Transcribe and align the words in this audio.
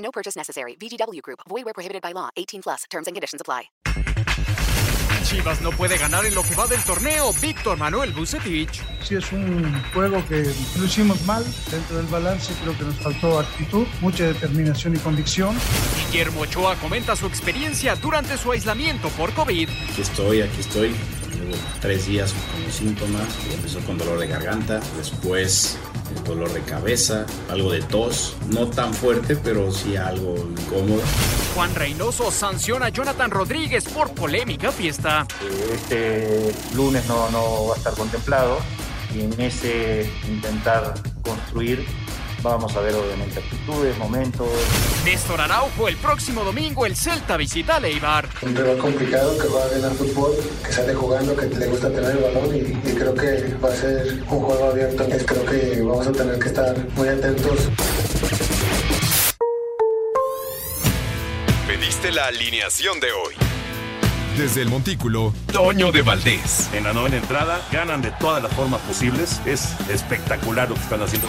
No 0.00 0.10
purchase 0.10 0.36
necessary. 0.36 0.76
VGW 0.76 1.22
Group. 1.22 1.40
Void 1.48 1.64
where 1.64 1.74
prohibited 1.74 2.02
by 2.02 2.12
law. 2.12 2.30
18 2.36 2.62
plus. 2.62 2.84
Terms 2.90 3.06
and 3.06 3.14
conditions 3.14 3.40
apply. 3.40 3.70
Chivas 5.24 5.60
no 5.60 5.70
puede 5.70 5.98
ganar 5.98 6.24
en 6.24 6.34
lo 6.34 6.42
que 6.42 6.54
va 6.54 6.66
del 6.66 6.82
torneo. 6.82 7.32
Víctor 7.40 7.78
Manuel 7.78 8.12
Bucetich. 8.12 8.82
Sí, 9.02 9.14
es 9.14 9.30
un 9.32 9.80
juego 9.92 10.24
que 10.26 10.52
lo 10.76 10.84
hicimos 10.84 11.22
mal. 11.22 11.44
Dentro 11.70 11.98
del 11.98 12.06
balance 12.06 12.52
creo 12.62 12.76
que 12.76 12.84
nos 12.84 12.96
faltó 12.96 13.38
actitud, 13.38 13.86
mucha 14.00 14.24
determinación 14.24 14.96
y 14.96 14.98
convicción. 14.98 15.56
Guillermo 16.10 16.40
Ochoa 16.40 16.74
comenta 16.76 17.14
su 17.14 17.26
experiencia 17.26 17.94
durante 17.96 18.36
su 18.38 18.50
aislamiento 18.50 19.08
por 19.10 19.32
COVID. 19.34 19.68
Aquí 19.92 20.02
estoy, 20.02 20.40
aquí 20.40 20.60
estoy. 20.60 20.88
Llevo 20.88 21.54
tres 21.80 22.06
días 22.06 22.32
con 22.32 22.64
los 22.64 22.74
síntomas. 22.74 23.28
Empezó 23.52 23.80
con 23.80 23.98
dolor 23.98 24.18
de 24.18 24.26
garganta, 24.26 24.80
después 24.96 25.78
dolor 26.24 26.52
de 26.52 26.60
cabeza, 26.62 27.26
algo 27.50 27.72
de 27.72 27.82
tos, 27.82 28.36
no 28.48 28.68
tan 28.68 28.94
fuerte, 28.94 29.36
pero 29.36 29.72
sí 29.72 29.96
algo 29.96 30.34
incómodo. 30.36 31.02
Juan 31.54 31.74
Reynoso 31.74 32.30
sanciona 32.30 32.86
a 32.86 32.88
Jonathan 32.90 33.30
Rodríguez 33.30 33.84
por 33.84 34.12
polémica 34.12 34.72
fiesta. 34.72 35.26
Este 35.72 36.52
lunes 36.74 37.06
no, 37.06 37.30
no 37.30 37.66
va 37.68 37.74
a 37.74 37.78
estar 37.78 37.94
contemplado 37.94 38.58
y 39.14 39.22
en 39.22 39.40
ese 39.40 40.10
intentar 40.28 40.94
construir 41.22 41.84
Vamos 42.42 42.74
a 42.74 42.80
ver 42.80 42.94
obviamente 42.94 43.38
actitudes, 43.38 43.98
momentos. 43.98 44.48
Néstor 45.04 45.42
Araujo, 45.42 45.88
el 45.88 45.96
próximo 45.96 46.42
domingo 46.42 46.86
el 46.86 46.96
Celta 46.96 47.36
visita 47.36 47.76
a 47.76 47.80
Leibar. 47.80 48.28
Un 48.40 48.56
rival 48.56 48.78
complicado 48.78 49.36
que 49.36 49.48
va 49.48 49.64
a 49.64 49.68
ganar 49.68 49.92
fútbol, 49.92 50.32
que 50.64 50.72
sale 50.72 50.94
jugando, 50.94 51.36
que 51.36 51.46
le 51.46 51.66
gusta 51.66 51.90
tener 51.90 52.12
el 52.12 52.18
balón 52.18 52.56
y, 52.56 52.60
y 52.60 52.94
creo 52.94 53.14
que 53.14 53.54
va 53.62 53.68
a 53.68 53.76
ser 53.76 54.22
un 54.28 54.40
juego 54.40 54.64
abierto. 54.70 55.04
Entonces 55.04 55.26
creo 55.26 55.44
que 55.44 55.82
vamos 55.82 56.06
a 56.06 56.12
tener 56.12 56.38
que 56.38 56.48
estar 56.48 56.76
muy 56.96 57.08
atentos. 57.08 57.68
Pediste 61.66 62.10
la 62.10 62.26
alineación 62.26 63.00
de 63.00 63.12
hoy. 63.12 63.34
Desde 64.38 64.62
el 64.62 64.70
Montículo, 64.70 65.34
Toño 65.52 65.92
de 65.92 66.00
Valdés. 66.00 66.70
En 66.72 66.84
la 66.84 66.94
novena 66.94 67.18
entrada 67.18 67.60
ganan 67.70 68.00
de 68.00 68.10
todas 68.12 68.42
las 68.42 68.52
formas 68.54 68.80
posibles. 68.82 69.40
Es 69.44 69.74
espectacular 69.90 70.70
lo 70.70 70.76
que 70.76 70.80
están 70.80 71.02
haciendo. 71.02 71.28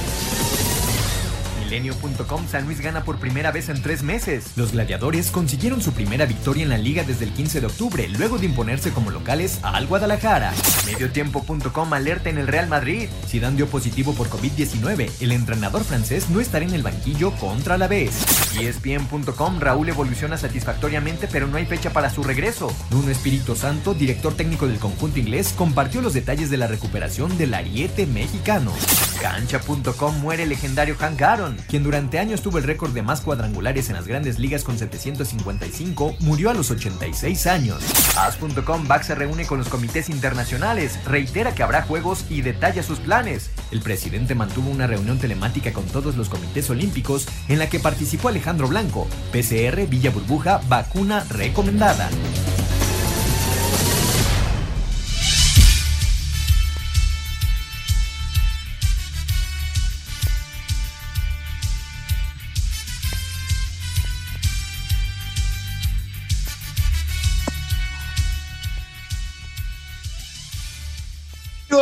Milenio.com 1.71 2.47
San 2.49 2.65
Luis 2.65 2.81
gana 2.81 3.05
por 3.05 3.17
primera 3.17 3.49
vez 3.49 3.69
en 3.69 3.81
tres 3.81 4.03
meses. 4.03 4.51
Los 4.57 4.73
gladiadores 4.73 5.31
consiguieron 5.31 5.81
su 5.81 5.93
primera 5.93 6.25
victoria 6.25 6.63
en 6.63 6.69
la 6.69 6.77
liga 6.77 7.03
desde 7.03 7.23
el 7.23 7.31
15 7.31 7.61
de 7.61 7.67
octubre, 7.67 8.09
luego 8.09 8.37
de 8.37 8.47
imponerse 8.47 8.91
como 8.91 9.09
locales 9.09 9.57
al 9.63 9.87
Guadalajara. 9.87 10.51
Mediotiempo.com 10.85 11.93
alerta 11.93 12.29
en 12.29 12.39
el 12.39 12.47
Real 12.47 12.67
Madrid. 12.67 13.07
Zidane 13.25 13.55
dio 13.55 13.67
positivo 13.67 14.13
por 14.13 14.29
COVID-19. 14.29 15.09
El 15.21 15.31
entrenador 15.31 15.85
francés 15.85 16.29
no 16.29 16.41
estará 16.41 16.65
en 16.65 16.73
el 16.73 16.83
banquillo 16.83 17.31
contra 17.37 17.77
la 17.77 17.87
vez. 17.87 18.11
ESPN.com 18.59 19.61
Raúl 19.61 19.87
evoluciona 19.87 20.37
satisfactoriamente, 20.37 21.29
pero 21.31 21.47
no 21.47 21.55
hay 21.55 21.65
fecha 21.65 21.91
para 21.91 22.09
su 22.09 22.21
regreso. 22.21 22.75
Nuno 22.89 23.11
Espíritu 23.11 23.55
Santo, 23.55 23.93
director 23.93 24.33
técnico 24.33 24.67
del 24.67 24.79
conjunto 24.79 25.19
inglés, 25.19 25.53
compartió 25.57 26.01
los 26.01 26.13
detalles 26.13 26.49
de 26.49 26.57
la 26.57 26.67
recuperación 26.67 27.37
del 27.37 27.53
ariete 27.53 28.07
mexicano. 28.07 28.73
Cancha.com 29.21 30.19
muere 30.19 30.43
el 30.43 30.49
legendario 30.49 30.95
Hank 30.97 31.21
Aaron, 31.21 31.60
quien 31.67 31.83
durante 31.83 32.19
años 32.19 32.41
tuvo 32.41 32.57
el 32.57 32.63
récord 32.63 32.91
de 32.91 33.01
más 33.01 33.21
cuadrangulares 33.21 33.89
en 33.89 33.95
las 33.95 34.07
grandes 34.07 34.39
ligas 34.39 34.63
con 34.63 34.77
755, 34.77 36.15
murió 36.19 36.49
a 36.49 36.53
los 36.53 36.71
86 36.71 37.47
años. 37.47 37.83
As.com 38.17 38.87
Bax 38.87 39.07
se 39.07 39.15
reúne 39.15 39.45
con 39.45 39.59
los 39.59 39.69
comités 39.69 40.09
internacionales, 40.09 40.99
reitera 41.05 41.53
que 41.55 41.63
habrá 41.63 41.83
juegos 41.83 42.25
y 42.29 42.41
detalla 42.41 42.83
sus 42.83 42.99
planes. 42.99 43.49
El 43.71 43.81
presidente 43.81 44.35
mantuvo 44.35 44.69
una 44.69 44.87
reunión 44.87 45.19
telemática 45.19 45.73
con 45.73 45.85
todos 45.85 46.15
los 46.17 46.29
comités 46.29 46.69
olímpicos 46.69 47.27
en 47.47 47.59
la 47.59 47.69
que 47.69 47.79
participó 47.79 48.29
Alejandro 48.29 48.67
Blanco. 48.67 49.07
PCR, 49.31 49.87
Villa 49.87 50.11
Burbuja, 50.11 50.61
vacuna 50.67 51.25
recomendada. 51.29 52.09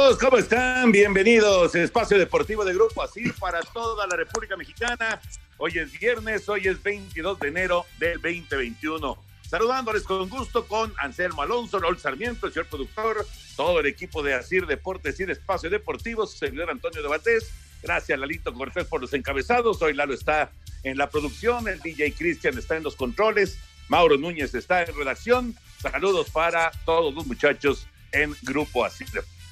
Amigos, 0.09 0.25
¿cómo 0.25 0.38
están? 0.40 0.92
Bienvenidos. 0.92 1.75
Espacio 1.75 2.18
Deportivo 2.18 2.66
de 2.66 2.74
Grupo 2.74 3.03
Asir 3.03 3.31
para 3.36 3.62
toda 3.62 4.08
la 4.08 4.16
República 4.16 4.58
Mexicana. 4.58 5.22
Hoy 5.58 5.78
es 5.78 5.92
viernes, 6.00 6.50
hoy 6.50 6.68
es 6.68 6.81
22 6.81 7.40
de 7.40 7.47
enero 7.47 7.86
del 8.00 8.16
2021. 8.16 9.24
Saludándoles 9.47 10.02
con 10.02 10.28
gusto 10.28 10.66
con 10.66 10.92
Anselmo 10.97 11.44
Alonso, 11.44 11.78
Raúl 11.78 12.00
Sarmiento, 12.00 12.47
el 12.47 12.53
señor 12.53 12.66
productor, 12.66 13.24
todo 13.56 13.81
el 13.81 13.86
equipo 13.86 14.24
de 14.24 14.34
Asir 14.34 14.66
Deportes 14.66 15.20
y 15.20 15.25
de 15.25 15.34
Espacio 15.34 15.70
Deportivo, 15.70 16.26
su 16.26 16.40
servidor 16.40 16.72
Antonio 16.72 17.03
de 17.03 17.08
Batés. 17.08 17.52
Gracias, 17.84 18.18
Lalito 18.18 18.52
Cortés, 18.52 18.86
por 18.86 19.02
los 19.02 19.14
encabezados. 19.14 19.80
Hoy 19.84 19.94
Lalo 19.94 20.16
está 20.16 20.52
en 20.81 20.97
la 20.97 21.12
producción, 21.12 21.68
el 21.68 21.81
DJ 21.81 22.14
Cristian 22.14 22.58
está 22.58 22.76
en 22.76 22.81
los 22.81 22.96
controles, 22.96 23.59
Mauro 23.90 24.18
Núñez 24.18 24.56
está 24.56 24.81
en 24.81 24.96
redacción. 24.96 25.56
Saludos 25.80 26.31
para 26.31 26.72
todos 26.84 27.14
los 27.14 27.28
muchachos 27.28 27.86
en 28.12 28.36
Grupo 28.41 28.84
Asir. 28.84 29.08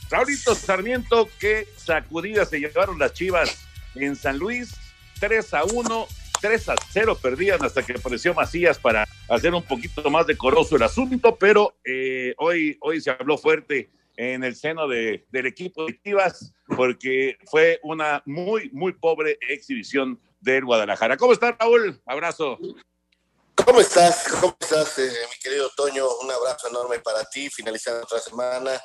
Raulito 0.09 0.55
Sarmiento, 0.55 1.27
qué 1.37 1.67
sacudidas 1.75 2.49
se 2.49 2.59
llevaron 2.59 2.97
las 2.97 3.13
Chivas 3.13 3.67
en 3.95 4.15
San 4.15 4.37
Luis, 4.37 4.73
3 5.19 5.53
a 5.53 5.65
1, 5.65 6.07
3 6.39 6.69
a 6.69 6.75
0 6.91 7.17
perdían 7.21 7.63
hasta 7.63 7.85
que 7.85 7.93
apareció 7.93 8.33
Macías 8.33 8.79
para 8.79 9.05
hacer 9.27 9.53
un 9.53 9.63
poquito 9.63 10.09
más 10.09 10.25
decoroso 10.25 10.77
el 10.77 10.83
asunto, 10.83 11.35
pero 11.35 11.75
eh, 11.83 12.33
hoy, 12.37 12.77
hoy 12.81 13.01
se 13.01 13.11
habló 13.11 13.37
fuerte 13.37 13.89
en 14.15 14.45
el 14.45 14.55
seno 14.55 14.87
de, 14.87 15.25
del 15.29 15.45
equipo 15.45 15.85
de 15.85 15.99
Chivas 16.01 16.53
porque 16.75 17.37
fue 17.45 17.79
una 17.83 18.23
muy, 18.25 18.69
muy 18.71 18.93
pobre 18.93 19.37
exhibición 19.41 20.19
del 20.39 20.63
Guadalajara. 20.63 21.17
¿Cómo 21.17 21.33
estás, 21.33 21.55
Raúl? 21.59 22.01
Abrazo. 22.05 22.57
¿Cómo 23.55 23.81
estás? 23.81 24.25
¿Cómo 24.39 24.55
estás, 24.57 24.99
eh, 24.99 25.11
mi 25.29 25.39
querido 25.41 25.69
Toño? 25.75 26.05
Un 26.23 26.31
abrazo 26.31 26.69
enorme 26.69 26.99
para 26.99 27.25
ti, 27.25 27.49
finalizando 27.49 28.03
otra 28.03 28.19
semana 28.19 28.81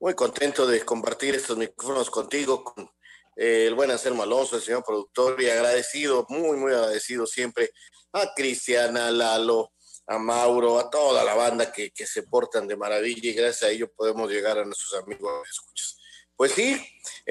muy 0.00 0.14
contento 0.14 0.66
de 0.66 0.84
compartir 0.84 1.34
estos 1.34 1.56
micrófonos 1.56 2.10
contigo, 2.10 2.62
con 2.62 2.90
eh, 3.36 3.66
el 3.66 3.74
buen 3.74 3.90
Anselmo 3.90 4.22
Alonso, 4.22 4.56
el 4.56 4.62
señor 4.62 4.84
productor, 4.84 5.40
y 5.42 5.48
agradecido, 5.48 6.26
muy, 6.28 6.56
muy 6.56 6.72
agradecido 6.72 7.26
siempre 7.26 7.70
a 8.12 8.32
Cristiana, 8.34 9.08
a 9.08 9.10
Lalo, 9.10 9.72
a 10.06 10.18
Mauro, 10.18 10.78
a 10.78 10.88
toda 10.88 11.24
la 11.24 11.34
banda 11.34 11.70
que, 11.72 11.90
que, 11.90 12.06
se 12.06 12.22
portan 12.22 12.66
de 12.66 12.76
maravilla 12.76 13.30
y 13.30 13.34
gracias 13.34 13.62
a 13.64 13.72
ello 13.72 13.92
podemos 13.94 14.30
llegar 14.30 14.58
a 14.58 14.64
nuestros 14.64 15.02
amigos 15.02 15.46
escuchas. 15.48 15.98
Pues 16.34 16.52
sí, 16.52 16.80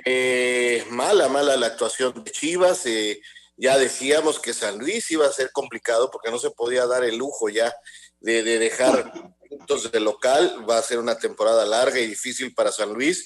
eh, 0.06 0.86
mala, 0.90 1.30
mala 1.30 1.56
la 1.56 1.68
actuación 1.68 2.24
de 2.24 2.32
Chivas. 2.32 2.86
Eh, 2.86 3.22
ya 3.56 3.78
decíamos 3.78 4.40
que 4.40 4.54
San 4.54 4.78
Luis 4.78 5.10
iba 5.10 5.26
a 5.26 5.32
ser 5.32 5.52
complicado 5.52 6.12
porque 6.12 6.30
no 6.30 6.38
se 6.38 6.52
podía 6.52 6.86
dar 6.86 7.04
el 7.04 7.18
lujo 7.18 7.50
ya 7.50 7.74
de, 8.20 8.44
de 8.44 8.60
dejar 8.60 9.12
puntos 9.50 9.92
de 9.92 10.00
local. 10.00 10.66
Va 10.70 10.78
a 10.78 10.84
ser 10.84 11.00
una 11.00 11.18
temporada 11.18 11.66
larga 11.66 12.00
y 12.00 12.08
difícil 12.08 12.54
para 12.54 12.72
San 12.72 12.94
Luis. 12.94 13.26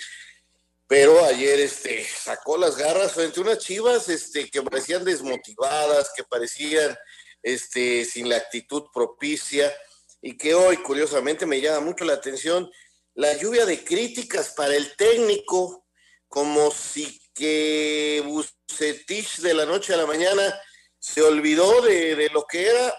Pero 0.88 1.24
ayer 1.24 1.60
este, 1.62 2.06
sacó 2.06 2.58
las 2.58 2.76
garras 2.76 3.14
frente 3.14 3.40
a 3.40 3.44
unas 3.44 3.60
chivas 3.60 4.10
este, 4.10 4.50
que 4.50 4.62
parecían 4.62 5.06
desmotivadas, 5.06 6.12
que 6.16 6.24
parecían 6.26 6.98
este, 7.42 8.04
sin 8.04 8.28
la 8.28 8.36
actitud 8.36 8.84
propicia 8.94 9.74
y 10.22 10.38
que 10.38 10.54
hoy, 10.54 10.78
curiosamente, 10.78 11.46
me 11.46 11.62
llama 11.62 11.80
mucho 11.80 12.04
la 12.04 12.14
atención 12.14 12.70
la 13.14 13.36
lluvia 13.38 13.66
de 13.66 13.84
críticas 13.84 14.50
para 14.50 14.76
el 14.76 14.96
técnico, 14.96 15.86
como 16.28 16.72
si 16.72 17.22
que 17.34 18.22
Bucetich 18.26 19.38
de 19.38 19.54
la 19.54 19.66
noche 19.66 19.94
a 19.94 19.98
la 19.98 20.06
mañana 20.06 20.60
se 21.00 21.22
olvidó 21.22 21.82
de, 21.82 22.16
de 22.16 22.30
lo 22.30 22.46
que 22.46 22.68
era 22.68 22.94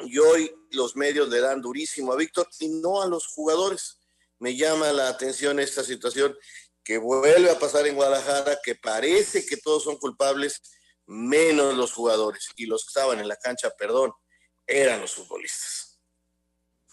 y 0.00 0.18
hoy 0.18 0.54
los 0.70 0.96
medios 0.96 1.28
le 1.28 1.40
dan 1.40 1.60
durísimo 1.60 2.12
a 2.12 2.16
Víctor 2.16 2.48
y 2.60 2.68
no 2.68 3.02
a 3.02 3.06
los 3.06 3.26
jugadores. 3.26 4.00
Me 4.38 4.56
llama 4.56 4.92
la 4.92 5.08
atención 5.08 5.58
esta 5.58 5.82
situación 5.82 6.36
que 6.84 6.98
vuelve 6.98 7.50
a 7.50 7.58
pasar 7.58 7.86
en 7.86 7.96
Guadalajara, 7.96 8.58
que 8.62 8.74
parece 8.74 9.44
que 9.44 9.56
todos 9.56 9.84
son 9.84 9.96
culpables, 9.96 10.62
menos 11.06 11.76
los 11.76 11.92
jugadores. 11.92 12.48
Y 12.56 12.66
los 12.66 12.84
que 12.84 12.88
estaban 12.88 13.20
en 13.20 13.28
la 13.28 13.36
cancha, 13.36 13.70
perdón, 13.78 14.12
eran 14.66 15.00
los 15.00 15.14
futbolistas. 15.14 16.00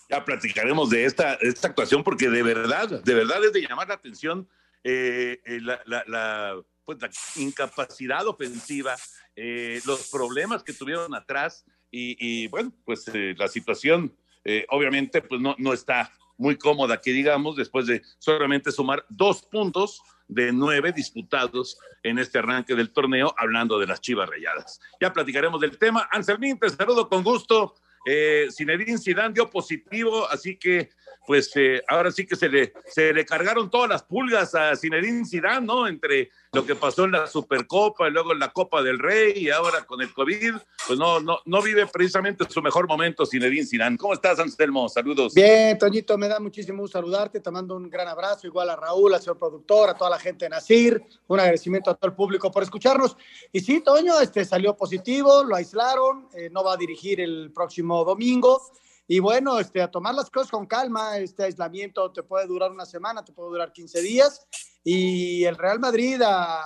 Ya 0.09 0.23
platicaremos 0.23 0.89
de 0.89 1.05
esta, 1.05 1.35
esta 1.35 1.69
actuación 1.69 2.03
porque 2.03 2.29
de 2.29 2.43
verdad, 2.43 3.01
de 3.01 3.13
verdad 3.13 3.43
es 3.43 3.53
de 3.53 3.61
llamar 3.61 3.87
la 3.87 3.95
atención 3.95 4.47
eh, 4.83 5.41
eh, 5.45 5.59
la, 5.61 5.81
la, 5.85 6.61
pues, 6.85 7.01
la, 7.01 7.09
incapacidad 7.37 8.27
ofensiva, 8.27 8.95
eh, 9.35 9.81
los 9.85 10.09
problemas 10.09 10.63
que 10.63 10.73
tuvieron 10.73 11.15
atrás 11.15 11.65
y, 11.95 12.17
y 12.19 12.47
bueno, 12.47 12.71
pues 12.83 13.07
eh, 13.13 13.35
la 13.37 13.47
situación 13.47 14.13
eh, 14.43 14.65
obviamente 14.69 15.21
pues 15.21 15.41
no, 15.41 15.55
no 15.57 15.73
está 15.73 16.11
muy 16.37 16.57
cómoda, 16.57 17.01
que 17.01 17.11
digamos, 17.11 17.55
después 17.55 17.87
de 17.87 18.01
solamente 18.19 18.71
sumar 18.71 19.05
dos 19.09 19.41
puntos 19.41 20.01
de 20.27 20.51
nueve 20.51 20.91
disputados 20.91 21.77
en 22.03 22.19
este 22.19 22.39
arranque 22.39 22.75
del 22.75 22.91
torneo, 22.91 23.33
hablando 23.37 23.79
de 23.79 23.87
las 23.87 24.01
chivas 24.01 24.29
rayadas. 24.29 24.79
Ya 24.99 25.13
platicaremos 25.13 25.61
del 25.61 25.77
tema. 25.77 26.07
Anselmín, 26.11 26.59
te 26.59 26.69
saludo 26.69 27.07
con 27.07 27.23
gusto. 27.23 27.75
Eh, 28.05 28.47
Zinedine 28.51 28.97
Zidane 28.97 29.33
dio 29.33 29.49
positivo, 29.49 30.29
así 30.29 30.57
que 30.57 30.89
pues 31.25 31.51
eh, 31.55 31.81
ahora 31.87 32.11
sí 32.11 32.25
que 32.25 32.35
se 32.35 32.49
le, 32.49 32.73
se 32.87 33.13
le 33.13 33.25
cargaron 33.25 33.69
todas 33.69 33.89
las 33.89 34.03
pulgas 34.03 34.55
a 34.55 34.75
Zinedine 34.75 35.25
Zidane, 35.25 35.65
¿no? 35.65 35.87
Entre 35.87 36.29
lo 36.51 36.65
que 36.65 36.75
pasó 36.75 37.05
en 37.05 37.11
la 37.11 37.27
Supercopa 37.27 38.07
y 38.07 38.11
luego 38.11 38.31
en 38.31 38.39
la 38.39 38.51
Copa 38.51 38.81
del 38.81 38.99
Rey 38.99 39.33
y 39.35 39.49
ahora 39.49 39.85
con 39.85 40.01
el 40.01 40.13
COVID, 40.13 40.55
pues 40.87 40.97
no, 40.97 41.19
no, 41.19 41.39
no 41.45 41.61
vive 41.61 41.85
precisamente 41.87 42.45
su 42.49 42.61
mejor 42.61 42.87
momento 42.87 43.25
Zinedine 43.25 43.65
Zidane. 43.65 43.97
¿Cómo 43.97 44.13
estás, 44.13 44.39
Anselmo? 44.39 44.87
Saludos. 44.87 45.33
Bien, 45.33 45.77
Toñito, 45.77 46.17
me 46.17 46.27
da 46.27 46.39
muchísimo 46.39 46.81
gusto 46.81 46.97
saludarte, 46.97 47.39
te 47.39 47.51
mando 47.51 47.75
un 47.75 47.89
gran 47.89 48.07
abrazo, 48.07 48.47
igual 48.47 48.69
a 48.69 48.75
Raúl, 48.75 49.13
al 49.13 49.19
señor 49.21 49.37
productor, 49.37 49.89
a 49.89 49.95
toda 49.95 50.09
la 50.09 50.19
gente 50.19 50.45
de 50.45 50.49
Nacir, 50.49 51.01
un 51.27 51.39
agradecimiento 51.39 51.89
a 51.89 51.95
todo 51.95 52.09
el 52.09 52.15
público 52.15 52.51
por 52.51 52.63
escucharnos. 52.63 53.17
Y 53.51 53.59
sí, 53.59 53.81
Toño, 53.81 54.19
este 54.19 54.45
salió 54.45 54.75
positivo, 54.75 55.43
lo 55.43 55.55
aislaron, 55.55 56.29
eh, 56.33 56.49
no 56.51 56.63
va 56.63 56.73
a 56.73 56.77
dirigir 56.77 57.19
el 57.19 57.51
próximo 57.53 58.03
domingo. 58.05 58.61
Y 59.07 59.19
bueno, 59.19 59.59
este, 59.59 59.81
a 59.81 59.91
tomar 59.91 60.15
las 60.15 60.31
cosas 60.31 60.49
con 60.49 60.65
calma, 60.65 61.17
este 61.17 61.43
aislamiento 61.43 62.11
te 62.11 62.23
puede 62.23 62.47
durar 62.47 62.71
una 62.71 62.85
semana, 62.85 63.23
te 63.23 63.33
puede 63.33 63.49
durar 63.49 63.71
15 63.71 64.01
días, 64.01 64.47
y 64.83 65.43
el 65.43 65.55
Real 65.55 65.79
Madrid 65.79 66.21
a, 66.25 66.63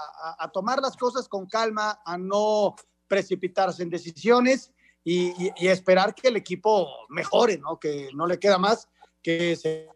tomar 0.53 0.81
las 0.81 0.95
cosas 0.95 1.27
con 1.27 1.47
calma, 1.47 2.01
a 2.05 2.17
no 2.17 2.75
precipitarse 3.07 3.83
en 3.83 3.89
decisiones 3.89 4.71
y, 5.03 5.51
esperar 5.67 6.15
que 6.15 6.29
el 6.29 6.37
equipo 6.37 6.87
mejore, 7.09 7.57
¿no? 7.57 7.77
Que 7.77 8.09
no 8.13 8.25
le 8.25 8.39
queda 8.39 8.57
más 8.57 8.87
que 9.21 9.57
se, 9.57 9.89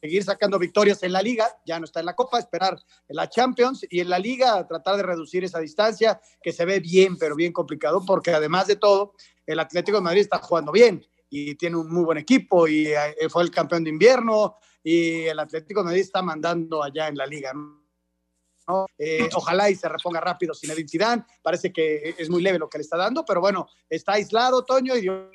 seguir 0.00 0.24
sacando 0.24 0.58
victorias 0.58 1.02
en 1.02 1.12
la 1.12 1.22
liga, 1.22 1.58
ya 1.64 1.78
no 1.78 1.86
está 1.86 2.00
en 2.00 2.06
la 2.06 2.14
Copa, 2.14 2.38
esperar 2.38 2.78
en 3.08 3.16
la 3.16 3.30
Champions 3.30 3.86
y 3.88 4.00
en 4.00 4.10
la 4.10 4.18
liga 4.18 4.66
tratar 4.66 4.96
de 4.96 5.04
reducir 5.04 5.42
esa 5.42 5.58
distancia 5.58 6.20
que 6.42 6.52
se 6.52 6.66
ve 6.66 6.80
bien, 6.80 7.16
pero 7.16 7.34
bien 7.34 7.52
complicado, 7.52 8.02
porque 8.06 8.30
además 8.30 8.66
de 8.66 8.76
todo, 8.76 9.14
el 9.46 9.58
Atlético 9.58 9.98
de 9.98 10.02
Madrid 10.02 10.20
está 10.20 10.38
jugando 10.38 10.70
bien 10.70 11.06
y 11.30 11.54
tiene 11.54 11.76
un 11.76 11.92
muy 11.92 12.04
buen 12.04 12.18
equipo 12.18 12.66
y 12.66 12.86
eh, 12.86 13.28
fue 13.28 13.42
el 13.42 13.50
campeón 13.50 13.84
de 13.84 13.90
invierno 13.90 14.56
y 14.82 15.24
el 15.24 15.38
Atlético 15.38 15.84
Madrid 15.84 16.00
está 16.00 16.22
mandando 16.22 16.82
allá 16.82 17.08
en 17.08 17.16
la 17.16 17.26
liga. 17.26 17.52
¿no? 17.52 18.86
Eh, 18.98 19.28
ojalá 19.34 19.70
y 19.70 19.74
se 19.74 19.88
reponga 19.88 20.20
rápido 20.20 20.54
sin 20.54 20.70
Zidane, 20.88 21.24
parece 21.42 21.72
que 21.72 22.14
es 22.16 22.28
muy 22.28 22.42
leve 22.42 22.58
lo 22.58 22.68
que 22.68 22.78
le 22.78 22.82
está 22.82 22.96
dando, 22.96 23.24
pero 23.24 23.40
bueno, 23.40 23.68
está 23.88 24.12
aislado 24.12 24.64
Toño 24.64 24.96
y 24.96 25.02
dio 25.02 25.30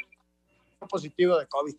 positivo 0.89 1.37
de 1.37 1.47
COVID. 1.47 1.75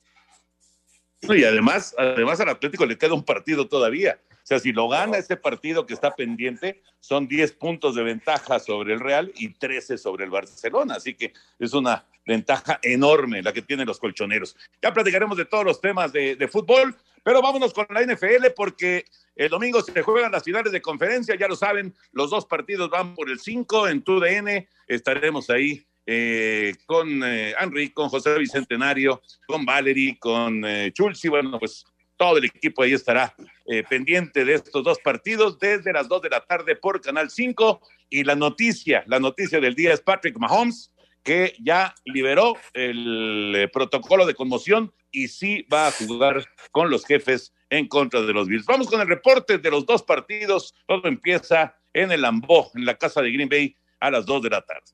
Y 1.22 1.44
además, 1.44 1.94
además 1.96 2.40
al 2.40 2.50
Atlético 2.50 2.84
le 2.84 2.99
queda 2.99 3.14
un 3.14 3.25
partido 3.25 3.66
todavía. 3.66 4.20
O 4.44 4.46
sea, 4.46 4.58
si 4.58 4.73
lo 4.73 4.91
gana 4.91 5.17
ese 5.17 5.38
partido 5.38 5.87
que 5.87 5.94
está 5.94 6.14
pendiente, 6.14 6.82
son 7.00 7.26
10 7.26 7.52
puntos 7.52 7.94
de 7.94 8.02
ventaja 8.02 8.61
sobre 8.61 8.93
el 8.93 9.00
Real 9.00 9.32
y 9.37 9.55
13 9.55 9.96
sobre 9.96 10.25
el 10.25 10.31
Barcelona. 10.31 10.96
Así 10.96 11.14
que 11.14 11.32
es 11.58 11.73
una 11.73 12.05
ventaja 12.26 12.79
enorme 12.82 13.43
la 13.43 13.55
que 13.55 13.62
tienen 13.62 13.87
los 13.87 13.99
colchoneros. 13.99 14.55
Ya 14.82 14.93
platicaremos 14.93 15.38
de 15.38 15.46
todos 15.46 15.64
los 15.64 15.81
temas 15.81 16.12
de, 16.12 16.49
fútbol, 16.52 16.94
pero 17.23 17.41
vámonos 17.41 17.73
con 17.73 17.87
la 17.88 18.02
NFL 18.02 18.49
porque 18.55 19.06
el 19.35 19.49
domingo 19.49 19.81
se 19.81 20.02
juegan 20.02 20.31
las 20.31 20.44
finales 20.44 20.73
de 20.73 20.82
conferencia, 20.82 21.37
ya 21.37 21.49
lo 21.49 21.56
saben, 21.56 21.94
los 22.12 22.29
dos 22.29 22.44
partidos 22.44 22.90
van 22.90 23.14
por 23.14 23.31
el 23.31 23.40
5 23.40 23.88
en 23.88 24.02
TUDN, 24.02 24.69
estaremos 24.87 25.49
ahí 25.49 25.87
eh, 26.05 26.75
con 26.85 27.23
eh, 27.25 27.55
Henry, 27.58 27.90
con 27.90 28.11
José 28.11 28.38
Bicentenario, 28.38 29.23
con 29.47 29.64
Valery, 29.64 30.19
con 30.19 30.62
eh, 30.67 30.93
Chulsi, 30.93 31.29
bueno, 31.29 31.58
pues 31.58 31.87
todo 32.16 32.38
el 32.38 32.44
equipo 32.44 32.82
ahí 32.82 32.93
estará 32.93 33.34
eh, 33.66 33.82
pendiente 33.88 34.44
de 34.44 34.55
estos 34.55 34.84
dos 34.84 34.99
partidos 34.99 35.58
desde 35.58 35.93
las 35.93 36.08
2 36.08 36.22
de 36.22 36.31
la 36.31 36.40
tarde 36.40 36.76
por 36.76 37.00
Canal 37.00 37.31
5 37.31 37.81
y 38.11 38.25
la 38.25 38.34
noticia, 38.34 39.05
la 39.06 39.19
noticia 39.19 39.61
del 39.61 39.75
día 39.75 39.93
es 39.93 40.00
Patrick 40.00 40.37
Mahomes 40.38 40.90
que 41.25 41.56
ya 41.58 41.94
liberó 42.05 42.56
el 42.75 43.55
eh, 43.56 43.69
protocolo 43.69 44.26
de 44.26 44.34
conmoción 44.34 44.93
y 45.11 45.28
sí 45.28 45.66
va 45.72 45.88
a 45.88 45.90
jugar 45.90 46.44
con 46.70 46.90
los 46.90 47.06
jefes 47.06 47.52
en 47.70 47.88
contra 47.88 48.20
de 48.20 48.32
los 48.32 48.46
Bills. 48.46 48.66
Vamos 48.66 48.88
con 48.88 49.00
el 49.00 49.08
reporte 49.08 49.58
de 49.58 49.70
los 49.70 49.87
dos 49.87 50.02
partidos. 50.02 50.75
Todo 50.87 51.08
empieza 51.08 51.75
en 51.94 52.12
el 52.12 52.20
Lambeau, 52.22 52.70
en 52.75 52.84
la 52.84 52.96
casa 52.96 53.22
de 53.22 53.32
Green 53.32 53.49
Bay, 53.49 53.75
a 54.00 54.11
las 54.11 54.26
2 54.26 54.43
de 54.43 54.50
la 54.50 54.61
tarde. 54.61 54.93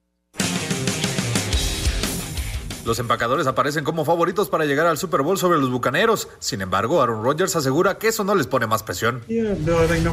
Los 2.84 2.98
empacadores 2.98 3.46
aparecen 3.46 3.84
como 3.84 4.04
favoritos 4.04 4.48
para 4.48 4.64
llegar 4.64 4.86
al 4.86 4.96
Super 4.96 5.22
Bowl 5.22 5.36
sobre 5.36 5.58
los 5.58 5.70
Bucaneros. 5.70 6.28
Sin 6.38 6.62
embargo, 6.62 7.02
Aaron 7.02 7.22
Rodgers 7.22 7.54
asegura 7.54 7.98
que 7.98 8.08
eso 8.08 8.24
no 8.24 8.34
les 8.34 8.46
pone 8.46 8.66
más 8.66 8.82
presión. 8.82 9.22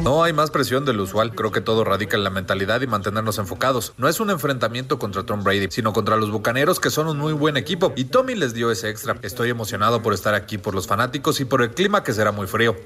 No 0.02 0.22
hay 0.22 0.32
más 0.32 0.50
presión 0.50 0.84
de 0.84 0.92
lo 0.92 1.04
usual. 1.04 1.34
Creo 1.34 1.50
que 1.50 1.60
todo 1.60 1.84
radica 1.84 2.16
en 2.16 2.24
la 2.24 2.30
mentalidad 2.30 2.80
y 2.82 2.86
mantenernos 2.86 3.38
enfocados. 3.38 3.94
No 3.96 4.08
es 4.08 4.20
un 4.20 4.30
enfrentamiento 4.30 4.98
contra 4.98 5.24
Tom 5.24 5.42
Brady, 5.42 5.68
sino 5.70 5.92
contra 5.92 6.16
los 6.16 6.30
Bucaneros, 6.30 6.78
que 6.78 6.90
son 6.90 7.08
un 7.08 7.18
muy 7.18 7.32
buen 7.32 7.56
equipo. 7.56 7.92
Y 7.96 8.04
Tommy 8.04 8.34
les 8.34 8.52
dio 8.52 8.70
ese 8.70 8.90
extra. 8.90 9.16
Estoy 9.22 9.48
emocionado 9.48 10.02
por 10.02 10.12
estar 10.12 10.34
aquí, 10.34 10.58
por 10.58 10.74
los 10.74 10.86
fanáticos 10.86 11.40
y 11.40 11.46
por 11.46 11.62
el 11.62 11.70
clima 11.70 12.04
que 12.04 12.12
será 12.12 12.32
muy 12.32 12.46
frío. 12.46 12.76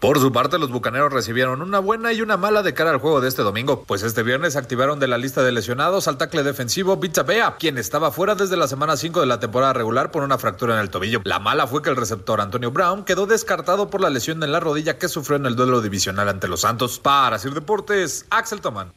Por 0.00 0.18
su 0.18 0.32
parte, 0.32 0.58
los 0.58 0.70
Bucaneros 0.70 1.12
recibieron 1.12 1.62
una 1.62 1.78
buena 1.78 2.12
y 2.12 2.22
una 2.22 2.36
mala 2.36 2.62
de 2.62 2.74
cara 2.74 2.90
al 2.90 2.98
juego 2.98 3.20
de 3.20 3.28
este 3.28 3.42
domingo, 3.42 3.84
pues 3.86 4.02
este 4.02 4.22
viernes 4.22 4.56
activaron 4.56 4.98
de 4.98 5.06
la 5.06 5.18
lista 5.18 5.42
de 5.42 5.52
lesionados 5.52 6.08
al 6.08 6.18
tackle 6.18 6.42
defensivo 6.42 6.96
Vita 6.96 7.22
Bea, 7.22 7.56
quien 7.58 7.78
estaba 7.78 8.10
fuera 8.10 8.34
desde 8.34 8.56
la 8.56 8.66
semana 8.66 8.79
semana 8.80 8.96
5 8.96 9.20
de 9.20 9.26
la 9.26 9.38
temporada 9.38 9.74
regular 9.74 10.10
por 10.10 10.22
una 10.22 10.38
fractura 10.38 10.72
en 10.72 10.80
el 10.80 10.88
tobillo. 10.88 11.20
La 11.24 11.38
mala 11.38 11.66
fue 11.66 11.82
que 11.82 11.90
el 11.90 11.96
receptor 11.96 12.40
Antonio 12.40 12.70
Brown 12.70 13.04
quedó 13.04 13.26
descartado 13.26 13.90
por 13.90 14.00
la 14.00 14.08
lesión 14.08 14.42
en 14.42 14.52
la 14.52 14.58
rodilla 14.58 14.96
que 14.96 15.06
sufrió 15.10 15.36
en 15.36 15.44
el 15.44 15.54
duelo 15.54 15.82
divisional 15.82 16.30
ante 16.30 16.48
los 16.48 16.62
Santos. 16.62 16.98
Para 16.98 17.38
Sir 17.38 17.52
Deportes, 17.52 18.24
Axel 18.30 18.62
Toman. 18.62 18.94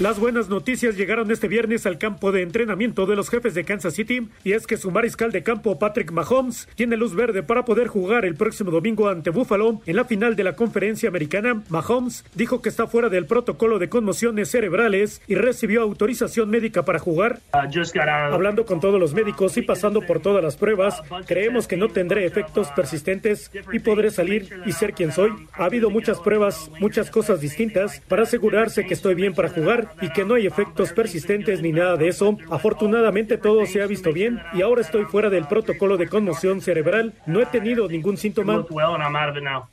Las 0.00 0.18
buenas 0.18 0.48
noticias 0.48 0.96
llegaron 0.96 1.30
este 1.30 1.46
viernes 1.46 1.86
al 1.86 1.98
campo 1.98 2.32
de 2.32 2.42
entrenamiento 2.42 3.06
de 3.06 3.14
los 3.14 3.30
jefes 3.30 3.54
de 3.54 3.62
Kansas 3.62 3.94
City 3.94 4.28
y 4.42 4.50
es 4.50 4.66
que 4.66 4.76
su 4.76 4.90
mariscal 4.90 5.30
de 5.30 5.44
campo 5.44 5.78
Patrick 5.78 6.10
Mahomes 6.10 6.68
tiene 6.74 6.96
luz 6.96 7.14
verde 7.14 7.44
para 7.44 7.64
poder 7.64 7.86
jugar 7.86 8.24
el 8.24 8.34
próximo 8.34 8.72
domingo 8.72 9.08
ante 9.08 9.30
Buffalo 9.30 9.82
en 9.86 9.94
la 9.94 10.04
final 10.04 10.34
de 10.34 10.42
la 10.42 10.56
conferencia 10.56 11.08
americana. 11.08 11.62
Mahomes 11.68 12.24
dijo 12.34 12.60
que 12.60 12.70
está 12.70 12.88
fuera 12.88 13.08
del 13.08 13.26
protocolo 13.26 13.78
de 13.78 13.88
conmociones 13.88 14.50
cerebrales 14.50 15.22
y 15.28 15.36
recibió 15.36 15.82
autorización 15.82 16.50
médica 16.50 16.84
para 16.84 16.98
jugar. 16.98 17.38
Hablando 17.52 18.66
con 18.66 18.80
todos 18.80 18.98
los 18.98 19.14
médicos 19.14 19.56
y 19.58 19.62
pasando 19.62 20.00
por 20.00 20.18
todas 20.18 20.42
las 20.42 20.56
pruebas, 20.56 21.02
creemos 21.24 21.68
que 21.68 21.76
no 21.76 21.86
tendré 21.86 22.26
efectos 22.26 22.66
persistentes 22.74 23.48
y 23.72 23.78
podré 23.78 24.10
salir 24.10 24.50
y 24.66 24.72
ser 24.72 24.92
quien 24.92 25.12
soy. 25.12 25.30
Ha 25.52 25.66
habido 25.66 25.88
muchas 25.88 26.18
pruebas, 26.18 26.68
muchas 26.80 27.12
cosas 27.12 27.40
distintas 27.40 28.00
para 28.08 28.24
asegurarse 28.24 28.84
que 28.86 28.94
estoy 28.94 29.14
bien 29.14 29.34
para 29.34 29.50
jugar 29.50 29.83
y 30.00 30.10
que 30.10 30.24
no 30.24 30.34
hay 30.34 30.46
efectos 30.46 30.92
persistentes 30.92 31.62
ni 31.62 31.72
nada 31.72 31.96
de 31.96 32.08
eso. 32.08 32.36
Afortunadamente 32.50 33.38
todo 33.38 33.66
se 33.66 33.82
ha 33.82 33.86
visto 33.86 34.12
bien 34.12 34.40
y 34.52 34.62
ahora 34.62 34.80
estoy 34.80 35.04
fuera 35.04 35.30
del 35.30 35.46
protocolo 35.46 35.96
de 35.96 36.08
conmoción 36.08 36.60
cerebral. 36.60 37.14
No 37.26 37.40
he 37.40 37.46
tenido 37.46 37.88
ningún 37.88 38.16
síntoma. 38.16 38.64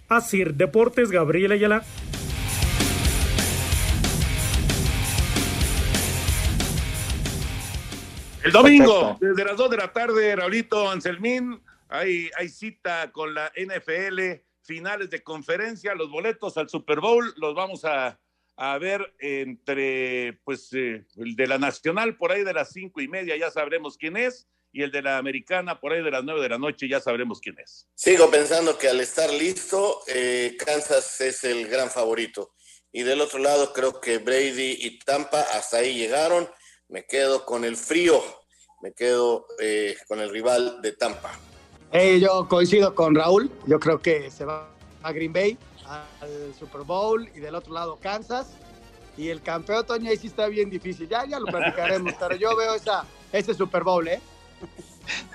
Asir 0.09 0.53
Deportes, 0.53 1.11
Gabriel 1.11 1.51
Ayala. 1.51 1.83
El 8.43 8.51
domingo, 8.51 9.17
desde 9.21 9.45
las 9.45 9.55
2 9.55 9.69
de 9.69 9.77
la 9.77 9.93
tarde, 9.93 10.35
Raulito 10.35 10.89
Anselmín, 10.89 11.61
hay, 11.89 12.29
hay 12.35 12.49
cita 12.49 13.11
con 13.11 13.35
la 13.35 13.51
NFL, 13.55 14.41
finales 14.63 15.11
de 15.11 15.21
conferencia, 15.21 15.93
los 15.93 16.09
boletos 16.09 16.57
al 16.57 16.67
Super 16.67 16.99
Bowl 16.99 17.31
los 17.37 17.53
vamos 17.53 17.85
a, 17.85 18.19
a 18.63 18.77
ver 18.77 19.11
entre, 19.17 20.39
pues, 20.43 20.71
eh, 20.73 21.03
el 21.17 21.35
de 21.35 21.47
la 21.47 21.57
Nacional 21.57 22.15
por 22.15 22.31
ahí 22.31 22.43
de 22.43 22.53
las 22.53 22.71
cinco 22.71 23.01
y 23.01 23.07
media, 23.07 23.35
ya 23.35 23.49
sabremos 23.49 23.97
quién 23.97 24.17
es, 24.17 24.47
y 24.71 24.83
el 24.83 24.91
de 24.91 25.01
la 25.01 25.17
Americana 25.17 25.79
por 25.79 25.93
ahí 25.93 26.03
de 26.03 26.11
las 26.11 26.23
nueve 26.23 26.43
de 26.43 26.49
la 26.49 26.59
noche, 26.59 26.87
ya 26.87 26.99
sabremos 26.99 27.39
quién 27.39 27.57
es. 27.57 27.87
Sigo 27.95 28.29
pensando 28.29 28.77
que 28.77 28.87
al 28.87 28.99
estar 28.99 29.33
listo, 29.33 30.01
eh, 30.05 30.55
Kansas 30.63 31.21
es 31.21 31.43
el 31.43 31.67
gran 31.69 31.89
favorito. 31.89 32.53
Y 32.91 33.01
del 33.01 33.21
otro 33.21 33.39
lado, 33.39 33.73
creo 33.73 33.99
que 33.99 34.19
Brady 34.19 34.77
y 34.79 34.99
Tampa 34.99 35.41
hasta 35.41 35.77
ahí 35.77 35.95
llegaron. 35.95 36.47
Me 36.87 37.07
quedo 37.07 37.45
con 37.45 37.65
el 37.65 37.75
frío, 37.75 38.21
me 38.83 38.93
quedo 38.93 39.47
eh, 39.59 39.97
con 40.07 40.19
el 40.19 40.29
rival 40.29 40.83
de 40.83 40.91
Tampa. 40.91 41.31
yo 42.19 42.47
coincido 42.47 42.93
con 42.93 43.15
Raúl, 43.15 43.49
yo 43.65 43.79
creo 43.79 43.99
que 43.99 44.29
se 44.29 44.45
va 44.45 44.69
a 45.01 45.11
Green 45.11 45.33
Bay 45.33 45.57
al 45.91 46.53
Super 46.57 46.81
Bowl 46.81 47.29
y 47.35 47.39
del 47.39 47.55
otro 47.55 47.73
lado 47.73 47.97
Kansas. 48.01 48.53
Y 49.17 49.27
el 49.29 49.41
campeón, 49.41 49.85
Toño, 49.85 50.09
ahí 50.09 50.17
sí 50.17 50.27
está 50.27 50.47
bien 50.47 50.69
difícil. 50.69 51.07
Ya, 51.07 51.25
ya 51.25 51.39
lo 51.39 51.45
platicaremos, 51.45 52.13
pero 52.19 52.35
yo 52.35 52.55
veo 52.55 52.75
esa, 52.75 53.05
ese 53.31 53.53
Super 53.53 53.83
Bowl, 53.83 54.07
¿eh? 54.07 54.21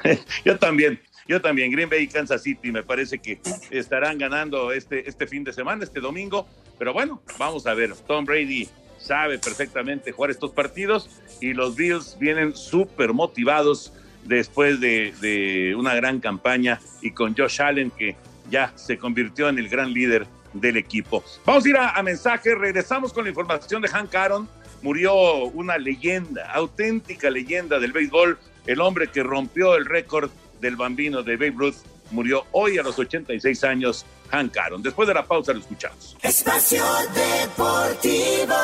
yo 0.45 0.59
también, 0.59 1.01
yo 1.29 1.41
también. 1.41 1.71
Green 1.71 1.89
Bay 1.89 2.05
y 2.05 2.09
Kansas 2.09 2.43
City 2.43 2.73
me 2.73 2.83
parece 2.83 3.19
que 3.19 3.39
estarán 3.71 4.19
ganando 4.19 4.73
este, 4.73 5.09
este 5.09 5.27
fin 5.27 5.45
de 5.45 5.53
semana, 5.53 5.85
este 5.85 6.01
domingo. 6.01 6.47
Pero 6.79 6.93
bueno, 6.93 7.21
vamos 7.39 7.67
a 7.67 7.75
ver. 7.75 7.95
Tom 8.07 8.25
Brady 8.25 8.69
sabe 8.99 9.39
perfectamente 9.39 10.13
jugar 10.13 10.31
estos 10.31 10.53
partidos 10.53 11.11
y 11.41 11.53
los 11.53 11.77
Bills 11.77 12.17
vienen 12.19 12.57
súper 12.57 13.13
motivados 13.13 13.93
después 14.25 14.81
de, 14.81 15.13
de, 15.21 15.75
una 15.77 15.95
gran 15.95 16.19
campaña 16.19 16.81
y 17.03 17.13
con 17.13 17.37
Josh 17.37 17.63
Allen 17.63 17.91
que 17.91 18.17
ya 18.51 18.73
se 18.77 18.99
convirtió 18.99 19.49
en 19.49 19.59
el 19.59 19.69
gran 19.69 19.93
líder 19.93 20.27
del 20.61 20.77
equipo. 20.77 21.25
Vamos 21.45 21.65
a 21.65 21.69
ir 21.69 21.77
a, 21.77 22.03
mensaje, 22.03 22.55
regresamos 22.55 23.13
con 23.13 23.25
la 23.25 23.31
información 23.31 23.83
de 23.83 23.89
Hank 23.89 24.15
Aaron. 24.15 24.49
Murió 24.83 25.15
una 25.47 25.79
leyenda, 25.79 26.51
auténtica 26.53 27.31
leyenda 27.31 27.79
del 27.79 27.93
béisbol, 27.93 28.39
el 28.67 28.81
hombre 28.81 29.09
que 29.09 29.23
rompió 29.23 29.75
el 29.75 29.87
récord 29.87 30.31
del 30.61 30.77
bambino 30.77 31.23
de 31.23 31.37
Babe 31.37 31.55
Ruth, 31.57 31.77
murió 32.11 32.45
hoy 32.53 32.79
a 32.79 32.83
los 32.83 32.99
86 32.99 33.65
años, 33.65 34.07
Hank 34.31 34.57
Aaron. 34.57 34.83
Después 34.83 35.09
de 35.09 35.15
la 35.15 35.25
pausa 35.25 35.53
lo 35.53 35.61
escuchamos. 35.61 36.17
Espacio 36.23 36.85
Deportivo. 37.15 38.55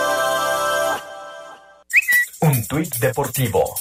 Un 2.41 2.67
tuit 2.67 2.95
deportivo 2.97 3.75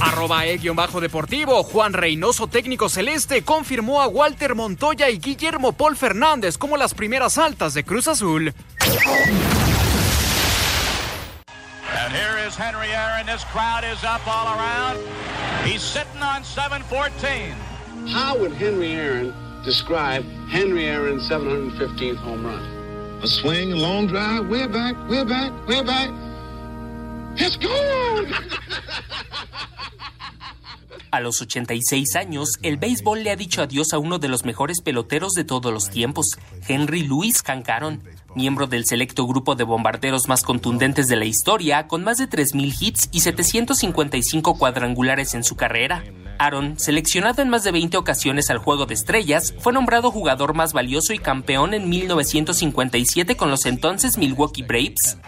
Arroba 0.00 0.46
E-deportivo, 0.46 1.64
Juan 1.64 1.92
Reynoso, 1.92 2.46
técnico 2.46 2.88
celeste, 2.88 3.42
confirmó 3.42 4.00
a 4.00 4.06
Walter 4.06 4.54
Montoya 4.54 5.10
y 5.10 5.18
Guillermo 5.18 5.72
Paul 5.72 5.96
Fernández 5.96 6.56
como 6.56 6.76
las 6.76 6.94
primeras 6.94 7.36
altas 7.36 7.74
de 7.74 7.84
Cruz 7.84 8.06
Azul. 8.06 8.54
And 11.90 12.12
here 12.12 12.38
is 12.46 12.54
Henry 12.54 12.90
Aaron. 12.92 13.26
This 13.26 13.44
crowd 13.52 13.82
is 13.84 14.04
up 14.04 14.26
all 14.26 14.46
around. 14.46 14.98
He's 15.64 15.82
sitting 15.82 16.22
on 16.22 16.44
714. 16.44 17.54
How 18.06 18.38
would 18.38 18.52
Henry 18.52 18.92
Aaron 18.92 19.34
describe 19.64 20.24
Henry 20.48 20.86
Aaron's 20.86 21.28
715th 21.28 22.16
home 22.16 22.46
run? 22.46 22.62
A 23.22 23.26
swing, 23.26 23.72
a 23.72 23.76
long 23.76 24.06
drive, 24.06 24.48
way 24.48 24.66
back, 24.68 24.94
way 25.08 25.24
back, 25.24 25.52
way 25.66 25.82
back. 25.82 26.10
It's 27.38 27.58
gone! 27.58 28.34
A 31.10 31.20
los 31.20 31.40
86 31.40 32.16
años, 32.16 32.58
el 32.62 32.76
béisbol 32.76 33.24
le 33.24 33.30
ha 33.30 33.36
dicho 33.36 33.62
adiós 33.62 33.92
a 33.92 33.98
uno 33.98 34.18
de 34.18 34.28
los 34.28 34.44
mejores 34.44 34.82
peloteros 34.82 35.32
de 35.32 35.44
todos 35.44 35.72
los 35.72 35.88
tiempos, 35.88 36.36
Henry 36.68 37.02
Louis 37.02 37.42
Cancaron, 37.42 38.02
miembro 38.34 38.66
del 38.66 38.86
selecto 38.86 39.26
grupo 39.26 39.54
de 39.54 39.64
bombarderos 39.64 40.28
más 40.28 40.42
contundentes 40.42 41.08
de 41.08 41.16
la 41.16 41.24
historia, 41.24 41.86
con 41.86 42.04
más 42.04 42.18
de 42.18 42.28
3.000 42.28 42.76
hits 42.80 43.08
y 43.12 43.20
755 43.20 44.58
cuadrangulares 44.58 45.34
en 45.34 45.44
su 45.44 45.56
carrera. 45.56 46.04
Aaron, 46.38 46.78
seleccionado 46.78 47.42
en 47.42 47.48
más 47.48 47.64
de 47.64 47.72
20 47.72 47.96
ocasiones 47.96 48.48
al 48.50 48.58
Juego 48.58 48.86
de 48.86 48.94
Estrellas, 48.94 49.54
fue 49.58 49.72
nombrado 49.72 50.10
jugador 50.10 50.54
más 50.54 50.72
valioso 50.72 51.12
y 51.12 51.18
campeón 51.18 51.74
en 51.74 51.88
1957 51.88 53.36
con 53.36 53.50
los 53.50 53.66
entonces 53.66 54.18
Milwaukee 54.18 54.62
Braves. 54.62 55.18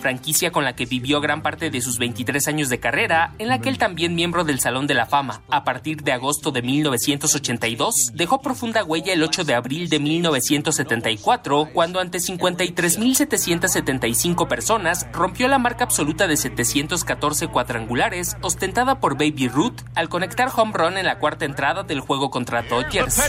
Franquicia 0.00 0.50
con 0.50 0.64
la 0.64 0.74
que 0.74 0.86
vivió 0.86 1.20
gran 1.20 1.42
parte 1.42 1.70
de 1.70 1.80
sus 1.80 1.98
23 1.98 2.48
años 2.48 2.68
de 2.68 2.80
carrera, 2.80 3.34
en 3.38 3.48
la 3.48 3.60
que 3.60 3.68
él 3.68 3.78
también 3.78 4.14
miembro 4.14 4.44
del 4.44 4.60
Salón 4.60 4.86
de 4.86 4.94
la 4.94 5.06
Fama. 5.06 5.42
A 5.50 5.64
partir 5.64 6.02
de 6.02 6.12
agosto 6.12 6.50
de 6.50 6.62
1982, 6.62 8.12
dejó 8.14 8.40
profunda 8.40 8.84
huella 8.84 9.12
el 9.12 9.22
8 9.22 9.44
de 9.44 9.54
abril 9.54 9.88
de 9.88 10.00
1974, 10.00 11.70
cuando 11.72 12.00
ante 12.00 12.18
53.775 12.18 14.48
personas 14.48 15.06
rompió 15.12 15.48
la 15.48 15.58
marca 15.58 15.84
absoluta 15.84 16.26
de 16.26 16.36
714 16.36 17.48
cuadrangulares 17.48 18.36
ostentada 18.40 19.00
por 19.00 19.14
Baby 19.14 19.48
Ruth 19.48 19.80
al 19.94 20.08
conectar 20.08 20.50
home 20.54 20.72
run 20.74 20.98
en 20.98 21.06
la 21.06 21.18
cuarta 21.18 21.44
entrada 21.44 21.82
del 21.82 22.00
juego 22.00 22.30
contra 22.30 22.62
Dodgers. 22.62 23.20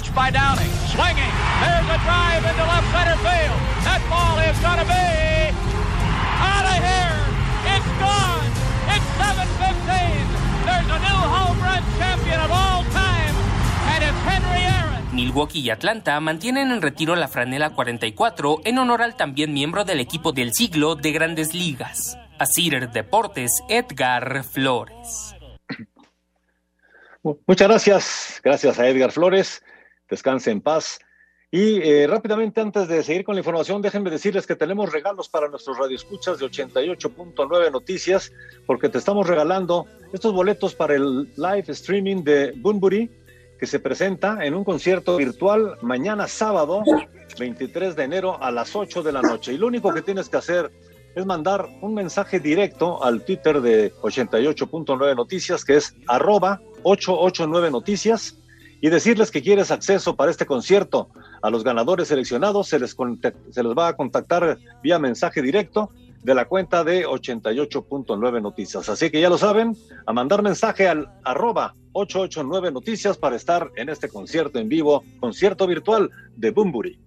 Milwaukee 15.14 15.60
y 15.60 15.70
Atlanta 15.70 16.20
mantienen 16.20 16.72
en 16.72 16.82
retiro 16.82 17.16
la 17.16 17.28
franela 17.28 17.70
44 17.70 18.62
en 18.66 18.78
honor 18.80 19.02
al 19.02 19.16
también 19.16 19.54
miembro 19.54 19.86
del 19.86 20.00
equipo 20.00 20.32
del 20.32 20.54
siglo 20.54 20.96
de 20.96 21.12
Grandes 21.12 21.54
Ligas. 21.54 22.18
Asir 22.40 22.90
Deportes, 22.90 23.62
Edgar 23.70 24.44
Flores. 24.44 25.36
Muchas 27.24 27.68
gracias, 27.68 28.42
gracias 28.44 28.80
a 28.80 28.88
Edgar 28.88 29.12
Flores. 29.12 29.64
Descanse 30.10 30.50
en 30.50 30.60
paz. 30.60 31.00
Y 31.54 31.82
eh, 31.82 32.08
rápidamente, 32.08 32.62
antes 32.62 32.88
de 32.88 33.04
seguir 33.04 33.26
con 33.26 33.36
la 33.36 33.42
información, 33.42 33.82
déjenme 33.82 34.10
decirles 34.10 34.48
que 34.48 34.56
tenemos 34.56 34.90
regalos 34.90 35.28
para 35.28 35.50
nuestros 35.50 35.78
radioescuchas 35.78 36.40
de 36.40 36.46
88.9 36.46 37.72
Noticias, 37.74 38.32
porque 38.66 38.88
te 38.88 38.98
estamos 38.98 39.28
regalando 39.28 39.86
estos 40.14 40.34
boletos 40.34 40.74
para 40.74 40.96
el 40.96 41.24
live 41.36 41.66
streaming 41.68 42.24
de 42.24 42.54
Bunbury, 42.56 43.12
que 43.60 43.68
se 43.68 43.80
presenta 43.80 44.46
en 44.46 44.56
un 44.56 44.64
concierto 44.64 45.18
virtual 45.18 45.78
mañana 45.82 46.26
sábado, 46.30 46.84
23 47.38 47.98
de 47.98 48.04
enero 48.04 48.42
a 48.42 48.50
las 48.50 48.74
8 48.74 49.04
de 49.04 49.12
la 49.12 49.22
noche. 49.22 49.52
Y 49.52 49.58
lo 49.58 49.68
único 49.68 49.94
que 49.94 50.02
tienes 50.02 50.30
que 50.30 50.38
hacer 50.38 50.72
es 51.16 51.26
mandar 51.26 51.68
un 51.82 51.94
mensaje 51.94 52.40
directo 52.40 53.04
al 53.04 53.26
Twitter 53.26 53.60
de 53.60 53.94
88.9 53.96 55.18
Noticias, 55.18 55.66
que 55.66 55.76
es 55.76 55.94
arroba 56.08 56.62
889 56.84 57.72
Noticias 57.72 58.38
y 58.82 58.90
decirles 58.90 59.30
que 59.30 59.42
quieres 59.42 59.70
acceso 59.70 60.16
para 60.16 60.32
este 60.32 60.46
concierto. 60.46 61.10
A 61.42 61.50
los 61.50 61.64
ganadores 61.64 62.08
seleccionados 62.08 62.68
se 62.68 62.80
les, 62.80 62.96
se 63.52 63.64
les 63.64 63.74
va 63.78 63.88
a 63.88 63.96
contactar 63.96 64.58
vía 64.84 65.00
mensaje 65.00 65.42
directo 65.42 65.90
de 66.24 66.36
la 66.36 66.46
cuenta 66.46 66.84
de 66.84 67.06
88.9 67.06 68.42
Noticias. 68.42 68.90
Así 68.90 69.10
que 69.10 69.20
ya 69.20 69.30
lo 69.30 69.38
saben, 69.38 69.76
a 70.06 70.14
mandar 70.14 70.44
mensaje 70.44 70.88
al 70.88 71.12
arroba 71.24 71.74
889 71.94 72.72
Noticias 72.72 73.18
para 73.18 73.36
estar 73.36 73.72
en 73.76 73.90
este 73.90 74.08
concierto 74.08 74.60
en 74.60 74.70
vivo, 74.70 75.04
concierto 75.20 75.66
virtual 75.68 76.10
de 76.36 76.52
Bumburi. 76.52 77.00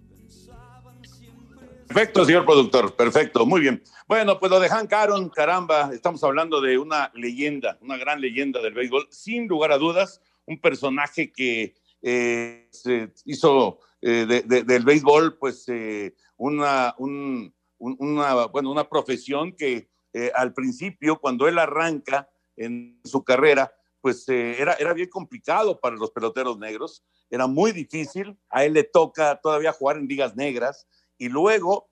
Perfecto, 1.87 2.25
señor 2.25 2.45
productor, 2.45 2.95
perfecto, 2.95 3.45
muy 3.45 3.61
bien. 3.61 3.81
Bueno, 4.07 4.39
pues 4.39 4.51
lo 4.51 4.59
de 4.59 4.69
Hank 4.69 4.91
Aaron, 4.91 5.29
caramba, 5.29 5.91
estamos 5.93 6.23
hablando 6.23 6.59
de 6.59 6.77
una 6.77 7.11
leyenda, 7.13 7.77
una 7.81 7.95
gran 7.97 8.19
leyenda 8.19 8.61
del 8.61 8.73
béisbol, 8.73 9.07
sin 9.11 9.47
lugar 9.47 9.71
a 9.71 9.77
dudas, 9.77 10.19
un 10.45 10.59
personaje 10.59 11.31
que 11.31 11.75
eh, 12.01 12.67
se 12.71 13.11
hizo 13.25 13.79
eh, 14.07 14.43
del 14.45 14.85
béisbol, 14.85 15.39
pues 15.39 15.67
eh, 15.67 16.13
una, 16.37 16.93
una, 16.99 18.45
bueno, 18.45 18.69
una 18.69 18.87
profesión 18.87 19.51
que 19.53 19.89
al 20.35 20.53
principio, 20.53 21.19
cuando 21.19 21.47
él 21.47 21.57
arranca 21.57 22.29
en 22.55 23.01
su 23.03 23.23
carrera, 23.23 23.73
pues 23.99 24.29
era, 24.29 24.73
era 24.75 24.93
bien 24.93 25.09
complicado 25.09 25.79
para 25.79 25.95
los 25.95 26.11
peloteros 26.11 26.59
negros, 26.59 27.03
era 27.31 27.47
muy 27.47 27.71
difícil, 27.71 28.37
a 28.49 28.63
él 28.63 28.73
le 28.73 28.83
toca 28.83 29.41
todavía 29.41 29.73
jugar 29.73 29.97
en 29.97 30.07
ligas 30.07 30.35
negras, 30.35 30.87
y 31.17 31.27
luego, 31.27 31.89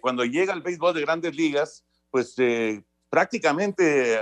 cuando 0.00 0.24
llega 0.24 0.52
al 0.52 0.62
béisbol 0.62 0.94
de 0.94 1.00
grandes 1.00 1.34
ligas, 1.34 1.84
pues 2.10 2.36
prácticamente 3.10 4.18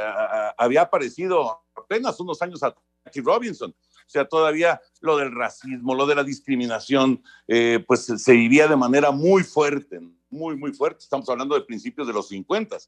había 0.56 0.82
aparecido 0.82 1.62
apenas 1.76 2.18
unos 2.18 2.40
años 2.40 2.62
atrás 2.62 2.82
Robinson. 3.16 3.74
O 4.08 4.10
sea, 4.10 4.24
todavía 4.26 4.80
lo 5.02 5.18
del 5.18 5.34
racismo, 5.34 5.94
lo 5.94 6.06
de 6.06 6.14
la 6.14 6.24
discriminación, 6.24 7.22
eh, 7.46 7.84
pues 7.86 8.06
se 8.06 8.32
vivía 8.32 8.66
de 8.66 8.74
manera 8.74 9.10
muy 9.10 9.44
fuerte, 9.44 10.00
muy, 10.30 10.56
muy 10.56 10.72
fuerte. 10.72 11.00
Estamos 11.00 11.28
hablando 11.28 11.54
de 11.54 11.60
principios 11.60 12.06
de 12.06 12.14
los 12.14 12.28
50. 12.28 12.78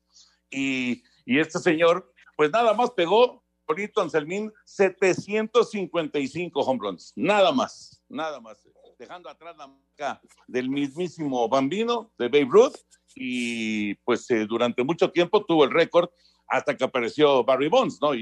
Y, 0.50 1.02
y 1.26 1.38
este 1.38 1.58
señor, 1.58 2.10
pues 2.36 2.50
nada 2.50 2.72
más 2.72 2.90
pegó 2.92 3.44
Solito 3.66 4.00
Anselmín, 4.00 4.50
755 4.64 6.60
home 6.60 6.80
runs, 6.82 7.12
nada 7.14 7.52
más, 7.52 8.02
nada 8.08 8.40
más, 8.40 8.66
dejando 8.98 9.28
atrás 9.28 9.54
la 9.58 9.66
marca 9.68 10.20
del 10.48 10.70
mismísimo 10.70 11.48
Bambino 11.48 12.10
de 12.18 12.28
Babe 12.28 12.48
Ruth 12.50 12.76
y 13.14 13.94
pues 13.96 14.28
eh, 14.30 14.46
durante 14.46 14.82
mucho 14.82 15.12
tiempo 15.12 15.44
tuvo 15.44 15.64
el 15.64 15.70
récord 15.70 16.08
hasta 16.48 16.76
que 16.76 16.82
apareció 16.82 17.44
Barry 17.44 17.68
Bonds, 17.68 18.00
¿no? 18.00 18.12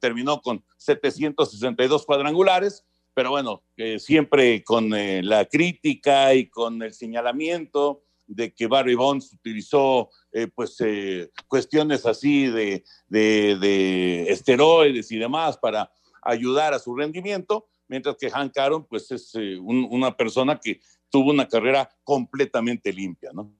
Terminó 0.00 0.40
con 0.40 0.64
762 0.78 2.04
cuadrangulares, 2.06 2.84
pero 3.14 3.30
bueno, 3.30 3.62
eh, 3.76 3.98
siempre 3.98 4.64
con 4.64 4.94
eh, 4.94 5.22
la 5.22 5.44
crítica 5.44 6.34
y 6.34 6.48
con 6.48 6.82
el 6.82 6.94
señalamiento 6.94 8.02
de 8.30 8.54
que 8.54 8.68
Barry 8.68 8.94
Bonds 8.94 9.32
utilizó 9.32 10.08
eh, 10.32 10.46
pues 10.46 10.76
eh, 10.80 11.30
cuestiones 11.48 12.06
así 12.06 12.46
de, 12.46 12.84
de, 13.08 13.58
de, 13.60 14.30
esteroides 14.30 15.10
y 15.10 15.18
demás 15.18 15.58
para 15.58 15.92
ayudar 16.22 16.72
a 16.72 16.78
su 16.78 16.94
rendimiento, 16.94 17.68
mientras 17.88 18.16
que 18.16 18.30
Hank 18.30 18.56
Aaron 18.56 18.86
pues 18.86 19.10
es 19.10 19.34
eh, 19.34 19.58
un, 19.58 19.86
una 19.90 20.16
persona 20.16 20.60
que 20.60 20.80
tuvo 21.10 21.30
una 21.30 21.48
carrera 21.48 21.90
completamente 22.04 22.92
limpia, 22.92 23.30
¿no? 23.32 23.52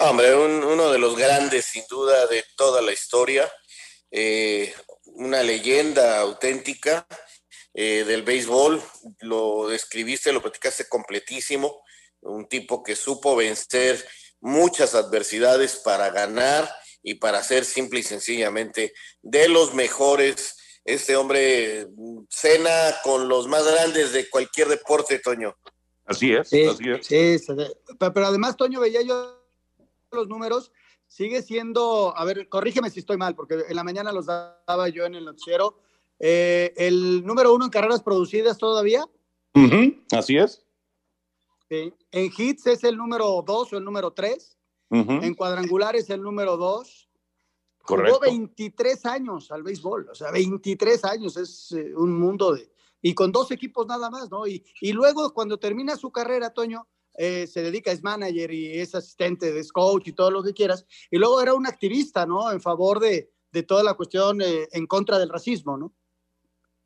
Hombre, 0.00 0.34
un, 0.34 0.64
uno 0.64 0.90
de 0.90 0.98
los 0.98 1.16
grandes 1.16 1.66
sin 1.66 1.84
duda 1.88 2.26
de 2.26 2.42
toda 2.56 2.82
la 2.82 2.92
historia, 2.92 3.48
eh, 4.16 4.72
una 5.06 5.42
leyenda 5.42 6.20
auténtica 6.20 7.06
del 7.74 8.22
béisbol, 8.22 8.80
lo 9.22 9.66
describiste, 9.66 10.32
lo 10.32 10.40
platicaste 10.40 10.88
completísimo, 10.88 11.82
un 12.20 12.46
tipo 12.46 12.84
que 12.84 12.94
supo 12.94 13.34
vencer 13.34 14.06
muchas 14.40 14.94
adversidades 14.94 15.76
para 15.76 16.10
ganar 16.10 16.70
y 17.02 17.14
para 17.14 17.42
ser 17.42 17.64
simple 17.64 18.00
y 18.00 18.02
sencillamente 18.02 18.92
de 19.22 19.48
los 19.48 19.74
mejores. 19.74 20.56
Este 20.84 21.16
hombre 21.16 21.88
cena 22.28 22.94
con 23.02 23.28
los 23.28 23.48
más 23.48 23.66
grandes 23.66 24.12
de 24.12 24.28
cualquier 24.28 24.68
deporte, 24.68 25.18
Toño. 25.18 25.56
Así 26.04 26.34
es, 26.34 26.48
sí, 26.50 26.66
así 26.66 26.84
es. 26.90 27.06
Sí, 27.06 27.54
pero 27.98 28.26
además, 28.26 28.56
Toño, 28.56 28.80
veía 28.80 29.00
yo 29.00 29.42
los 30.12 30.28
números, 30.28 30.70
sigue 31.06 31.42
siendo, 31.42 32.16
a 32.16 32.24
ver, 32.24 32.48
corrígeme 32.48 32.90
si 32.90 33.00
estoy 33.00 33.16
mal, 33.16 33.34
porque 33.34 33.64
en 33.68 33.76
la 33.76 33.84
mañana 33.84 34.12
los 34.12 34.26
daba 34.26 34.88
yo 34.88 35.04
en 35.04 35.14
el 35.14 35.24
noticiero. 35.24 35.78
Eh, 36.18 36.72
el 36.76 37.24
número 37.24 37.54
uno 37.54 37.66
en 37.66 37.70
carreras 37.70 38.02
producidas 38.02 38.58
todavía. 38.58 39.04
Uh 39.54 39.60
-huh, 39.60 40.04
así 40.12 40.36
es. 40.36 40.64
Sí. 41.68 41.92
En 42.10 42.30
hits 42.36 42.66
es 42.66 42.84
el 42.84 42.96
número 42.96 43.42
dos 43.46 43.72
o 43.72 43.76
el 43.76 43.84
número 43.84 44.12
tres. 44.12 44.58
Uh 44.90 44.98
-huh. 44.98 45.24
En 45.24 45.34
cuadrangulares 45.34 46.10
el 46.10 46.22
número 46.22 46.56
dos. 46.56 47.08
Correcto. 47.84 48.14
Jugó 48.14 48.26
23 48.30 49.06
años 49.06 49.50
al 49.50 49.62
béisbol, 49.62 50.08
o 50.10 50.14
sea, 50.14 50.30
23 50.30 51.04
años 51.04 51.36
es 51.36 51.72
eh, 51.72 51.92
un 51.94 52.18
mundo 52.18 52.54
de... 52.54 52.72
Y 53.02 53.12
con 53.12 53.30
dos 53.30 53.50
equipos 53.50 53.86
nada 53.86 54.08
más, 54.08 54.30
¿no? 54.30 54.46
Y, 54.46 54.64
y 54.80 54.92
luego 54.94 55.34
cuando 55.34 55.58
termina 55.58 55.94
su 55.94 56.10
carrera, 56.10 56.48
Toño, 56.54 56.88
eh, 57.16 57.46
se 57.46 57.62
dedica, 57.62 57.92
es 57.92 58.02
manager 58.02 58.52
y 58.52 58.78
es 58.78 58.94
asistente, 58.94 59.58
es 59.58 59.72
coach 59.72 60.08
y 60.08 60.12
todo 60.12 60.30
lo 60.30 60.42
que 60.42 60.52
quieras. 60.52 60.86
Y 61.10 61.18
luego 61.18 61.40
era 61.40 61.54
un 61.54 61.66
activista, 61.66 62.26
¿no? 62.26 62.50
En 62.50 62.60
favor 62.60 63.00
de, 63.00 63.30
de 63.54 63.62
toda 63.62 63.82
la 63.82 63.94
cuestión 63.94 64.42
eh, 64.42 64.68
en 64.72 64.86
contra 64.86 65.18
del 65.18 65.30
racismo, 65.30 65.78
¿no? 65.78 65.94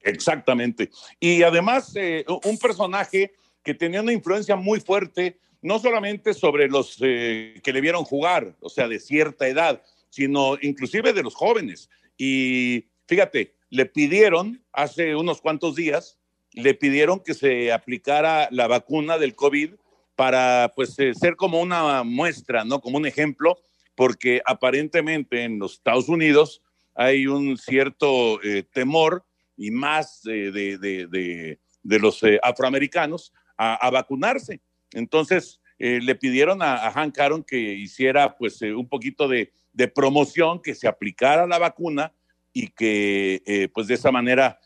Exactamente. 0.03 0.91
Y 1.19 1.43
además, 1.43 1.93
eh, 1.97 2.25
un 2.45 2.59
personaje 2.59 3.33
que 3.65 3.75
tenía 3.75 4.03
una 4.03 4.13
influencia 4.13 4.55
muy 4.55 4.81
fuerte, 4.81 5.39
no 5.61 5.79
solamente 5.79 6.35
sobre 6.35 6.69
los 6.69 6.99
eh, 7.01 7.61
que 7.65 7.73
le 7.73 7.81
vieron 7.81 8.05
jugar, 8.05 8.55
o 8.61 8.69
sea, 8.69 8.87
de 8.87 9.01
cierta 9.01 9.49
edad, 9.49 9.83
sino 10.11 10.57
inclusive 10.61 11.13
de 11.13 11.23
los 11.23 11.35
jóvenes. 11.35 11.91
Y 12.17 12.87
fíjate, 13.07 13.57
le 13.71 13.87
pidieron 13.87 14.63
hace 14.73 15.17
unos 15.17 15.41
cuantos 15.41 15.75
días, 15.75 16.19
le 16.53 16.75
pidieron 16.75 17.21
que 17.21 17.35
se 17.35 17.73
aplicara 17.73 18.49
la 18.51 18.67
vacuna 18.69 19.19
del 19.19 19.35
COVID 19.35 19.75
para 20.19 20.73
pues 20.75 20.99
eh, 20.99 21.15
ser 21.15 21.37
como 21.37 21.61
una 21.61 22.03
muestra, 22.03 22.65
¿no? 22.65 22.81
Como 22.81 22.97
un 22.97 23.07
ejemplo, 23.07 23.57
porque 23.95 24.43
aparentemente 24.45 25.45
en 25.45 25.61
los 25.61 25.75
Estados 25.75 26.09
Unidos 26.09 26.61
hay 26.97 27.29
un 27.29 27.57
cierto 27.57 28.43
eh, 28.43 28.65
temor 28.65 29.25
y 29.57 29.71
más 29.71 30.27
eh, 30.27 30.51
de, 30.51 30.77
de, 30.77 31.07
de, 31.07 31.61
de, 31.85 31.99
los 32.01 32.21
eh, 32.25 32.41
afroamericanos 32.43 33.33
a, 33.57 33.89
vacunarse. 33.91 34.61
Entonces 34.91 35.61
eh, 35.79 36.01
le 36.03 36.17
pidieron 36.17 36.63
a, 36.63 36.89
a, 36.89 36.91
Hank 36.91 37.17
Aaron 37.21 37.45
que 37.45 37.57
hiciera 37.57 38.37
pues 38.37 38.61
un 38.63 38.89
poquito 38.89 39.29
de, 39.29 39.53
promoción, 39.95 40.61
que 40.61 40.75
se 40.75 40.89
aplicara 40.89 41.47
la 41.47 41.61
vacuna 41.61 42.13
y 42.53 42.67
que 42.67 43.71
pues 43.73 43.87
de 43.87 43.95
esa 43.95 44.11
manera 44.11 44.59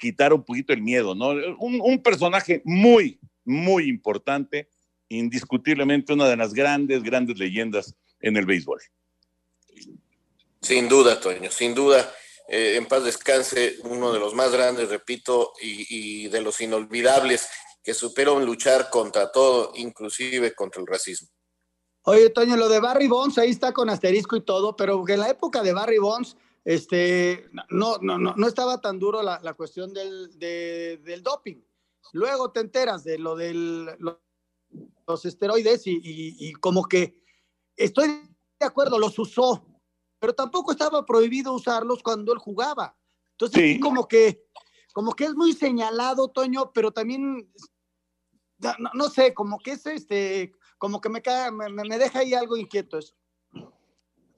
quitara 0.00 0.34
un 0.34 0.42
poquito 0.42 0.72
el 0.72 0.82
miedo, 0.82 1.14
¿no? 1.14 1.28
Un, 1.60 1.80
un 1.80 2.02
personaje 2.02 2.60
muy, 2.64 3.20
muy 3.44 3.88
importante, 3.88 4.68
indiscutiblemente 5.08 6.12
una 6.12 6.28
de 6.28 6.36
las 6.36 6.54
grandes, 6.54 7.02
grandes 7.02 7.38
leyendas 7.38 7.94
en 8.20 8.36
el 8.36 8.46
béisbol. 8.46 8.80
Sin 10.60 10.88
duda, 10.88 11.20
Toño, 11.20 11.50
sin 11.50 11.74
duda. 11.74 12.10
Eh, 12.48 12.76
en 12.76 12.86
paz 12.86 13.04
descanse, 13.04 13.76
uno 13.84 14.12
de 14.12 14.18
los 14.18 14.34
más 14.34 14.52
grandes, 14.52 14.88
repito, 14.88 15.52
y, 15.62 16.24
y, 16.24 16.28
de 16.28 16.42
los 16.42 16.60
inolvidables 16.60 17.48
que 17.82 17.94
supieron 17.94 18.44
luchar 18.44 18.90
contra 18.90 19.30
todo, 19.30 19.72
inclusive 19.76 20.54
contra 20.54 20.80
el 20.80 20.86
racismo. 20.86 21.28
Oye, 22.02 22.28
Toño, 22.30 22.56
lo 22.56 22.68
de 22.68 22.80
Barry 22.80 23.08
Bonds, 23.08 23.38
ahí 23.38 23.50
está 23.50 23.72
con 23.72 23.88
asterisco 23.88 24.36
y 24.36 24.42
todo, 24.42 24.76
pero 24.76 25.02
en 25.08 25.20
la 25.20 25.30
época 25.30 25.62
de 25.62 25.72
Barry 25.72 25.98
Bonds, 25.98 26.36
este, 26.64 27.48
no, 27.70 27.98
no, 28.00 28.18
no, 28.18 28.34
no 28.36 28.46
estaba 28.46 28.80
tan 28.80 28.98
duro 28.98 29.22
la, 29.22 29.40
la 29.42 29.54
cuestión 29.54 29.92
del, 29.92 30.38
de, 30.38 30.98
del 31.04 31.22
doping. 31.22 31.56
Luego 32.12 32.52
te 32.52 32.60
enteras 32.60 33.04
de 33.04 33.18
lo 33.18 33.36
de 33.36 33.54
lo, 33.54 34.22
los 35.06 35.24
esteroides 35.24 35.86
y, 35.86 35.92
y, 35.96 36.36
y 36.48 36.52
como 36.54 36.84
que 36.84 37.22
estoy 37.76 38.08
de 38.60 38.66
acuerdo, 38.66 38.98
los 38.98 39.18
usó, 39.18 39.66
pero 40.18 40.34
tampoco 40.34 40.72
estaba 40.72 41.04
prohibido 41.04 41.52
usarlos 41.52 42.02
cuando 42.02 42.32
él 42.32 42.38
jugaba. 42.38 42.96
Entonces, 43.32 43.74
sí. 43.74 43.80
como 43.80 44.06
que, 44.06 44.44
como 44.92 45.12
que 45.12 45.24
es 45.24 45.34
muy 45.34 45.52
señalado, 45.52 46.28
Toño, 46.28 46.72
pero 46.72 46.92
también, 46.92 47.50
no, 48.58 48.90
no 48.94 49.08
sé, 49.08 49.34
como 49.34 49.58
que 49.58 49.72
es 49.72 49.84
este, 49.86 50.52
como 50.78 51.00
que 51.00 51.08
me, 51.08 51.20
cae, 51.20 51.50
me, 51.50 51.68
me, 51.68 51.98
deja 51.98 52.20
ahí 52.20 52.32
algo 52.32 52.56
inquieto 52.56 52.98
eso. 52.98 53.14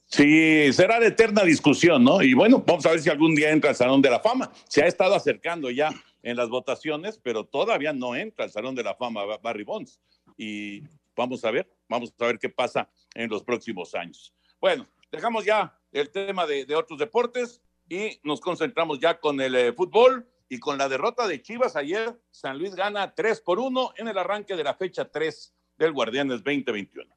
Sí, 0.07 0.73
será 0.73 1.01
de 1.01 1.09
eterna 1.09 1.43
discusión, 1.43 2.05
¿no? 2.05 2.23
Y 2.23 2.33
bueno, 2.33 2.63
vamos 2.65 2.87
a 2.87 2.91
ver 2.91 3.01
si 3.01 3.11
algún 3.11 3.35
día 3.35 3.51
entra 3.51 3.71
al 3.71 3.77
Salón 3.77 4.01
de 4.01 4.11
la 4.11 4.21
Fama. 4.21 4.53
Se 4.69 4.83
ha 4.83 4.87
estado 4.87 5.15
acercando 5.15 5.69
ya 5.71 5.91
en 6.27 6.37
las 6.37 6.49
votaciones, 6.49 7.21
pero 7.23 7.45
todavía 7.45 7.93
no 7.93 8.17
entra 8.17 8.45
al 8.45 8.51
Salón 8.51 8.75
de 8.75 8.83
la 8.83 8.97
Fama 8.97 9.25
Barry 9.41 9.63
Bonds. 9.63 10.01
Y 10.37 10.83
vamos 11.15 11.45
a 11.45 11.53
ver, 11.53 11.73
vamos 11.89 12.13
a 12.19 12.27
ver 12.27 12.41
qué 12.41 12.49
pasa 12.49 12.91
en 13.15 13.31
los 13.31 13.45
próximos 13.45 13.95
años. 13.95 14.35
Bueno, 14.61 14.89
dejamos 15.13 15.45
ya 15.45 15.79
el 15.93 16.11
tema 16.11 16.45
de, 16.45 16.65
de 16.65 16.75
otros 16.75 16.99
deportes 16.99 17.63
y 17.89 18.19
nos 18.25 18.41
concentramos 18.41 18.99
ya 18.99 19.21
con 19.21 19.41
el 19.41 19.55
eh, 19.55 19.73
fútbol 19.73 20.29
y 20.49 20.59
con 20.59 20.79
la 20.79 20.89
derrota 20.89 21.29
de 21.29 21.41
Chivas 21.41 21.77
ayer. 21.77 22.21
San 22.33 22.59
Luis 22.59 22.75
gana 22.75 23.15
3 23.15 23.41
por 23.43 23.61
1 23.61 23.93
en 23.97 24.09
el 24.09 24.19
arranque 24.19 24.57
de 24.57 24.65
la 24.65 24.75
fecha 24.75 25.09
3 25.09 25.55
del 25.79 25.93
Guardianes 25.93 26.43
2021. 26.43 27.09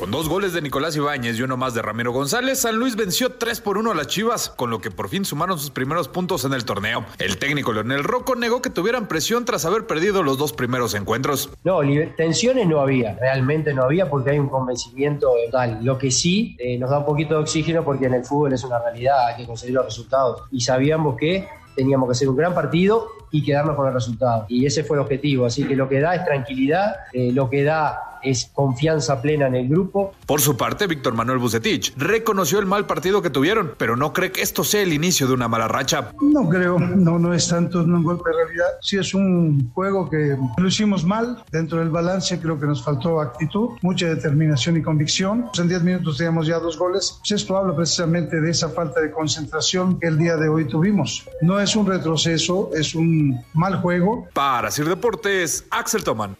Con 0.00 0.10
dos 0.10 0.30
goles 0.30 0.54
de 0.54 0.62
Nicolás 0.62 0.96
Ibáñez 0.96 1.38
y 1.38 1.42
uno 1.42 1.58
más 1.58 1.74
de 1.74 1.82
Ramiro 1.82 2.10
González, 2.10 2.60
San 2.60 2.76
Luis 2.76 2.96
venció 2.96 3.34
3 3.34 3.60
por 3.60 3.76
1 3.76 3.90
a 3.90 3.94
las 3.94 4.06
Chivas, 4.06 4.48
con 4.48 4.70
lo 4.70 4.80
que 4.80 4.90
por 4.90 5.10
fin 5.10 5.26
sumaron 5.26 5.58
sus 5.58 5.68
primeros 5.68 6.08
puntos 6.08 6.46
en 6.46 6.54
el 6.54 6.64
torneo. 6.64 7.04
El 7.18 7.36
técnico 7.36 7.74
Leonel 7.74 8.02
Rocco 8.02 8.34
negó 8.34 8.62
que 8.62 8.70
tuvieran 8.70 9.08
presión 9.08 9.44
tras 9.44 9.66
haber 9.66 9.86
perdido 9.86 10.22
los 10.22 10.38
dos 10.38 10.54
primeros 10.54 10.94
encuentros. 10.94 11.50
No, 11.64 11.80
tensiones 12.16 12.66
no 12.66 12.80
había, 12.80 13.14
realmente 13.16 13.74
no 13.74 13.82
había 13.82 14.08
porque 14.08 14.30
hay 14.30 14.38
un 14.38 14.48
convencimiento 14.48 15.34
total. 15.44 15.80
Lo 15.82 15.98
que 15.98 16.10
sí 16.10 16.56
eh, 16.58 16.78
nos 16.78 16.88
da 16.88 17.00
un 17.00 17.04
poquito 17.04 17.34
de 17.34 17.40
oxígeno 17.42 17.84
porque 17.84 18.06
en 18.06 18.14
el 18.14 18.24
fútbol 18.24 18.54
es 18.54 18.64
una 18.64 18.78
realidad, 18.78 19.26
hay 19.26 19.42
que 19.42 19.46
conseguir 19.46 19.74
los 19.74 19.84
resultados. 19.84 20.44
Y 20.50 20.62
sabíamos 20.62 21.14
que 21.18 21.46
teníamos 21.76 22.08
que 22.08 22.12
hacer 22.12 22.26
un 22.30 22.36
gran 22.36 22.54
partido 22.54 23.06
y 23.30 23.44
quedarnos 23.44 23.76
con 23.76 23.86
el 23.86 23.92
resultado. 23.92 24.46
Y 24.48 24.64
ese 24.64 24.82
fue 24.82 24.96
el 24.96 25.02
objetivo. 25.02 25.44
Así 25.44 25.64
que 25.64 25.76
lo 25.76 25.90
que 25.90 26.00
da 26.00 26.14
es 26.14 26.24
tranquilidad, 26.24 26.96
eh, 27.12 27.32
lo 27.32 27.50
que 27.50 27.64
da 27.64 28.09
es 28.22 28.50
confianza 28.52 29.20
plena 29.20 29.46
en 29.46 29.54
el 29.54 29.68
grupo. 29.68 30.14
Por 30.26 30.40
su 30.40 30.56
parte, 30.56 30.86
Víctor 30.86 31.14
Manuel 31.14 31.38
Bucetich 31.38 31.94
reconoció 31.96 32.58
el 32.58 32.66
mal 32.66 32.86
partido 32.86 33.22
que 33.22 33.30
tuvieron, 33.30 33.74
pero 33.76 33.96
no 33.96 34.12
cree 34.12 34.32
que 34.32 34.42
esto 34.42 34.64
sea 34.64 34.82
el 34.82 34.92
inicio 34.92 35.26
de 35.26 35.34
una 35.34 35.48
mala 35.48 35.68
racha. 35.68 36.12
No 36.20 36.48
creo, 36.48 36.78
no, 36.78 37.18
no 37.18 37.34
es 37.34 37.48
tanto 37.48 37.80
un 37.80 38.02
golpe 38.02 38.30
de 38.30 38.36
realidad. 38.44 38.66
Sí 38.80 38.96
es 38.96 39.14
un 39.14 39.70
juego 39.72 40.08
que 40.08 40.36
lo 40.56 40.68
hicimos 40.68 41.04
mal. 41.04 41.44
Dentro 41.50 41.78
del 41.78 41.90
balance 41.90 42.38
creo 42.40 42.58
que 42.58 42.66
nos 42.66 42.82
faltó 42.84 43.20
actitud, 43.20 43.70
mucha 43.82 44.06
determinación 44.06 44.76
y 44.76 44.82
convicción. 44.82 45.46
En 45.58 45.68
10 45.68 45.82
minutos 45.82 46.16
teníamos 46.18 46.46
ya 46.46 46.58
dos 46.58 46.78
goles. 46.78 47.18
Pues 47.20 47.42
esto 47.42 47.56
habla 47.56 47.74
precisamente 47.74 48.40
de 48.40 48.50
esa 48.50 48.68
falta 48.70 49.00
de 49.00 49.10
concentración 49.10 49.98
que 49.98 50.08
el 50.08 50.18
día 50.18 50.36
de 50.36 50.48
hoy 50.48 50.66
tuvimos. 50.66 51.26
No 51.42 51.60
es 51.60 51.76
un 51.76 51.86
retroceso, 51.86 52.70
es 52.74 52.94
un 52.94 53.40
mal 53.54 53.80
juego. 53.80 54.28
Para 54.32 54.70
Sir 54.70 54.88
Deportes, 54.88 55.64
Axel 55.70 56.04
Toman. 56.04 56.36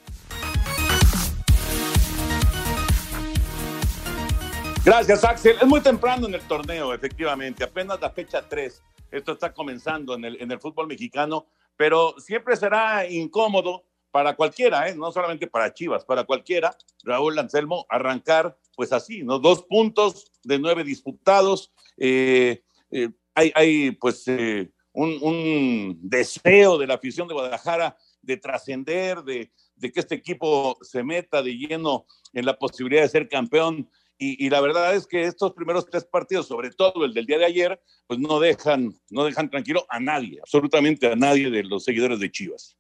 Gracias, 4.90 5.22
Axel. 5.22 5.56
Es 5.62 5.68
muy 5.68 5.80
temprano 5.80 6.26
en 6.26 6.34
el 6.34 6.40
torneo, 6.40 6.92
efectivamente. 6.92 7.62
Apenas 7.62 8.00
la 8.00 8.10
fecha 8.10 8.42
3. 8.48 8.82
Esto 9.12 9.32
está 9.34 9.52
comenzando 9.52 10.16
en 10.16 10.24
el, 10.24 10.42
en 10.42 10.50
el 10.50 10.58
fútbol 10.58 10.88
mexicano, 10.88 11.46
pero 11.76 12.16
siempre 12.18 12.56
será 12.56 13.08
incómodo 13.08 13.84
para 14.10 14.34
cualquiera, 14.34 14.88
¿eh? 14.88 14.96
no 14.96 15.12
solamente 15.12 15.46
para 15.46 15.72
Chivas, 15.72 16.04
para 16.04 16.24
cualquiera, 16.24 16.76
Raúl 17.04 17.38
Anselmo, 17.38 17.86
arrancar 17.88 18.58
pues 18.74 18.92
así, 18.92 19.22
¿no? 19.22 19.38
Dos 19.38 19.62
puntos 19.62 20.32
de 20.42 20.58
nueve 20.58 20.82
disputados. 20.82 21.72
Eh, 21.96 22.64
eh, 22.90 23.10
hay, 23.36 23.52
hay, 23.54 23.92
pues 23.92 24.26
eh, 24.26 24.72
un, 24.92 25.18
un, 25.22 26.00
deseo 26.02 26.78
de 26.78 26.88
la 26.88 26.94
afición 26.94 27.28
de 27.28 27.34
Guadalajara 27.34 27.96
de 28.22 28.36
trascender, 28.38 29.22
de, 29.22 29.52
de, 29.76 29.92
que 29.92 30.00
este 30.00 30.16
equipo 30.16 30.76
se 30.82 31.04
meta 31.04 31.44
de 31.44 31.56
lleno 31.56 32.06
en 32.32 32.44
la 32.44 32.58
posibilidad 32.58 33.02
de 33.02 33.08
ser 33.08 33.28
campeón. 33.28 33.88
Y, 34.22 34.44
y, 34.44 34.50
la 34.50 34.60
verdad 34.60 34.94
es 34.94 35.06
que 35.06 35.22
estos 35.24 35.54
primeros 35.54 35.86
tres 35.86 36.04
partidos, 36.04 36.46
sobre 36.46 36.70
todo 36.70 37.06
el 37.06 37.14
del 37.14 37.24
día 37.24 37.38
de 37.38 37.46
ayer, 37.46 37.82
pues 38.06 38.20
no 38.20 38.38
dejan, 38.38 38.94
no 39.08 39.24
dejan 39.24 39.48
tranquilo 39.48 39.86
a 39.88 39.98
nadie, 39.98 40.40
absolutamente 40.40 41.06
a 41.06 41.16
nadie 41.16 41.48
de 41.48 41.62
los 41.64 41.84
seguidores 41.84 42.20
de 42.20 42.30
Chivas. 42.30 42.76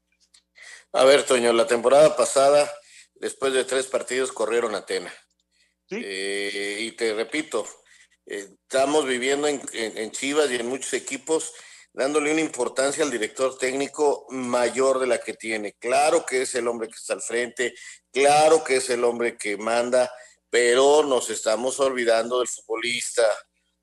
A 0.92 1.04
ver, 1.04 1.22
Toño, 1.22 1.54
la 1.54 1.66
temporada 1.66 2.14
pasada, 2.14 2.70
después 3.14 3.54
de 3.54 3.64
tres 3.64 3.86
partidos, 3.86 4.32
corrieron 4.32 4.74
a 4.74 4.84
Tena. 4.84 5.10
¿Sí? 5.88 6.02
Eh, 6.04 6.76
y 6.80 6.92
te 6.92 7.14
repito, 7.14 7.66
eh, 8.26 8.48
estamos 8.62 9.06
viviendo 9.06 9.48
en, 9.48 9.62
en, 9.72 9.96
en, 9.96 10.10
Chivas 10.10 10.50
y 10.50 10.56
en 10.56 10.66
muchos 10.66 10.92
equipos 10.92 11.54
dándole 11.94 12.32
una 12.32 12.42
importancia 12.42 13.02
al 13.02 13.10
director 13.10 13.56
técnico 13.56 14.26
mayor 14.28 14.98
de 14.98 15.06
la 15.06 15.18
que 15.18 15.32
tiene. 15.32 15.72
Claro 15.72 16.26
que 16.26 16.42
es 16.42 16.54
el 16.54 16.68
hombre 16.68 16.88
que 16.88 16.96
está 16.96 17.14
al 17.14 17.22
frente, 17.22 17.74
claro 18.12 18.62
que 18.62 18.76
es 18.76 18.90
el 18.90 19.04
hombre 19.04 19.38
que 19.38 19.56
manda, 19.56 20.12
pero 20.50 21.04
nos 21.04 21.30
estamos 21.30 21.80
olvidando 21.80 22.38
del 22.38 22.48
futbolista, 22.48 23.26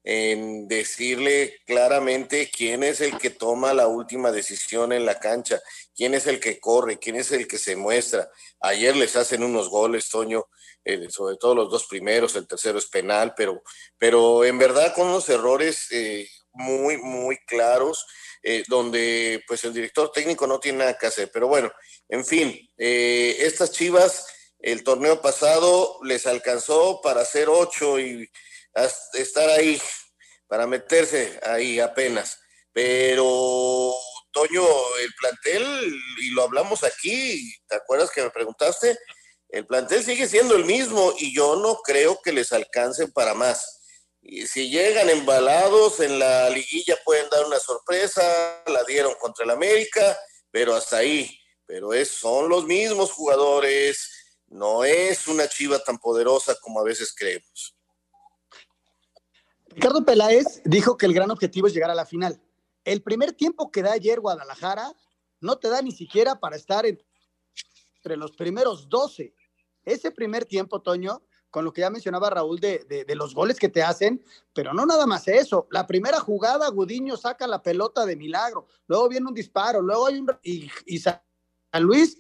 en 0.10 0.70
decirle 0.70 1.60
claramente 1.66 2.50
quién 2.50 2.82
es 2.84 3.02
el 3.02 3.18
que 3.18 3.30
toma 3.30 3.74
la 3.74 3.88
última 3.88 4.32
decisión 4.32 4.94
en 4.94 5.06
la 5.06 5.20
cancha, 5.20 5.62
quién 5.94 6.14
es 6.14 6.28
el 6.28 6.40
que 6.40 6.62
corre, 6.62 6.98
quién 6.98 7.18
es 7.18 7.34
el 7.34 7.46
que 7.46 7.58
se 7.58 7.76
muestra. 7.76 8.30
Ayer 8.62 8.96
les 8.96 9.18
hacen 9.18 9.44
unos 9.44 9.68
goles, 9.68 10.08
Toño, 10.08 10.46
eh, 10.86 11.10
sobre 11.10 11.36
todo 11.36 11.56
los 11.56 11.70
dos 11.70 11.88
primeros, 11.88 12.38
el 12.38 12.48
tercero 12.48 12.78
es 12.80 12.86
penal, 12.86 13.34
pero, 13.36 13.62
pero 13.98 14.46
en 14.46 14.58
verdad 14.58 14.94
con 14.96 15.08
unos 15.08 15.28
errores 15.28 15.88
eh, 15.92 16.26
muy, 16.54 16.96
muy 16.96 17.36
claros, 17.40 18.06
eh, 18.42 18.64
donde 18.70 19.44
pues 19.46 19.66
el 19.66 19.74
director 19.74 20.10
técnico 20.14 20.48
no 20.48 20.58
tiene 20.62 20.78
nada 20.78 20.98
que 20.98 21.08
hacer. 21.08 21.30
Pero 21.34 21.50
bueno, 21.50 21.70
en 22.08 22.24
fin, 22.24 22.58
estas 22.78 23.74
chivas, 23.74 24.26
el 24.60 24.84
torneo 24.84 25.22
pasado 25.22 26.00
les 26.04 26.26
alcanzó 26.26 27.02
para 27.02 27.22
hacer 27.22 27.50
ocho 27.50 28.00
y 28.00 28.30
estar 29.14 29.50
ahí, 29.50 29.82
para 30.48 30.68
meterse 30.68 31.40
ahí 31.44 31.80
apenas. 31.80 32.40
Pero, 32.74 33.96
Toño, 34.32 34.66
el 35.00 35.14
plantel, 35.20 35.96
y 36.22 36.30
lo 36.32 36.44
hablamos 36.44 36.84
aquí, 36.84 37.54
¿te 37.68 37.76
acuerdas 37.76 38.12
que 38.12 38.22
me 38.22 38.30
preguntaste? 38.30 38.98
El 39.50 39.66
plantel 39.66 40.04
sigue 40.04 40.28
siendo 40.28 40.56
el 40.56 40.66
mismo 40.66 41.14
y 41.18 41.34
yo 41.34 41.56
no 41.56 41.78
creo 41.78 42.20
que 42.22 42.34
les 42.34 42.52
alcance 42.52 43.08
para 43.08 43.34
más. 43.34 43.78
Y 44.22 44.46
si 44.46 44.70
llegan 44.70 45.10
embalados 45.10 46.02
en 46.02 46.20
la 46.20 46.50
liguilla 46.50 46.98
pueden 47.06 47.30
dar 47.30 47.46
una 47.46 47.60
sorpresa, 47.60 48.62
la 48.68 48.84
dieron 48.84 49.16
contra 49.16 49.46
el 49.46 49.52
América, 49.52 50.20
pero 50.52 50.76
hasta 50.76 50.98
ahí. 50.98 51.40
Pero 51.66 51.94
es, 51.94 52.10
son 52.10 52.50
los 52.50 52.66
mismos 52.66 53.12
jugadores, 53.12 54.10
no 54.50 54.84
es 54.84 55.28
una 55.28 55.48
chiva 55.48 55.80
tan 55.80 55.98
poderosa 55.98 56.56
como 56.62 56.80
a 56.80 56.84
veces 56.84 57.14
creemos. 57.16 57.76
Ricardo 59.70 60.04
Peláez 60.04 60.62
dijo 60.66 60.98
que 60.98 61.06
el 61.06 61.14
gran 61.14 61.30
objetivo 61.30 61.68
es 61.68 61.74
llegar 61.74 61.92
a 61.92 61.96
la 61.96 62.06
final. 62.06 62.42
El 62.84 63.02
primer 63.02 63.34
tiempo 63.34 63.70
que 63.70 63.84
da 63.84 63.92
ayer 63.92 64.20
Guadalajara 64.20 64.94
no 65.40 65.58
te 65.58 65.70
da 65.70 65.82
ni 65.82 65.92
siquiera 65.92 66.40
para 66.40 66.56
estar 66.56 66.86
entre 66.86 68.18
los 68.18 68.32
primeros 68.32 68.90
12. 68.90 69.34
Ese 69.86 70.12
primer 70.12 70.46
tiempo, 70.46 70.82
Toño, 70.82 71.22
con 71.50 71.64
lo 71.64 71.72
que 71.72 71.82
ya 71.82 71.90
mencionaba 71.90 72.30
Raúl 72.30 72.60
de, 72.60 73.06
los 73.16 73.34
goles 73.34 73.58
que 73.58 73.70
te 73.70 73.84
hacen, 73.84 74.24
pero 74.54 74.74
no 74.74 74.86
nada 74.86 75.06
más 75.06 75.28
eso. 75.28 75.68
La 75.72 75.86
primera 75.86 76.20
jugada, 76.20 76.70
Gudiño 76.70 77.18
saca 77.18 77.48
la 77.48 77.62
pelota 77.62 78.06
de 78.06 78.16
milagro, 78.16 78.68
luego 78.88 79.10
viene 79.10 79.28
un 79.28 79.34
disparo, 79.34 79.82
luego 79.82 80.08
hay 80.08 80.20
un... 80.20 80.32
Y, 80.44 80.70
y 80.86 81.00
San 81.00 81.22
Luis 81.80 82.18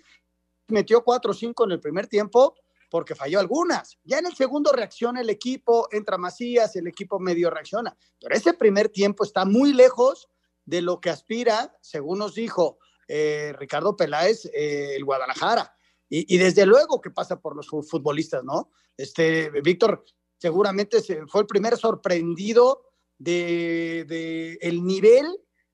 metió 0.68 1.04
4 1.04 1.32
o 1.32 1.34
5 1.34 1.66
en 1.66 1.72
el 1.72 1.80
primer 1.80 2.08
tiempo 2.08 2.56
porque 2.90 3.16
falló 3.16 3.40
algunas. 3.40 3.98
Ya 4.04 4.20
en 4.20 4.28
el 4.28 4.36
segundo 4.36 4.72
reacciona 4.72 5.22
el 5.22 5.30
equipo, 5.30 5.88
entra 5.92 6.18
Macías, 6.18 6.76
el 6.76 6.88
equipo 6.88 7.20
medio 7.20 7.50
reacciona. 7.50 7.96
Pero 8.20 8.36
ese 8.36 8.54
primer 8.54 8.90
tiempo 8.90 9.24
está 9.24 9.46
muy 9.46 9.74
lejos 9.74 10.30
de 10.66 10.82
lo 10.82 11.00
que 11.00 11.10
aspira, 11.10 11.76
según 11.82 12.20
nos 12.20 12.36
dijo 12.36 12.80
eh, 13.08 13.54
Ricardo 13.58 13.96
Peláez, 13.96 14.46
eh, 14.54 14.96
el 14.96 15.06
Guadalajara. 15.06 15.74
Y, 16.10 16.38
desde 16.38 16.66
luego 16.66 17.02
que 17.02 17.12
pasa 17.12 17.42
por 17.42 17.54
los 17.54 17.68
futbolistas, 17.68 18.42
¿no? 18.42 18.72
Este, 18.96 19.50
Víctor 19.62 20.06
seguramente 20.38 21.02
se, 21.02 21.28
fue 21.28 21.42
el 21.42 21.48
primer 21.48 21.76
sorprendido 21.76 22.86
de, 23.18 24.06
de, 24.08 24.58
el 24.62 24.86
nivel 24.86 25.28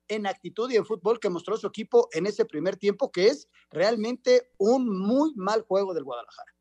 en 0.07 0.27
actitud 0.27 0.69
y 0.71 0.75
en 0.75 0.85
fútbol 0.85 1.19
que 1.19 1.29
mostró 1.29 1.57
su 1.57 1.67
equipo 1.67 2.09
en 2.13 2.25
ese 2.25 2.45
primer 2.45 2.75
tiempo, 2.75 3.11
que 3.11 3.27
es 3.27 3.47
realmente 3.71 4.49
un 4.57 4.89
muy 4.89 5.33
mal 5.35 5.61
juego 5.61 5.93
del 5.93 6.03
Guadalajara. 6.03 6.53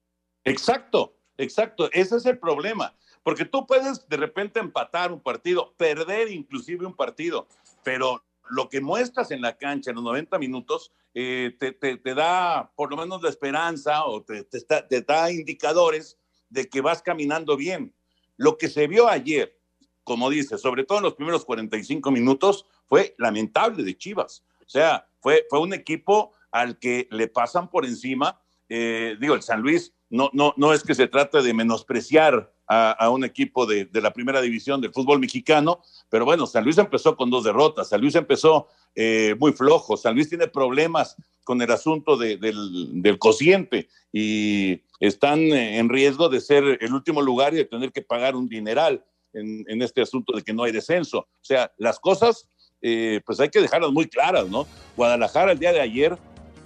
Exacto, 0.44 1.16
exacto. 1.36 1.90
Ese 1.92 2.16
es 2.16 2.26
el 2.26 2.38
problema. 2.38 2.96
Porque 3.22 3.44
tú 3.44 3.66
puedes 3.66 4.08
de 4.08 4.16
repente 4.16 4.58
empatar 4.60 5.12
un 5.12 5.20
partido, 5.20 5.74
perder 5.76 6.30
inclusive 6.30 6.84
un 6.86 6.96
partido, 6.96 7.46
pero 7.84 8.24
lo 8.50 8.68
que 8.68 8.80
muestras 8.80 9.30
en 9.30 9.40
la 9.40 9.56
cancha 9.56 9.90
en 9.90 9.96
los 9.96 10.04
90 10.04 10.38
minutos 10.38 10.92
eh, 11.14 11.56
te, 11.58 11.72
te, 11.72 12.14
da 12.14 12.72
por 12.74 12.90
lo 12.90 12.96
menos 12.96 13.22
la 13.22 13.28
esperanza 13.28 14.04
o 14.06 14.22
te, 14.22 14.44
te, 14.44 15.02
da 15.02 15.30
indicadores 15.30 16.18
de 16.48 16.68
que 16.68 16.80
vas 16.80 17.02
caminando 17.02 17.56
bien. 17.56 17.94
Lo 18.36 18.58
que 18.58 18.68
se 18.68 18.88
vio 18.88 19.08
ayer, 19.08 19.58
como 20.04 20.30
dice, 20.30 20.58
sobre 20.58 20.84
todo 20.84 20.98
en 20.98 21.04
los 21.04 21.14
primeros 21.14 21.44
45 21.44 22.10
minutos, 22.10 22.66
fue 22.86 23.14
lamentable 23.18 23.82
de 23.82 23.96
Chivas. 23.96 24.44
O 24.60 24.68
sea, 24.68 25.06
fue, 25.20 25.46
fue 25.48 25.60
un 25.60 25.72
equipo 25.72 26.32
al 26.50 26.78
que 26.78 27.08
le 27.10 27.28
pasan 27.28 27.70
por 27.70 27.84
encima. 27.84 28.40
Eh, 28.68 29.16
digo, 29.20 29.34
el 29.34 29.42
San 29.42 29.60
Luis 29.60 29.92
no, 30.10 30.30
no, 30.32 30.52
no 30.56 30.72
es 30.72 30.82
que 30.82 30.94
se 30.94 31.08
trate 31.08 31.42
de 31.42 31.54
menospreciar 31.54 32.52
a, 32.66 32.92
a 32.92 33.10
un 33.10 33.24
equipo 33.24 33.66
de, 33.66 33.86
de, 33.86 34.00
la 34.00 34.12
primera 34.12 34.40
división 34.40 34.80
del 34.80 34.92
fútbol 34.92 35.18
mexicano, 35.18 35.80
pero 36.10 36.24
bueno, 36.24 36.46
San 36.46 36.64
Luis 36.64 36.78
empezó 36.78 37.16
con 37.16 37.30
dos 37.30 37.44
derrotas, 37.44 37.88
San 37.88 38.00
Luis 38.00 38.14
empezó 38.14 38.68
eh, 38.94 39.34
muy 39.38 39.52
flojo, 39.52 39.96
San 39.96 40.14
Luis 40.14 40.28
tiene 40.28 40.48
problemas 40.48 41.16
con 41.44 41.60
el 41.62 41.70
asunto 41.70 42.16
de, 42.16 42.36
del, 42.36 43.02
del, 43.02 43.18
cociente 43.18 43.88
y 44.12 44.82
están 45.00 45.40
en 45.40 45.88
riesgo 45.88 46.28
de 46.28 46.40
ser 46.40 46.78
el 46.80 46.92
último 46.92 47.22
lugar 47.22 47.54
y 47.54 47.56
de 47.56 47.64
tener 47.64 47.90
que 47.90 48.02
pagar 48.02 48.36
un 48.36 48.48
dineral 48.48 49.04
en, 49.32 49.64
en 49.68 49.82
este 49.82 50.02
asunto 50.02 50.34
de 50.34 50.42
que 50.42 50.52
no 50.52 50.64
hay 50.64 50.72
descenso. 50.72 51.18
O 51.18 51.44
sea, 51.44 51.72
las 51.78 51.98
cosas, 51.98 52.48
eh, 52.80 53.20
pues 53.24 53.40
hay 53.40 53.48
que 53.48 53.60
dejarlas 53.60 53.90
muy 53.90 54.08
claras, 54.08 54.48
¿no? 54.48 54.66
Guadalajara 54.96 55.52
el 55.52 55.58
día 55.58 55.72
de 55.72 55.80
ayer 55.80 56.18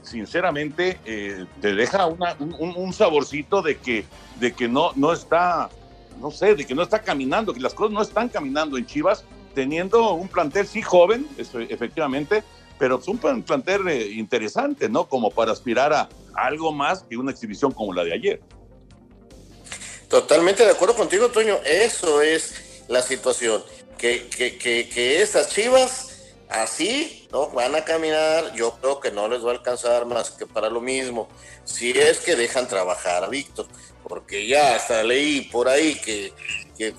sinceramente 0.07 0.99
eh, 1.05 1.45
te 1.61 1.75
deja 1.75 2.07
una, 2.07 2.37
un, 2.39 2.75
un, 2.77 2.93
saborcito 2.93 3.61
de 3.61 3.77
que, 3.77 4.05
de 4.39 4.53
que 4.53 4.69
no, 4.69 4.93
no 4.95 5.13
está, 5.13 5.69
no 6.21 6.31
sé, 6.31 6.55
de 6.55 6.65
que 6.65 6.75
no 6.75 6.83
está 6.83 7.01
caminando, 7.01 7.53
que 7.53 7.61
las 7.61 7.75
cosas 7.75 7.93
no 7.93 8.03
están 8.03 8.29
caminando 8.29 8.79
en 8.79 8.87
Chivas, 8.87 9.25
teniendo 9.55 10.13
un 10.13 10.29
plantel 10.29 10.67
sí 10.67 10.81
joven, 10.81 11.27
eso, 11.37 11.59
efectivamente, 11.59 12.45
pero 12.79 12.99
es 12.99 13.09
un 13.09 13.19
plantel 13.19 13.89
eh, 13.89 14.13
interesante, 14.13 14.89
¿no? 14.89 15.07
Como 15.07 15.31
para 15.31 15.53
aspirar 15.53 15.93
a, 15.93 16.03
a 16.35 16.47
algo 16.47 16.73
más 16.73 17.03
que 17.03 17.17
una 17.17 17.33
exhibición 17.33 17.73
como 17.73 17.93
la 17.93 18.05
de 18.05 18.13
ayer. 18.13 18.41
Totalmente 20.09 20.65
de 20.65 20.71
acuerdo 20.71 20.95
contigo, 20.95 21.29
Toño. 21.29 21.59
Eso 21.65 22.23
es 22.23 22.85
la 22.89 23.03
situación. 23.03 23.65
Que, 23.99 24.29
que, 24.29 24.59
que, 24.59 24.89
que 24.89 25.23
esas 25.23 25.49
chivas 25.49 26.07
así 26.49 27.27
no 27.33 27.51
van 27.51 27.75
a 27.75 27.85
caminar, 27.85 28.53
yo 28.55 28.77
creo 28.81 29.01
que 29.01 29.11
no 29.11 29.29
les 29.29 29.45
va 29.45 29.51
a 29.51 29.55
alcanzar 29.55 30.07
más 30.07 30.31
que 30.31 30.47
para 30.47 30.71
lo 30.71 30.81
mismo, 30.81 31.29
si 31.65 31.91
es 31.91 32.19
que 32.19 32.37
dejan 32.37 32.69
trabajar 32.69 33.25
a 33.25 33.29
Víctor, 33.29 33.67
porque 34.03 34.47
ya 34.47 34.77
hasta 34.77 35.03
leí 35.03 35.43
por 35.43 35.69
ahí 35.69 35.97
que, 35.97 36.33
que, 36.77 36.95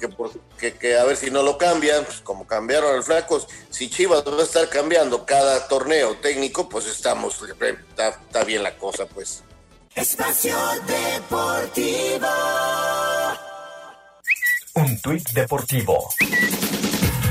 que, 0.74 0.98
a 0.98 1.04
ver 1.06 1.16
si 1.16 1.32
no 1.32 1.44
lo 1.44 1.58
cambian, 1.58 2.04
pues 2.04 2.20
como 2.22 2.46
cambiaron 2.46 2.96
al 2.96 3.04
Flacos, 3.04 3.48
si 3.70 3.90
Chivas 3.90 4.24
va 4.26 4.40
a 4.40 4.44
estar 4.44 4.68
cambiando 4.70 5.26
cada 5.26 5.68
torneo 5.68 6.18
técnico, 6.18 6.68
pues 6.68 6.86
estamos, 6.88 7.42
está, 7.42 8.10
está 8.10 8.44
bien 8.44 8.64
la 8.64 8.78
cosa, 8.78 9.06
pues. 9.06 9.44
Espacio 9.96 10.56
Deportivo. 10.86 12.28
Un 14.78 15.02
tuit 15.02 15.28
deportivo. 15.32 16.08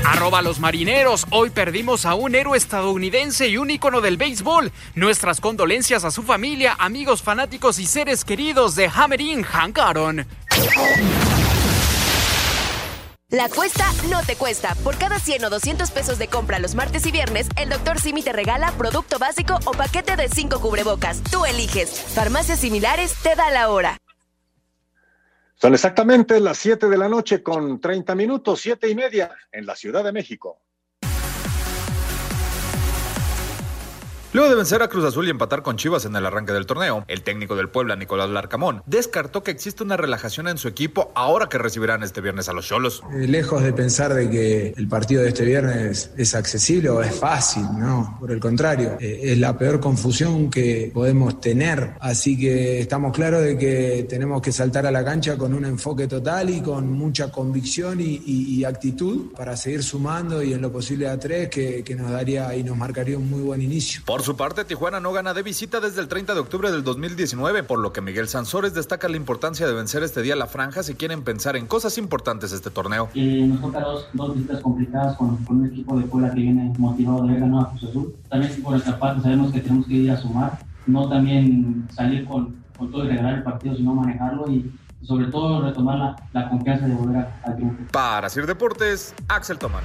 Arroba 0.05 0.41
los 0.41 0.59
marineros. 0.59 1.25
Hoy 1.29 1.49
perdimos 1.49 2.05
a 2.05 2.13
un 2.13 2.35
héroe 2.35 2.57
estadounidense 2.57 3.47
y 3.47 3.55
un 3.55 3.69
ícono 3.69 4.01
del 4.01 4.17
béisbol. 4.17 4.73
Nuestras 4.95 5.39
condolencias 5.39 6.03
a 6.03 6.11
su 6.11 6.23
familia, 6.23 6.75
amigos 6.77 7.21
fanáticos 7.21 7.79
y 7.79 7.85
seres 7.85 8.25
queridos 8.25 8.75
de 8.75 8.91
Hammerin 8.93 9.43
Hank 9.43 9.79
Aaron. 9.79 10.27
La 13.29 13.47
cuesta 13.47 13.93
no 14.09 14.21
te 14.23 14.35
cuesta. 14.35 14.75
Por 14.83 14.97
cada 14.97 15.17
100 15.17 15.45
o 15.45 15.49
200 15.49 15.89
pesos 15.91 16.17
de 16.17 16.27
compra 16.27 16.59
los 16.59 16.75
martes 16.75 17.05
y 17.05 17.13
viernes, 17.13 17.47
el 17.55 17.69
Dr. 17.69 18.01
Simi 18.01 18.23
te 18.23 18.33
regala 18.33 18.73
producto 18.73 19.19
básico 19.19 19.57
o 19.63 19.71
paquete 19.71 20.17
de 20.17 20.27
5 20.27 20.59
cubrebocas. 20.59 21.23
Tú 21.31 21.45
eliges. 21.45 21.91
Farmacias 22.13 22.59
similares 22.59 23.13
te 23.23 23.35
da 23.35 23.49
la 23.51 23.69
hora. 23.69 23.97
Son 25.59 25.73
exactamente 25.73 26.39
las 26.39 26.59
7 26.59 26.87
de 26.87 26.97
la 26.99 27.09
noche 27.09 27.41
con 27.41 27.81
30 27.81 28.13
minutos, 28.13 28.61
7 28.61 28.89
y 28.89 28.93
media 28.93 29.35
en 29.51 29.65
la 29.65 29.75
Ciudad 29.75 30.03
de 30.03 30.11
México. 30.11 30.61
Luego 34.37 34.51
de 34.51 34.55
vencer 34.57 34.83
a 34.83 34.87
Cruz 34.87 35.03
Azul 35.03 35.25
y 35.25 35.31
empatar 35.31 35.63
con 35.63 35.77
Chivas 35.77 36.05
en 36.05 36.15
el 36.15 36.23
arranque 36.23 36.53
del 36.53 36.67
torneo, 36.67 37.03
el 37.07 37.23
técnico 37.23 37.55
del 37.55 37.69
Puebla, 37.69 37.95
Nicolás 37.95 38.29
Larcamón, 38.29 38.83
descartó 38.85 39.41
que 39.41 39.49
existe 39.49 39.81
una 39.81 39.97
relajación 39.97 40.47
en 40.47 40.59
su 40.59 40.67
equipo 40.67 41.11
ahora 41.15 41.49
que 41.49 41.57
recibirán 41.57 42.03
este 42.03 42.21
viernes 42.21 42.47
a 42.47 42.53
los 42.53 42.67
Cholos. 42.67 43.01
Eh, 43.15 43.25
lejos 43.27 43.63
de 43.63 43.73
pensar 43.73 44.13
de 44.13 44.29
que 44.29 44.75
el 44.77 44.87
partido 44.87 45.23
de 45.23 45.29
este 45.29 45.43
viernes 45.43 46.11
es 46.17 46.35
accesible 46.35 46.91
o 46.91 47.01
es 47.01 47.15
fácil, 47.15 47.63
no, 47.79 48.15
por 48.19 48.29
el 48.31 48.39
contrario, 48.39 48.97
eh, 48.99 49.21
es 49.23 49.39
la 49.39 49.57
peor 49.57 49.79
confusión 49.79 50.51
que 50.51 50.91
podemos 50.93 51.41
tener, 51.41 51.93
así 51.99 52.37
que 52.37 52.79
estamos 52.79 53.13
claros 53.13 53.41
de 53.41 53.57
que 53.57 54.05
tenemos 54.07 54.39
que 54.43 54.51
saltar 54.51 54.85
a 54.85 54.91
la 54.91 55.03
cancha 55.03 55.35
con 55.35 55.51
un 55.55 55.65
enfoque 55.65 56.05
total 56.07 56.51
y 56.51 56.61
con 56.61 56.91
mucha 56.91 57.31
convicción 57.31 57.99
y, 58.01 58.21
y- 58.23 58.57
y 58.59 58.65
actitud 58.65 59.31
para 59.35 59.57
seguir 59.57 59.81
sumando 59.81 60.43
y 60.43 60.53
en 60.53 60.61
lo 60.61 60.71
posible 60.71 61.07
a 61.09 61.17
tres 61.17 61.49
que, 61.49 61.83
que 61.83 61.95
nos 61.95 62.11
daría 62.11 62.55
y 62.55 62.61
nos 62.63 62.77
marcaría 62.77 63.17
un 63.17 63.27
muy 63.31 63.41
buen 63.41 63.63
inicio. 63.63 64.03
Por 64.05 64.26
su 64.27 64.35
parte, 64.37 64.63
Tijuana 64.65 64.99
no 64.99 65.11
gana 65.13 65.33
de 65.33 65.41
visita 65.41 65.79
desde 65.79 66.01
el 66.01 66.07
30 66.07 66.33
de 66.35 66.39
octubre 66.41 66.69
del 66.71 66.83
2019, 66.83 67.63
por 67.63 67.79
lo 67.79 67.91
que 67.93 68.01
Miguel 68.01 68.27
Sansores 68.27 68.73
destaca 68.73 69.07
la 69.09 69.17
importancia 69.17 69.65
de 69.65 69.73
vencer 69.73 70.03
este 70.03 70.21
día 70.21 70.35
la 70.35 70.47
franja 70.47 70.83
si 70.83 70.93
quieren 70.95 71.23
pensar 71.23 71.55
en 71.55 71.65
cosas 71.65 71.97
importantes 71.97 72.51
este 72.51 72.69
torneo. 72.69 73.09
Eh, 73.15 73.45
nos 73.47 73.61
toca 73.61 73.79
dos, 73.79 74.07
dos 74.13 74.35
visitas 74.35 74.61
complicadas 74.61 75.15
con, 75.17 75.37
con 75.45 75.61
un 75.61 75.65
equipo 75.67 75.97
de 75.97 76.05
Puebla 76.05 76.29
que 76.31 76.41
viene 76.41 76.73
motivado 76.77 77.23
de 77.23 77.29
haber 77.29 77.39
ganado 77.41 77.61
a 77.63 77.69
Cruz 77.71 77.85
Azul. 77.89 78.15
También 78.29 78.61
por 78.61 78.71
nuestra 78.73 78.99
parte 78.99 79.21
sabemos 79.23 79.51
que 79.51 79.61
tenemos 79.61 79.87
que 79.87 79.93
ir 79.93 80.11
a 80.11 80.17
sumar, 80.17 80.59
no 80.85 81.09
también 81.09 81.87
salir 81.95 82.25
con, 82.25 82.55
con 82.77 82.91
todo 82.91 83.05
y 83.05 83.07
regalar 83.07 83.35
el 83.35 83.43
partido, 83.43 83.75
sino 83.75 83.95
manejarlo 83.95 84.51
y, 84.51 84.71
sobre 85.03 85.27
todo 85.27 85.61
retomar 85.61 85.97
la, 85.99 86.15
la 86.33 86.49
confianza 86.49 86.85
de 86.85 86.93
volver 86.95 87.17
a- 87.17 87.39
al 87.45 87.55
triunfo. 87.55 87.83
Para 87.91 88.29
Sir 88.29 88.45
Deportes, 88.45 89.13
Axel 89.29 89.57
Tomán. 89.57 89.83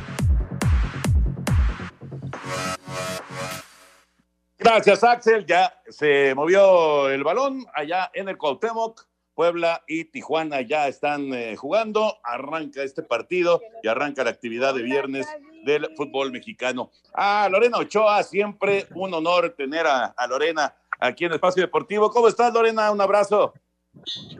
Gracias, 4.62 5.02
Axel. 5.02 5.44
Ya 5.44 5.74
se 5.88 6.34
movió 6.36 7.10
el 7.10 7.24
balón 7.24 7.66
allá 7.74 8.10
en 8.14 8.28
el 8.28 8.38
Cuauhtémoc. 8.38 9.08
Puebla 9.34 9.82
y 9.88 10.04
Tijuana 10.04 10.60
ya 10.60 10.86
están 10.86 11.32
eh, 11.34 11.56
jugando. 11.56 12.18
Arranca 12.22 12.82
este 12.82 13.02
partido 13.02 13.60
y 13.82 13.88
arranca 13.88 14.22
la 14.22 14.30
actividad 14.30 14.74
de 14.74 14.82
viernes 14.82 15.26
del 15.64 15.88
fútbol 15.96 16.30
mexicano. 16.30 16.90
Ah, 17.14 17.48
Lorena 17.50 17.78
Ochoa, 17.78 18.22
siempre 18.22 18.86
un 18.94 19.12
honor 19.14 19.54
tener 19.56 19.86
a, 19.86 20.14
Lorena 20.28 20.74
aquí 21.00 21.24
en 21.24 21.32
Espacio 21.32 21.62
Deportivo. 21.62 22.10
¿Cómo 22.10 22.28
estás, 22.28 22.52
Lorena? 22.52 22.90
Un 22.92 23.00
abrazo. 23.00 23.54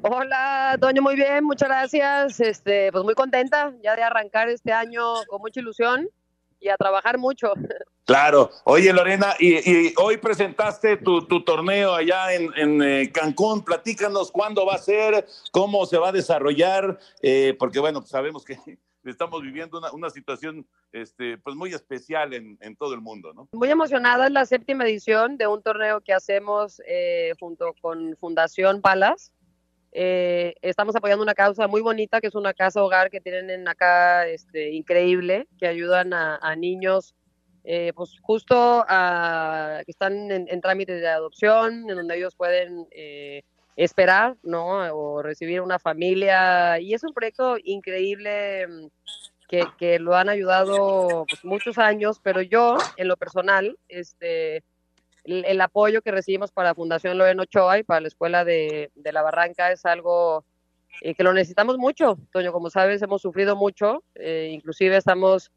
Hola, 0.02 0.76
Toño, 0.80 1.02
muy 1.02 1.16
bien, 1.16 1.42
muchas 1.42 1.68
gracias. 1.68 2.38
Este, 2.38 2.92
pues 2.92 3.02
muy 3.02 3.14
contenta 3.14 3.72
ya 3.82 3.96
de 3.96 4.02
arrancar 4.02 4.48
este 4.50 4.72
año 4.72 5.02
con 5.26 5.40
mucha 5.40 5.58
ilusión 5.58 6.08
y 6.60 6.68
a 6.68 6.76
trabajar 6.76 7.18
mucho. 7.18 7.54
Claro. 8.12 8.50
Oye, 8.64 8.92
Lorena, 8.92 9.36
y, 9.38 9.94
hoy 9.96 10.18
presentaste 10.18 10.98
tu, 10.98 11.22
torneo 11.44 11.94
allá 11.94 12.34
en, 12.34 12.82
eh, 12.82 13.10
Cancún. 13.10 13.64
Platícanos 13.64 14.30
cuándo 14.30 14.66
va 14.66 14.74
a 14.74 14.78
ser, 14.78 15.26
cómo 15.50 15.86
se 15.86 15.96
va 15.96 16.10
a 16.10 16.12
desarrollar, 16.12 16.98
eh, 17.22 17.56
porque 17.58 17.80
bueno, 17.80 18.00
pues 18.00 18.10
sabemos 18.10 18.44
que 18.44 18.58
estamos 19.06 19.40
viviendo 19.40 19.78
una, 19.78 19.90
una 19.92 20.10
situación 20.10 20.66
este, 20.92 21.38
pues 21.38 21.56
muy 21.56 21.72
especial 21.72 22.34
en, 22.34 22.76
todo 22.76 22.92
el 22.92 23.00
mundo, 23.00 23.32
¿no? 23.32 23.48
Muy 23.52 23.70
emocionada, 23.70 24.26
es 24.26 24.32
la 24.32 24.44
séptima 24.44 24.84
edición 24.84 25.38
de 25.38 25.46
un 25.46 25.62
torneo 25.62 26.02
que 26.02 26.12
hacemos 26.12 26.82
eh, 26.86 27.32
junto 27.40 27.72
con 27.80 28.14
Fundación 28.18 28.82
Palas. 28.82 29.32
Eh, 29.90 30.52
estamos 30.60 30.94
apoyando 30.96 31.22
una 31.22 31.34
causa 31.34 31.66
muy 31.66 31.80
bonita, 31.80 32.20
que 32.20 32.26
es 32.26 32.34
una 32.34 32.52
casa 32.52 32.84
hogar 32.84 33.08
que 33.08 33.22
tienen 33.22 33.48
en 33.48 33.66
acá, 33.66 34.26
este, 34.26 34.72
increíble, 34.72 35.48
que 35.58 35.66
ayudan 35.66 36.12
a 36.12 36.56
niños, 36.56 37.14
eh, 37.64 37.92
pues 37.94 38.18
justo 38.20 38.84
a, 38.88 39.82
que 39.84 39.90
están 39.90 40.30
en, 40.30 40.60
trámites 40.60 41.00
de 41.00 41.08
adopción, 41.08 41.88
en 41.88 41.96
donde 41.96 42.16
ellos 42.16 42.34
pueden 42.34 42.86
eh, 42.90 43.42
esperar, 43.76 44.36
¿no? 44.42 44.94
O 44.94 45.22
recibir 45.22 45.60
una 45.60 45.78
familia. 45.78 46.78
Y 46.80 46.94
es 46.94 47.04
un 47.04 47.12
proyecto 47.12 47.56
increíble 47.62 48.66
mm, 48.66 48.86
que, 49.48 49.64
que 49.78 49.98
lo 49.98 50.16
han 50.16 50.28
ayudado 50.28 51.24
pues, 51.28 51.44
muchos 51.44 51.78
años, 51.78 52.20
pero 52.22 52.42
yo, 52.42 52.76
en 52.96 53.08
lo 53.08 53.16
personal, 53.16 53.78
este, 53.88 54.64
el, 55.24 55.60
apoyo 55.60 56.02
que 56.02 56.10
recibimos 56.10 56.50
para 56.50 56.74
Fundación 56.74 57.16
Lorena 57.16 57.42
Ochoa 57.42 57.78
y 57.78 57.84
para 57.84 58.00
la 58.00 58.08
Escuela 58.08 58.44
de, 58.44 58.90
de 58.94 59.12
la 59.12 59.22
Barranca 59.22 59.70
es 59.70 59.86
algo 59.86 60.44
eh, 61.00 61.14
que 61.14 61.22
lo 61.22 61.32
necesitamos 61.32 61.78
mucho. 61.78 62.18
Toño, 62.32 62.52
como 62.52 62.70
sabes, 62.70 63.02
hemos 63.02 63.22
sufrido 63.22 63.56
mucho, 63.56 64.02
eh, 64.14 64.50
inclusive 64.52 64.96
estamos, 64.96 65.50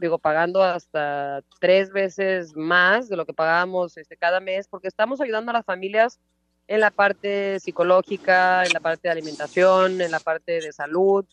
digo, 0.00 0.18
pagando 0.18 0.62
hasta 0.62 1.42
tres 1.60 1.90
veces 1.90 2.54
más 2.56 3.08
de 3.08 3.16
lo 3.16 3.26
que 3.26 3.32
pagábamos 3.32 3.96
este, 3.96 4.16
cada 4.16 4.40
mes, 4.40 4.68
porque 4.68 4.88
estamos 4.88 5.20
ayudando 5.20 5.50
a 5.50 5.54
las 5.54 5.64
familias 5.64 6.20
en 6.68 6.80
la 6.80 6.90
parte 6.90 7.60
psicológica, 7.60 8.64
en 8.64 8.72
la 8.72 8.80
parte 8.80 9.08
de 9.08 9.12
alimentación, 9.12 10.00
en 10.00 10.10
la 10.10 10.20
parte 10.20 10.60
de 10.60 10.72
salud. 10.72 11.24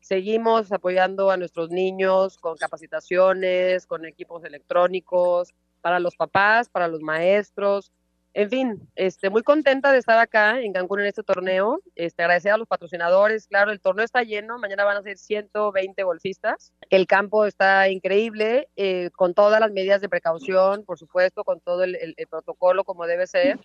Seguimos 0.00 0.72
apoyando 0.72 1.30
a 1.30 1.36
nuestros 1.36 1.70
niños 1.70 2.36
con 2.38 2.56
capacitaciones, 2.56 3.86
con 3.86 4.04
equipos 4.04 4.44
electrónicos, 4.44 5.54
para 5.80 6.00
los 6.00 6.16
papás, 6.16 6.68
para 6.68 6.88
los 6.88 7.00
maestros. 7.00 7.92
En 8.34 8.48
fin, 8.48 8.88
este, 8.96 9.28
muy 9.28 9.42
contenta 9.42 9.92
de 9.92 9.98
estar 9.98 10.18
acá 10.18 10.58
en 10.62 10.72
Cancún 10.72 11.00
en 11.00 11.06
este 11.06 11.22
torneo. 11.22 11.80
Este, 11.96 12.22
agradecer 12.22 12.52
a 12.52 12.56
los 12.56 12.66
patrocinadores. 12.66 13.46
Claro, 13.46 13.72
el 13.72 13.80
torneo 13.80 14.04
está 14.06 14.22
lleno. 14.22 14.58
Mañana 14.58 14.84
van 14.84 14.96
a 14.96 15.02
ser 15.02 15.18
120 15.18 16.02
golfistas. 16.02 16.72
El 16.88 17.06
campo 17.06 17.44
está 17.44 17.90
increíble, 17.90 18.68
eh, 18.76 19.10
con 19.16 19.34
todas 19.34 19.60
las 19.60 19.70
medidas 19.70 20.00
de 20.00 20.08
precaución, 20.08 20.84
por 20.86 20.98
supuesto, 20.98 21.44
con 21.44 21.60
todo 21.60 21.84
el, 21.84 21.96
el- 21.96 22.14
protocolo 22.26 22.84
como 22.84 23.06
debe 23.06 23.26
ser. 23.26 23.58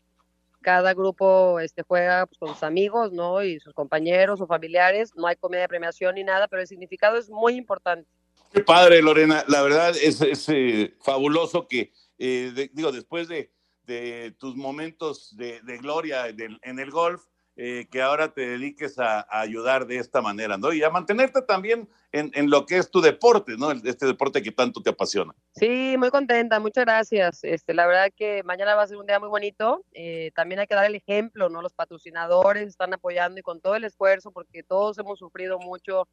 Cada 0.62 0.93
grupo 0.93 1.62
este, 1.62 1.84
juega 1.84 2.25
pues, 2.25 2.38
con 2.38 2.49
sus 2.49 2.63
amigos, 2.63 3.13
¿no? 3.13 3.41
Y 3.43 3.62
sus 3.62 3.73
compañeros 3.73 4.41
o 4.41 4.47
familiares. 4.47 5.13
No 5.15 5.27
hay 5.27 5.38
comida 5.38 5.62
de 5.62 5.69
premiación 5.69 6.15
ni 6.15 6.25
nada, 6.25 6.49
pero 6.49 6.62
el 6.62 6.67
significado 6.67 7.15
es 7.17 7.30
muy 7.30 7.56
importante. 7.56 8.10
Qué 8.51 8.62
padre, 8.65 9.01
Lorena. 9.01 9.45
La 9.47 9.62
verdad 9.62 9.91
es, 9.91 10.19
es, 10.21 10.49
eh, 10.49 10.93
fabuloso 11.01 11.67
que, 11.69 11.93
eh, 12.17 12.69
digo, 12.73 12.91
después 12.91 13.30
de, 13.30 13.51
de 13.88 14.36
tus 14.38 14.56
momentos 14.56 15.36
de, 15.36 15.62
gloria 15.80 16.28
en 16.28 16.80
el 16.80 16.91
golf, 16.91 17.23
eh, 17.60 17.88
que 17.89 18.04
ahora 18.04 18.32
te 18.36 18.41
dediques 18.41 19.00
a, 19.00 19.26
ayudar 19.32 19.88
de 19.88 19.97
esta 19.97 20.21
manera, 20.21 20.60
¿no? 20.60 20.71
Y 20.73 20.84
a 20.84 20.91
mantenerte 20.91 21.41
también 21.41 21.89
en, 22.12 22.52
lo 22.52 22.67
que 22.67 22.78
es 22.78 22.91
tu 22.91 23.02
deporte, 23.02 23.58
¿no? 23.58 23.71
Este 23.71 24.06
deporte 24.06 24.43
que 24.43 24.52
tanto 24.52 24.80
te 24.80 24.91
apasiona. 24.91 25.34
Sí, 25.56 25.95
muy 25.97 26.12
contenta, 26.12 26.60
muchas 26.60 26.86
gracias. 26.86 27.43
Este, 27.43 27.73
la 27.73 27.88
verdad 27.88 28.12
que 28.15 28.43
mañana 28.43 28.76
va 28.76 28.84
a 28.84 28.88
ser 28.88 28.97
un 28.97 29.08
día 29.08 29.19
muy 29.19 29.30
bonito. 29.30 29.84
Eh, 29.91 30.30
también 30.36 30.60
hay 30.60 30.67
que 30.67 30.76
dar 30.76 30.86
el 30.86 30.93
ejemplo, 30.93 31.50
¿no? 31.50 31.63
Los 31.63 31.73
patrocinadores 31.73 32.67
están 32.67 32.93
apoyando 32.93 33.39
y 33.39 33.43
con 33.43 33.60
todo 33.60 33.76
el 33.76 33.86
esfuerzo, 33.86 34.30
porque 34.30 34.62
todos 34.62 35.00
hemos 35.00 35.17
sufrido 35.17 35.58
mucho 35.58 36.08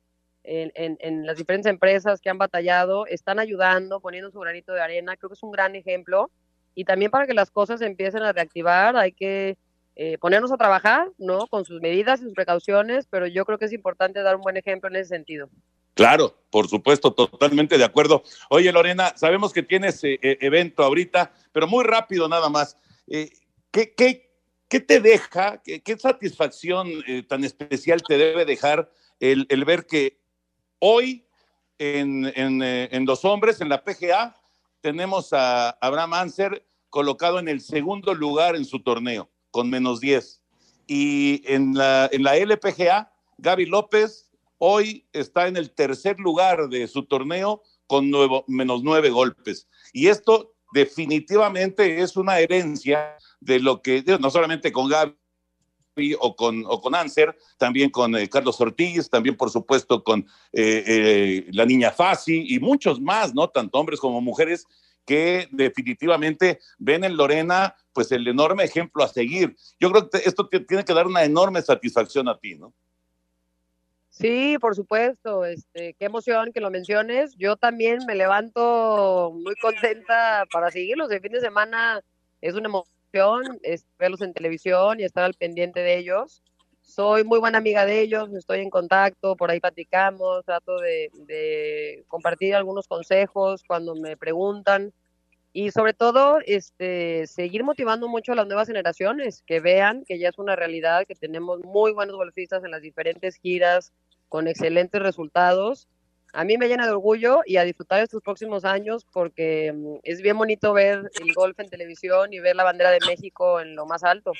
en, 0.44 0.72
en- 0.74 0.96
en 1.00 1.26
las 1.26 1.36
diferentes 1.36 1.68
empresas 1.70 2.22
que 2.22 2.30
han 2.30 2.38
batallado, 2.38 3.04
están 3.06 3.38
ayudando, 3.38 4.00
poniendo 4.00 4.30
su 4.30 4.40
granito 4.40 4.72
de 4.72 4.80
arena. 4.80 5.14
Creo 5.18 5.28
que 5.28 5.34
es 5.34 5.42
un 5.42 5.52
gran 5.52 5.76
ejemplo. 5.76 6.30
Y 6.74 6.84
también 6.84 7.10
para 7.10 7.26
que 7.26 7.34
las 7.34 7.50
cosas 7.50 7.80
empiecen 7.80 8.22
a 8.22 8.32
reactivar, 8.32 8.96
hay 8.96 9.12
que 9.12 9.56
eh, 9.96 10.18
ponernos 10.18 10.50
a 10.50 10.56
trabajar, 10.56 11.08
¿no? 11.18 11.46
Con 11.46 11.64
sus 11.64 11.80
medidas 11.80 12.20
y 12.20 12.24
sus 12.24 12.34
precauciones, 12.34 13.06
pero 13.08 13.28
yo 13.28 13.44
creo 13.44 13.58
que 13.58 13.66
es 13.66 13.72
importante 13.72 14.22
dar 14.22 14.34
un 14.34 14.42
buen 14.42 14.56
ejemplo 14.56 14.90
en 14.90 14.96
ese 14.96 15.10
sentido. 15.10 15.48
Claro, 15.94 16.36
por 16.50 16.66
supuesto, 16.66 17.12
totalmente 17.12 17.78
de 17.78 17.84
acuerdo. 17.84 18.24
Oye, 18.50 18.72
Lorena, 18.72 19.12
sabemos 19.16 19.52
que 19.52 19.62
tienes 19.62 20.02
eh, 20.02 20.18
eh, 20.20 20.38
evento 20.40 20.82
ahorita, 20.82 21.32
pero 21.52 21.68
muy 21.68 21.84
rápido 21.84 22.28
nada 22.28 22.48
más. 22.48 22.76
¿qué, 23.06 23.94
qué, 23.94 24.32
qué 24.68 24.80
te 24.80 24.98
deja, 24.98 25.62
qué, 25.62 25.80
qué 25.82 25.96
satisfacción 25.96 26.88
tan 27.28 27.44
especial 27.44 28.02
te 28.02 28.16
debe 28.16 28.44
dejar 28.44 28.90
el, 29.20 29.46
el 29.50 29.64
ver 29.64 29.86
que 29.86 30.18
hoy 30.80 31.28
en, 31.78 32.32
en, 32.34 32.62
en 32.62 33.04
los 33.04 33.24
hombres, 33.24 33.60
en 33.60 33.68
la 33.68 33.84
PGA, 33.84 34.34
tenemos 34.84 35.32
a 35.32 35.70
Abraham 35.80 36.12
Anser 36.12 36.68
colocado 36.90 37.38
en 37.38 37.48
el 37.48 37.62
segundo 37.62 38.12
lugar 38.12 38.54
en 38.54 38.66
su 38.66 38.82
torneo, 38.82 39.30
con 39.50 39.70
menos 39.70 39.98
10. 39.98 40.42
Y 40.86 41.40
en 41.46 41.72
la, 41.72 42.10
en 42.12 42.22
la 42.22 42.36
LPGA, 42.36 43.10
Gaby 43.38 43.64
López 43.64 44.30
hoy 44.58 45.06
está 45.14 45.48
en 45.48 45.56
el 45.56 45.70
tercer 45.70 46.20
lugar 46.20 46.68
de 46.68 46.86
su 46.86 47.06
torneo 47.06 47.62
con 47.86 48.10
nuevo, 48.10 48.44
menos 48.46 48.82
nueve 48.82 49.08
golpes. 49.08 49.66
Y 49.94 50.08
esto 50.08 50.52
definitivamente 50.74 52.02
es 52.02 52.14
una 52.18 52.38
herencia 52.40 53.16
de 53.40 53.60
lo 53.60 53.80
que, 53.80 54.04
no 54.20 54.30
solamente 54.30 54.70
con 54.70 54.90
Gaby 54.90 55.16
o 56.18 56.34
con, 56.34 56.64
o 56.66 56.80
con 56.80 56.94
Anser, 56.94 57.36
también 57.56 57.90
con 57.90 58.16
eh, 58.16 58.28
Carlos 58.28 58.60
Ortiz, 58.60 59.08
también 59.08 59.36
por 59.36 59.50
supuesto 59.50 60.02
con 60.02 60.20
eh, 60.52 60.84
eh, 60.86 61.46
la 61.52 61.64
niña 61.64 61.90
Fasi 61.90 62.44
y 62.48 62.58
muchos 62.58 63.00
más, 63.00 63.34
¿no? 63.34 63.48
Tanto 63.48 63.78
hombres 63.78 64.00
como 64.00 64.20
mujeres 64.20 64.66
que 65.06 65.48
definitivamente 65.52 66.58
ven 66.78 67.04
en 67.04 67.16
Lorena 67.16 67.76
pues 67.92 68.10
el 68.10 68.26
enorme 68.26 68.64
ejemplo 68.64 69.04
a 69.04 69.08
seguir. 69.08 69.54
Yo 69.78 69.90
creo 69.90 70.10
que 70.10 70.18
esto 70.18 70.48
tiene 70.48 70.84
que 70.84 70.94
dar 70.94 71.06
una 71.06 71.24
enorme 71.24 71.62
satisfacción 71.62 72.28
a 72.28 72.38
ti, 72.38 72.56
¿no? 72.56 72.74
Sí, 74.10 74.56
por 74.60 74.74
supuesto. 74.74 75.44
Este, 75.44 75.94
qué 75.94 76.04
emoción 76.06 76.52
que 76.52 76.60
lo 76.60 76.70
menciones. 76.70 77.34
Yo 77.36 77.56
también 77.56 77.98
me 78.06 78.14
levanto 78.14 79.32
muy 79.34 79.54
contenta 79.56 80.44
para 80.52 80.70
seguirlos. 80.70 81.10
El 81.10 81.20
fin 81.20 81.32
de 81.32 81.40
semana 81.40 82.00
es 82.40 82.54
una 82.54 82.68
emoción 82.68 82.93
es 83.62 83.86
verlos 83.98 84.20
en 84.22 84.34
televisión 84.34 84.98
y 84.98 85.04
estar 85.04 85.24
al 85.24 85.34
pendiente 85.34 85.80
de 85.80 85.98
ellos. 85.98 86.42
Soy 86.82 87.24
muy 87.24 87.38
buena 87.38 87.58
amiga 87.58 87.86
de 87.86 88.00
ellos, 88.00 88.28
estoy 88.34 88.60
en 88.60 88.70
contacto, 88.70 89.36
por 89.36 89.50
ahí 89.50 89.60
platicamos, 89.60 90.44
trato 90.44 90.78
de, 90.78 91.10
de 91.26 92.04
compartir 92.08 92.54
algunos 92.54 92.88
consejos 92.88 93.62
cuando 93.66 93.94
me 93.94 94.16
preguntan 94.16 94.92
y 95.52 95.70
sobre 95.70 95.94
todo 95.94 96.38
este 96.44 97.26
seguir 97.28 97.62
motivando 97.62 98.08
mucho 98.08 98.32
a 98.32 98.34
las 98.34 98.46
nuevas 98.46 98.66
generaciones 98.66 99.44
que 99.46 99.60
vean 99.60 100.04
que 100.04 100.18
ya 100.18 100.28
es 100.28 100.38
una 100.38 100.56
realidad 100.56 101.06
que 101.06 101.14
tenemos 101.14 101.60
muy 101.60 101.92
buenos 101.92 102.16
golfistas 102.16 102.64
en 102.64 102.72
las 102.72 102.82
diferentes 102.82 103.36
giras 103.36 103.92
con 104.28 104.48
excelentes 104.48 105.00
resultados 105.00 105.88
a 106.34 106.44
mí 106.44 106.58
me 106.58 106.68
llena 106.68 106.84
de 106.84 106.92
orgullo 106.92 107.40
y 107.46 107.56
a 107.56 107.64
disfrutar 107.64 108.02
estos 108.02 108.20
próximos 108.22 108.64
años 108.64 109.06
porque 109.12 109.72
mm, 109.72 110.00
es 110.02 110.20
bien 110.20 110.36
bonito 110.36 110.72
ver 110.72 111.10
el 111.20 111.32
golf 111.32 111.58
en 111.60 111.68
televisión 111.68 112.32
y 112.32 112.40
ver 112.40 112.56
la 112.56 112.64
bandera 112.64 112.90
de 112.90 112.98
México 113.06 113.60
en 113.60 113.76
lo 113.76 113.86
más 113.86 114.02
alto. 114.02 114.32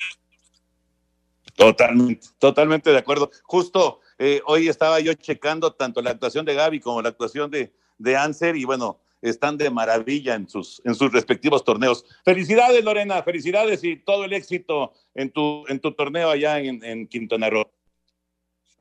Totalmente, 1.54 2.26
totalmente 2.38 2.90
de 2.90 2.98
acuerdo. 2.98 3.30
Justo 3.44 4.00
eh, 4.18 4.40
hoy 4.46 4.68
estaba 4.68 4.98
yo 4.98 5.14
checando 5.14 5.72
tanto 5.72 6.02
la 6.02 6.10
actuación 6.10 6.44
de 6.44 6.54
Gaby 6.54 6.80
como 6.80 7.00
la 7.00 7.10
actuación 7.10 7.50
de, 7.50 7.72
de 7.98 8.16
Anser 8.16 8.56
y 8.56 8.64
bueno, 8.64 9.00
están 9.22 9.56
de 9.56 9.70
maravilla 9.70 10.34
en 10.34 10.48
sus, 10.48 10.82
en 10.84 10.96
sus 10.96 11.12
respectivos 11.12 11.64
torneos. 11.64 12.04
Felicidades, 12.24 12.84
Lorena, 12.84 13.22
felicidades 13.22 13.84
y 13.84 13.96
todo 13.96 14.24
el 14.24 14.32
éxito 14.32 14.92
en 15.14 15.30
tu, 15.30 15.64
en 15.68 15.78
tu 15.78 15.92
torneo 15.92 16.28
allá 16.28 16.58
en, 16.58 16.84
en 16.84 17.06
Quintana 17.06 17.48
Roo. 17.50 17.70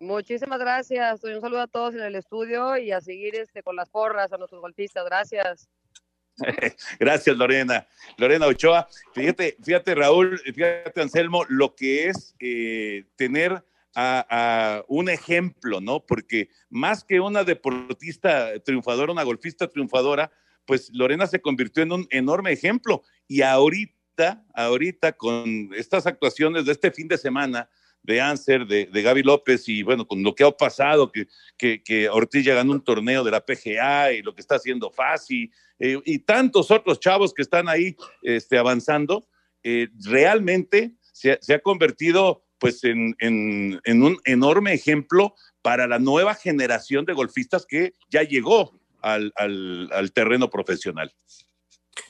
Muchísimas 0.04 0.60
gracias. 0.60 1.24
Un 1.24 1.40
saludo 1.40 1.62
a 1.62 1.68
todos 1.68 1.96
en 1.96 2.02
el 2.02 2.16
estudio 2.16 2.78
y 2.78 2.92
a 2.92 3.00
seguir 3.00 3.36
este, 3.36 3.64
con 3.64 3.78
las 3.78 3.90
porras 3.90 4.34
a 4.34 4.38
nuestros 4.38 4.60
golfistas. 4.60 5.06
Gracias. 5.06 5.70
Gracias, 7.00 7.38
Lorena. 7.38 7.88
Lorena 8.18 8.48
Ochoa, 8.48 8.88
fíjate, 9.14 9.56
fíjate, 9.64 9.96
Raúl, 9.96 10.40
fíjate, 10.40 11.02
Anselmo, 11.02 11.46
lo 11.48 11.74
que 11.76 12.08
es 12.10 12.36
eh, 12.40 13.06
tener 13.16 13.64
a, 13.96 14.26
a, 14.30 14.84
un 14.90 15.08
ejemplo, 15.10 15.80
¿no? 15.80 16.06
Porque 16.06 16.50
más 16.70 17.06
que 17.06 17.22
una 17.22 17.46
deportista 17.46 18.60
triunfadora, 18.60 19.14
una 19.14 19.24
golfista 19.24 19.70
triunfadora, 19.70 20.32
pues 20.66 20.90
Lorena 20.92 21.28
se 21.28 21.40
convirtió 21.40 21.82
en 21.84 21.94
un 21.94 22.08
enorme 22.10 22.52
ejemplo. 22.52 23.04
Y 23.28 23.42
ahorita, 23.42 24.44
ahorita, 24.54 25.14
con 25.14 25.70
estas 25.76 26.08
actuaciones 26.08 26.66
de 26.66 26.74
este 26.74 26.92
fin 26.92 27.08
de 27.08 27.18
semana, 27.18 27.70
de 28.04 28.22
Anser, 28.22 28.68
de, 28.68 28.86
Gaby 29.02 29.24
López 29.24 29.68
y 29.70 29.82
bueno, 29.82 30.06
con 30.06 30.22
lo 30.22 30.36
que 30.36 30.44
ha 30.44 30.52
pasado, 30.52 31.12
que, 31.12 31.28
que, 31.58 31.82
que, 31.82 32.10
Ortiz 32.10 32.46
ya 32.46 32.54
ganó 32.54 32.74
un 32.74 32.84
torneo 32.84 33.24
de 33.24 33.32
la 33.32 33.46
PGA 33.46 34.12
y 34.12 34.22
lo 34.22 34.36
que 34.36 34.42
está 34.42 34.56
haciendo 34.56 34.92
Fasi 34.92 35.50
eh, 35.80 36.00
y 36.06 36.20
tantos 36.20 36.70
otros 36.70 37.00
chavos 37.00 37.34
que 37.34 37.42
están 37.42 37.70
ahí 37.70 37.96
este, 38.22 38.58
avanzando, 38.58 39.28
eh, 39.64 39.88
realmente 40.04 40.92
se, 41.14 41.40
se, 41.42 41.54
ha 41.54 41.60
convertido 41.60 42.44
pues 42.60 42.84
en, 42.84 43.16
en, 43.20 43.80
en, 43.86 44.04
un 44.04 44.18
enorme 44.26 44.74
ejemplo 44.74 45.36
para 45.62 45.88
la 45.88 46.00
nueva 46.00 46.36
generación 46.36 47.06
de 47.06 47.14
golfistas 47.14 47.66
que 47.66 47.94
ya 48.10 48.24
llegó 48.24 48.80
al, 49.02 49.34
al, 49.36 49.90
al 49.92 50.12
terreno 50.12 50.50
profesional. 50.50 51.14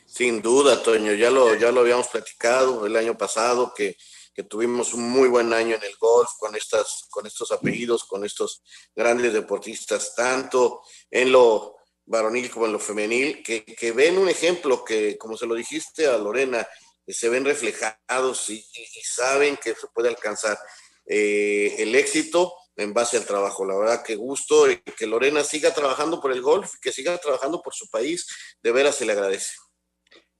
Sin 0.05 0.43
duda, 0.43 0.83
Toño, 0.83 1.13
ya 1.13 1.31
lo, 1.31 1.55
ya 1.55 1.71
lo 1.71 1.81
habíamos 1.81 2.07
platicado 2.07 2.85
el 2.85 2.95
año 2.95 3.17
pasado 3.17 3.73
que 3.75 3.97
que 4.33 4.43
tuvimos 4.43 4.93
un 4.93 5.09
muy 5.09 5.29
buen 5.29 5.53
año 5.53 5.75
en 5.75 5.83
el 5.83 5.95
golf 5.97 6.29
con, 6.39 6.55
estas, 6.55 7.05
con 7.09 7.27
estos 7.27 7.51
apellidos, 7.51 8.03
con 8.03 8.25
estos 8.25 8.63
grandes 8.95 9.33
deportistas, 9.33 10.15
tanto 10.15 10.81
en 11.11 11.31
lo 11.31 11.75
varonil 12.05 12.49
como 12.49 12.65
en 12.65 12.73
lo 12.73 12.79
femenil, 12.79 13.43
que, 13.43 13.63
que 13.63 13.91
ven 13.91 14.17
un 14.17 14.29
ejemplo 14.29 14.83
que, 14.83 15.17
como 15.17 15.37
se 15.37 15.45
lo 15.45 15.55
dijiste 15.55 16.07
a 16.07 16.17
Lorena, 16.17 16.67
se 17.07 17.29
ven 17.29 17.45
reflejados 17.45 18.49
y, 18.49 18.65
saben 19.03 19.57
que 19.57 19.75
se 19.75 19.87
puede 19.93 20.09
alcanzar 20.09 20.57
eh, 21.05 21.75
el 21.79 21.93
éxito 21.95 22.53
en 22.75 22.93
base 22.93 23.17
al 23.17 23.25
trabajo. 23.25 23.65
La 23.65 23.77
verdad 23.77 24.03
que 24.03 24.15
gusto 24.15 24.69
y 24.71 24.77
que 24.77 25.05
Lorena 25.05 25.43
siga 25.43 25.73
trabajando 25.73 26.21
por 26.21 26.31
el 26.31 26.41
golf, 26.41 26.73
que 26.81 26.91
siga 26.91 27.17
trabajando 27.17 27.61
por 27.61 27.73
su 27.73 27.89
país, 27.89 28.25
de 28.61 28.71
veras 28.71 28.95
se 28.95 29.05
le 29.05 29.11
agradece. 29.11 29.53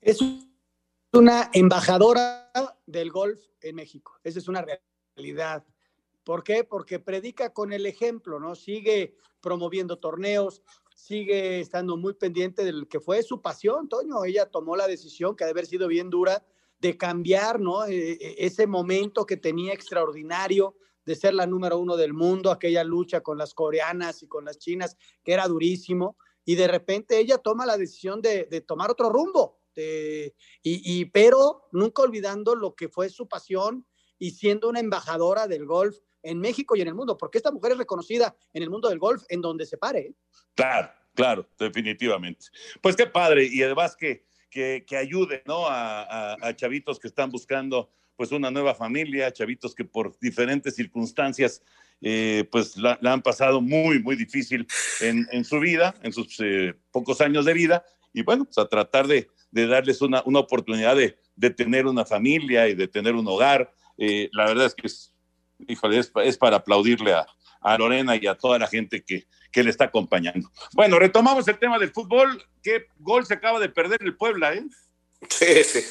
Es 0.01 0.19
una 1.13 1.51
embajadora 1.53 2.51
del 2.87 3.11
golf 3.11 3.39
en 3.61 3.75
México. 3.75 4.19
Esa 4.23 4.39
es 4.39 4.47
una 4.47 4.65
realidad. 5.15 5.63
¿Por 6.23 6.43
qué? 6.43 6.63
Porque 6.63 6.99
predica 6.99 7.53
con 7.53 7.71
el 7.71 7.85
ejemplo, 7.85 8.39
¿no? 8.39 8.55
Sigue 8.55 9.15
promoviendo 9.39 9.99
torneos, 9.99 10.63
sigue 10.95 11.59
estando 11.59 11.97
muy 11.97 12.15
pendiente 12.15 12.65
del 12.65 12.87
que 12.87 12.99
fue 12.99 13.21
su 13.21 13.41
pasión, 13.41 13.89
Toño. 13.89 14.25
Ella 14.25 14.47
tomó 14.47 14.75
la 14.75 14.87
decisión, 14.87 15.35
que 15.35 15.43
ha 15.43 15.47
de 15.47 15.51
haber 15.51 15.67
sido 15.67 15.87
bien 15.87 16.09
dura, 16.09 16.43
de 16.79 16.97
cambiar, 16.97 17.59
¿no? 17.59 17.85
E, 17.85 18.13
e, 18.13 18.35
ese 18.45 18.65
momento 18.65 19.25
que 19.25 19.37
tenía 19.37 19.73
extraordinario 19.73 20.75
de 21.05 21.15
ser 21.15 21.35
la 21.35 21.45
número 21.45 21.77
uno 21.77 21.95
del 21.95 22.13
mundo, 22.13 22.49
aquella 22.49 22.83
lucha 22.83 23.21
con 23.21 23.37
las 23.37 23.53
coreanas 23.53 24.23
y 24.23 24.27
con 24.27 24.45
las 24.45 24.57
chinas, 24.57 24.97
que 25.23 25.33
era 25.33 25.47
durísimo, 25.47 26.17
y 26.43 26.55
de 26.55 26.67
repente 26.67 27.19
ella 27.19 27.37
toma 27.37 27.65
la 27.65 27.77
decisión 27.77 28.21
de, 28.21 28.45
de 28.45 28.61
tomar 28.61 28.89
otro 28.89 29.09
rumbo, 29.09 29.59
este, 29.73 30.35
y, 30.61 31.05
pero 31.05 31.67
nunca 31.71 32.03
olvidando 32.03 32.55
lo 32.55 32.75
que 32.75 32.89
fue 32.89 33.09
su 33.09 33.27
pasión 33.27 33.85
y 34.19 34.31
siendo 34.31 34.69
una 34.69 34.79
embajadora 34.79 35.47
del 35.47 35.65
golf 35.65 35.97
en 36.21 36.39
México 36.39 36.75
y 36.75 36.81
en 36.81 36.87
el 36.87 36.93
mundo, 36.93 37.17
porque 37.17 37.39
esta 37.39 37.51
mujer 37.51 37.73
es 37.73 37.79
reconocida 37.79 38.35
en 38.53 38.63
el 38.63 38.69
mundo 38.69 38.89
del 38.89 38.99
golf 38.99 39.23
en 39.29 39.41
donde 39.41 39.65
se 39.65 39.77
pare. 39.77 39.99
¿eh? 39.99 40.13
Claro, 40.55 40.91
claro, 41.15 41.49
definitivamente. 41.57 42.45
Pues 42.81 42.95
qué 42.95 43.07
padre, 43.07 43.49
y 43.51 43.61
además 43.63 43.95
que, 43.95 44.25
que, 44.49 44.85
que 44.87 44.95
ayude 44.95 45.43
¿no? 45.45 45.65
a, 45.67 46.37
chavitos 46.55 46.99
que 46.99 47.07
están 47.07 47.29
buscando 47.29 47.89
pues 48.15 48.31
una 48.31 48.51
nueva 48.51 48.75
familia, 48.75 49.33
chavitos 49.33 49.73
que 49.73 49.83
por 49.83 50.17
diferentes 50.19 50.75
circunstancias 50.75 51.63
eh, 51.99 52.47
pues 52.51 52.77
la, 52.77 52.99
han 53.03 53.23
pasado 53.23 53.59
muy, 53.59 54.01
muy 54.01 54.15
difícil 54.15 54.67
en, 55.01 55.27
en 55.31 55.43
su 55.43 55.59
vida, 55.59 55.95
en 56.03 56.13
sus 56.13 56.39
eh, 56.39 56.75
pocos 56.91 57.21
años 57.21 57.45
de 57.45 57.53
vida, 57.53 57.83
y 58.13 58.21
bueno, 58.21 58.45
pues 58.45 58.57
a 58.59 58.67
tratar 58.67 59.07
de, 59.07 59.27
de 59.53 59.67
darles 59.67 60.01
una, 60.01 60.23
una 60.25 60.39
oportunidad 60.39 60.95
de, 60.95 61.15
de, 61.35 61.49
tener 61.51 61.85
una 61.85 62.05
familia 62.05 62.67
y 62.67 62.73
de 62.73 62.87
tener 62.87 63.13
un 63.13 63.27
hogar. 63.27 63.71
Eh, 63.99 64.27
la 64.33 64.45
verdad 64.45 64.65
es 64.65 64.73
que 64.73 64.87
es, 64.87 65.13
híjole, 65.67 65.99
es, 65.99 66.11
es 66.23 66.37
para 66.37 66.57
aplaudirle 66.57 67.13
a, 67.13 67.27
a, 67.61 67.77
Lorena 67.77 68.15
y 68.15 68.25
a 68.25 68.35
toda 68.35 68.57
la 68.57 68.67
gente 68.67 69.03
que, 69.03 69.27
que 69.51 69.63
le 69.63 69.69
está 69.69 69.85
acompañando. 69.85 70.49
Bueno, 70.73 70.97
retomamos 70.97 71.47
el 71.47 71.59
tema 71.59 71.77
del 71.77 71.91
fútbol. 71.91 72.43
¿Qué 72.63 72.87
gol 72.97 73.27
se 73.27 73.35
acaba 73.35 73.59
de 73.59 73.69
perder 73.69 73.99
el 74.01 74.17
Puebla, 74.17 74.55
eh? 74.55 74.63
Sí, 75.29 75.63
sí. 75.63 75.81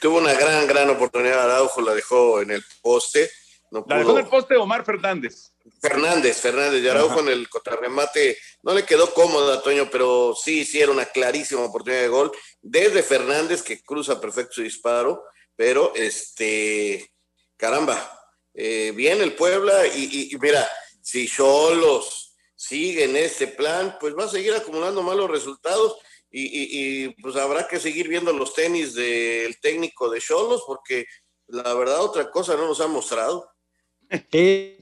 Tuvo 0.00 0.18
una 0.18 0.32
gran, 0.32 0.66
gran 0.66 0.88
oportunidad. 0.88 1.44
Araujo 1.44 1.82
la 1.82 1.94
dejó 1.94 2.40
en 2.40 2.50
el 2.50 2.64
poste. 2.80 3.30
No 3.70 3.84
la 3.86 3.98
dejó 3.98 4.12
en 4.12 4.24
el 4.24 4.26
poste 4.30 4.56
Omar 4.56 4.86
Fernández. 4.86 5.52
Fernández, 5.80 6.40
Fernández, 6.40 6.82
y 6.82 6.88
Araujo 6.88 7.20
en 7.20 7.28
el 7.28 7.48
contrarremate 7.48 8.38
no 8.62 8.74
le 8.74 8.84
quedó 8.84 9.12
cómodo 9.12 9.60
Toño, 9.60 9.88
pero 9.90 10.34
sí, 10.34 10.64
sí 10.64 10.80
era 10.80 10.92
una 10.92 11.06
clarísima 11.06 11.62
oportunidad 11.62 12.02
de 12.02 12.08
gol 12.08 12.32
desde 12.60 13.02
Fernández 13.02 13.62
que 13.62 13.82
cruza 13.82 14.20
perfecto 14.20 14.54
su 14.54 14.62
disparo, 14.62 15.24
pero 15.56 15.92
este, 15.94 17.12
caramba, 17.56 18.20
eh, 18.54 18.92
bien 18.94 19.20
el 19.20 19.34
Puebla 19.34 19.86
y, 19.86 20.30
mira, 20.40 20.68
si 21.00 21.26
Cholos 21.26 22.36
sigue 22.54 23.04
en 23.04 23.16
este 23.16 23.48
plan, 23.48 23.96
pues 23.98 24.16
va 24.16 24.24
a 24.24 24.28
seguir 24.28 24.54
acumulando 24.54 25.02
malos 25.02 25.30
resultados 25.30 25.96
y, 26.30 26.42
y, 26.42 27.04
y 27.04 27.08
pues 27.20 27.36
habrá 27.36 27.66
que 27.66 27.80
seguir 27.80 28.08
viendo 28.08 28.32
los 28.32 28.54
tenis 28.54 28.94
del 28.94 29.60
técnico 29.60 30.08
de 30.08 30.20
Cholos 30.20 30.62
porque 30.66 31.06
la 31.48 31.74
verdad 31.74 32.00
otra 32.00 32.30
cosa 32.30 32.56
no 32.56 32.66
nos 32.66 32.80
ha 32.80 32.86
mostrado. 32.86 33.50
Sí, 34.30 34.81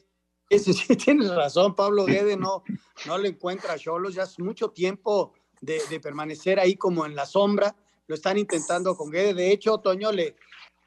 sí, 0.58 0.72
sí, 0.72 0.96
tienes 0.96 1.30
razón, 1.30 1.74
Pablo 1.74 2.04
Guede 2.04 2.36
no, 2.36 2.64
no 3.06 3.18
le 3.18 3.28
encuentra 3.28 3.74
a 3.74 3.78
Cholos, 3.78 4.14
ya 4.14 4.24
hace 4.24 4.42
mucho 4.42 4.70
tiempo 4.70 5.32
de, 5.60 5.80
de, 5.88 6.00
permanecer 6.00 6.58
ahí 6.58 6.76
como 6.76 7.06
en 7.06 7.14
la 7.14 7.26
sombra, 7.26 7.74
lo 8.06 8.14
están 8.14 8.38
intentando 8.38 8.96
con 8.96 9.10
Guede, 9.10 9.34
de 9.34 9.52
hecho, 9.52 9.78
Toño 9.78 10.10
le, 10.10 10.36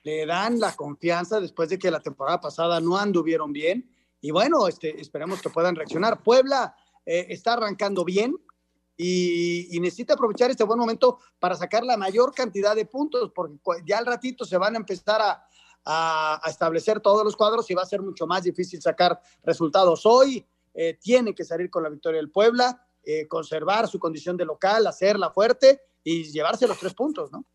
le 0.03 0.25
dan 0.25 0.59
la 0.59 0.75
confianza 0.75 1.39
después 1.39 1.69
de 1.69 1.79
que 1.79 1.91
la 1.91 2.01
temporada 2.01 2.41
pasada 2.41 2.79
no 2.81 2.97
anduvieron 2.97 3.53
bien, 3.53 3.89
y 4.19 4.31
bueno, 4.31 4.67
este, 4.67 4.99
esperemos 5.01 5.41
que 5.41 5.49
puedan 5.49 5.75
reaccionar. 5.75 6.23
Puebla 6.23 6.75
eh, 7.05 7.27
está 7.29 7.53
arrancando 7.53 8.05
bien, 8.05 8.35
y, 8.95 9.75
y, 9.75 9.79
necesita 9.79 10.13
aprovechar 10.13 10.51
este 10.51 10.63
buen 10.63 10.77
momento 10.77 11.17
para 11.39 11.55
sacar 11.55 11.83
la 11.83 11.97
mayor 11.97 12.31
cantidad 12.31 12.75
de 12.75 12.85
puntos, 12.85 13.31
porque 13.33 13.57
ya 13.85 13.97
al 13.97 14.05
ratito 14.05 14.45
se 14.45 14.55
van 14.55 14.75
a 14.75 14.77
empezar 14.77 15.19
a, 15.19 15.47
a, 15.85 16.41
establecer 16.47 16.99
todos 16.99 17.23
los 17.23 17.35
cuadros 17.35 17.69
y 17.69 17.73
va 17.73 17.83
a 17.83 17.85
ser 17.85 18.01
mucho 18.01 18.27
más 18.27 18.43
difícil 18.43 18.81
sacar 18.81 19.19
resultados. 19.43 20.05
Hoy 20.05 20.45
eh, 20.73 20.97
tiene 20.99 21.33
que 21.33 21.43
salir 21.43 21.69
con 21.69 21.83
la 21.83 21.89
victoria 21.89 22.17
del 22.17 22.31
Puebla, 22.31 22.85
eh, 23.05 23.27
conservar 23.27 23.87
su 23.87 23.99
condición 23.99 24.37
de 24.37 24.45
local, 24.45 24.87
hacerla 24.87 25.31
fuerte 25.31 25.81
y 26.03 26.23
llevarse 26.31 26.67
los 26.67 26.79
tres 26.79 26.93
puntos, 26.93 27.31
¿no? 27.31 27.45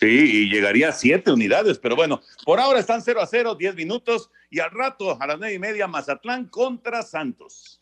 Sí, 0.00 0.06
y 0.06 0.50
llegaría 0.50 0.88
a 0.88 0.92
siete 0.92 1.30
unidades, 1.30 1.78
pero 1.78 1.94
bueno, 1.94 2.20
por 2.44 2.58
ahora 2.58 2.80
están 2.80 3.00
0 3.00 3.20
a 3.22 3.26
0, 3.26 3.54
10 3.54 3.76
minutos, 3.76 4.30
y 4.50 4.58
al 4.58 4.72
rato, 4.72 5.16
a 5.20 5.26
las 5.26 5.38
nueve 5.38 5.54
y 5.54 5.58
media, 5.58 5.86
Mazatlán 5.86 6.48
contra 6.48 7.02
Santos. 7.02 7.80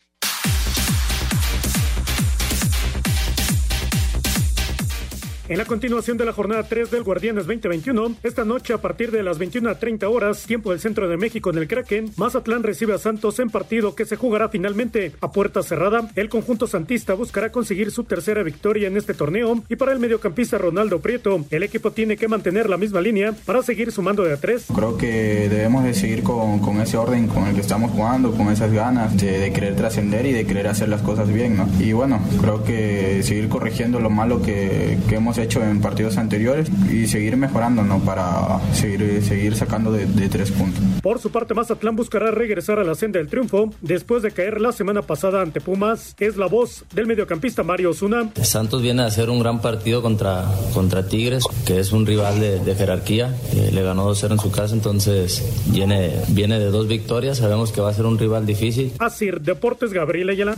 En 5.49 5.57
la 5.57 5.65
continuación 5.65 6.15
de 6.15 6.23
la 6.23 6.31
jornada 6.31 6.63
3 6.63 6.89
del 6.89 7.03
Guardianes 7.03 7.45
2021, 7.47 8.15
esta 8.23 8.45
noche 8.45 8.73
a 8.73 8.77
partir 8.77 9.11
de 9.11 9.23
las 9.23 9.41
21.30 9.41 10.05
horas, 10.05 10.45
tiempo 10.45 10.71
del 10.71 10.79
centro 10.79 11.09
de 11.09 11.17
México 11.17 11.49
en 11.49 11.57
el 11.57 11.67
Kraken, 11.67 12.13
Mazatlán 12.15 12.63
recibe 12.63 12.93
a 12.93 12.97
Santos 12.97 13.39
en 13.39 13.49
partido 13.49 13.93
que 13.93 14.05
se 14.05 14.15
jugará 14.15 14.47
finalmente 14.47 15.11
a 15.19 15.33
puerta 15.33 15.61
cerrada. 15.61 16.09
El 16.15 16.29
conjunto 16.29 16.65
santista 16.65 17.13
buscará 17.13 17.51
conseguir 17.51 17.91
su 17.91 18.05
tercera 18.05 18.41
victoria 18.41 18.87
en 18.87 18.95
este 18.95 19.13
torneo 19.13 19.61
y 19.67 19.75
para 19.75 19.91
el 19.91 19.99
mediocampista 19.99 20.57
Ronaldo 20.57 21.01
Prieto, 21.01 21.43
el 21.51 21.63
equipo 21.63 21.91
tiene 21.91 22.15
que 22.15 22.29
mantener 22.29 22.69
la 22.69 22.77
misma 22.77 23.01
línea 23.01 23.33
para 23.45 23.61
seguir 23.63 23.91
sumando 23.91 24.23
de 24.23 24.33
a 24.33 24.37
tres. 24.37 24.67
Creo 24.73 24.97
que 24.97 25.49
debemos 25.49 25.83
de 25.83 25.93
seguir 25.93 26.23
con, 26.23 26.59
con 26.59 26.79
ese 26.79 26.95
orden 26.95 27.27
con 27.27 27.47
el 27.47 27.55
que 27.55 27.61
estamos 27.61 27.91
jugando, 27.91 28.31
con 28.31 28.47
esas 28.47 28.71
ganas 28.71 29.17
de, 29.17 29.51
querer 29.51 29.75
trascender 29.75 30.25
y 30.25 30.31
de 30.31 30.45
querer 30.45 30.67
hacer 30.67 30.87
las 30.87 31.01
cosas 31.01 31.31
bien, 31.31 31.57
¿no? 31.57 31.67
Y 31.81 31.91
bueno, 31.91 32.21
creo 32.39 32.63
que 32.63 33.21
seguir 33.23 33.49
corrigiendo 33.49 33.99
lo 33.99 34.09
malo 34.09 34.41
que, 34.41 34.97
que 35.09 35.15
hemos 35.15 35.33
hecho 35.37 35.42
en 35.43 35.81
partidos 35.81 36.17
anteriores 36.17 36.69
y 36.91 37.07
seguir 37.07 37.37
mejorando 37.37 37.83
¿no? 37.83 37.99
para 37.99 38.59
seguir, 38.73 39.21
seguir 39.23 39.55
sacando 39.55 39.91
de, 39.91 40.05
de, 40.05 40.29
tres 40.29 40.51
puntos. 40.51 40.81
Por 41.01 41.19
su 41.19 41.31
parte, 41.31 41.53
Mazatlán 41.53 41.95
buscará 41.95 42.31
regresar 42.31 42.79
a 42.79 42.83
la 42.83 42.95
senda 42.95 43.19
del 43.19 43.27
triunfo 43.27 43.69
después 43.81 44.23
de 44.23 44.31
caer 44.31 44.61
la 44.61 44.71
semana 44.71 45.01
pasada 45.01 45.41
ante 45.41 45.59
Pumas. 45.61 46.15
Es 46.19 46.37
la 46.37 46.47
voz 46.47 46.85
del 46.93 47.07
mediocampista 47.07 47.63
Mario 47.63 47.91
Osuna. 47.91 48.31
Santos 48.41 48.81
viene 48.81 49.03
a 49.03 49.07
hacer 49.07 49.29
un 49.29 49.39
gran 49.39 49.61
partido 49.61 50.01
contra, 50.01 50.45
contra 50.73 51.07
Tigres, 51.07 51.43
que 51.65 51.79
es 51.79 51.91
un 51.91 52.05
rival 52.05 52.39
de, 52.39 52.59
de 52.59 52.75
jerarquía. 52.75 53.35
Eh, 53.53 53.71
le 53.73 53.83
ganó 53.83 54.09
2-0 54.09 54.31
en 54.31 54.39
su 54.39 54.51
casa, 54.51 54.73
entonces 54.73 55.43
viene, 55.67 56.13
viene 56.29 56.57
de 56.59 56.71
dos 56.71 56.87
victorias. 56.87 57.39
Sabemos 57.39 57.71
que 57.71 57.81
va 57.81 57.89
a 57.89 57.93
ser 57.93 58.05
un 58.05 58.17
rival 58.17 58.45
difícil. 58.45 58.93
Así, 58.99 59.29
Deportes 59.41 59.91
Gabriel 59.91 60.29
Ayala. 60.29 60.55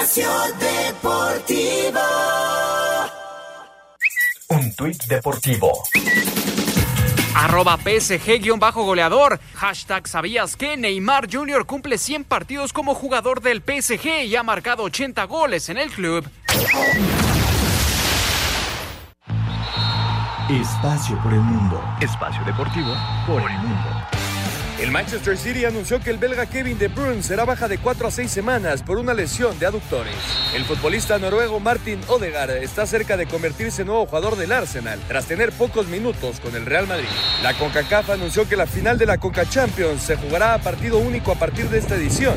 Espacio 0.00 0.30
Deportivo. 0.60 2.00
Un 4.50 4.74
tuit 4.76 5.04
deportivo. 5.06 5.72
Arroba 7.34 7.76
PSG-goleador. 7.76 9.40
Hashtag 9.56 10.06
¿Sabías 10.06 10.54
que 10.56 10.76
Neymar 10.76 11.28
Jr. 11.28 11.66
cumple 11.66 11.98
100 11.98 12.24
partidos 12.24 12.72
como 12.72 12.94
jugador 12.94 13.40
del 13.40 13.60
PSG 13.60 14.24
y 14.26 14.36
ha 14.36 14.44
marcado 14.44 14.84
80 14.84 15.24
goles 15.24 15.68
en 15.68 15.78
el 15.78 15.90
club? 15.90 16.24
Espacio 20.48 21.20
por 21.24 21.32
el 21.32 21.40
mundo. 21.40 21.82
Espacio 22.00 22.44
deportivo 22.44 22.94
por 23.26 23.42
el 23.50 23.58
mundo. 23.58 24.17
El 24.80 24.92
Manchester 24.92 25.36
City 25.36 25.64
anunció 25.64 25.98
que 25.98 26.10
el 26.10 26.18
belga 26.18 26.46
Kevin 26.46 26.78
De 26.78 26.86
Bruyne 26.86 27.24
será 27.24 27.44
baja 27.44 27.66
de 27.66 27.78
4 27.78 28.06
a 28.06 28.10
6 28.12 28.30
semanas 28.30 28.84
por 28.84 28.98
una 28.98 29.12
lesión 29.12 29.58
de 29.58 29.66
aductores. 29.66 30.14
El 30.54 30.64
futbolista 30.64 31.18
noruego 31.18 31.58
Martin 31.58 31.98
Odegaard 32.06 32.62
está 32.62 32.86
cerca 32.86 33.16
de 33.16 33.26
convertirse 33.26 33.82
en 33.82 33.88
nuevo 33.88 34.06
jugador 34.06 34.36
del 34.36 34.52
Arsenal 34.52 35.00
tras 35.08 35.26
tener 35.26 35.50
pocos 35.50 35.88
minutos 35.88 36.38
con 36.38 36.54
el 36.54 36.64
Real 36.64 36.86
Madrid. 36.86 37.08
La 37.42 37.54
CONCACAF 37.54 38.10
anunció 38.10 38.48
que 38.48 38.54
la 38.54 38.68
final 38.68 38.98
de 38.98 39.06
la 39.06 39.18
Conca 39.18 39.50
Champions 39.50 40.00
se 40.00 40.14
jugará 40.14 40.54
a 40.54 40.58
partido 40.58 40.98
único 40.98 41.32
a 41.32 41.38
partir 41.40 41.68
de 41.70 41.78
esta 41.78 41.96
edición 41.96 42.36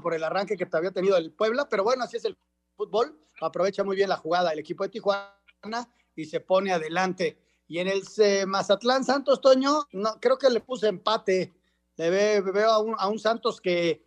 por 0.00 0.14
el 0.14 0.22
arranque 0.22 0.56
que 0.56 0.68
había 0.70 0.92
tenido 0.92 1.16
el 1.16 1.32
Puebla, 1.32 1.68
pero 1.68 1.82
bueno, 1.82 2.04
así 2.04 2.18
es 2.18 2.24
el 2.24 2.38
fútbol. 2.76 3.18
Aprovecha 3.40 3.82
muy 3.82 3.96
bien 3.96 4.08
la 4.08 4.16
jugada 4.16 4.52
el 4.52 4.60
equipo 4.60 4.84
de 4.84 4.90
Tijuana 4.90 5.92
y 6.14 6.26
se 6.26 6.38
pone 6.38 6.72
adelante. 6.72 7.36
Y 7.66 7.80
en 7.80 7.88
el 7.88 8.04
eh, 8.18 8.46
Mazatlán 8.46 9.02
Santos 9.02 9.40
Toño, 9.40 9.88
no, 9.90 10.20
creo 10.20 10.38
que 10.38 10.50
le 10.50 10.60
puse 10.60 10.86
empate. 10.86 11.52
Le 11.96 12.10
ve, 12.10 12.40
veo 12.42 12.70
a 12.70 12.78
un, 12.78 12.94
a 12.96 13.08
un 13.08 13.18
Santos 13.18 13.60
que 13.60 14.03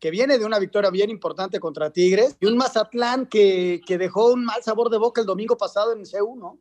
que 0.00 0.10
viene 0.10 0.38
de 0.38 0.46
una 0.46 0.58
victoria 0.58 0.90
bien 0.90 1.10
importante 1.10 1.60
contra 1.60 1.92
Tigres, 1.92 2.36
y 2.40 2.46
un 2.46 2.56
Mazatlán 2.56 3.26
que, 3.26 3.82
que 3.86 3.98
dejó 3.98 4.32
un 4.32 4.44
mal 4.44 4.62
sabor 4.62 4.90
de 4.90 4.98
boca 4.98 5.20
el 5.20 5.26
domingo 5.26 5.56
pasado 5.56 5.92
en 5.92 6.04
C1, 6.04 6.38
¿no? 6.38 6.58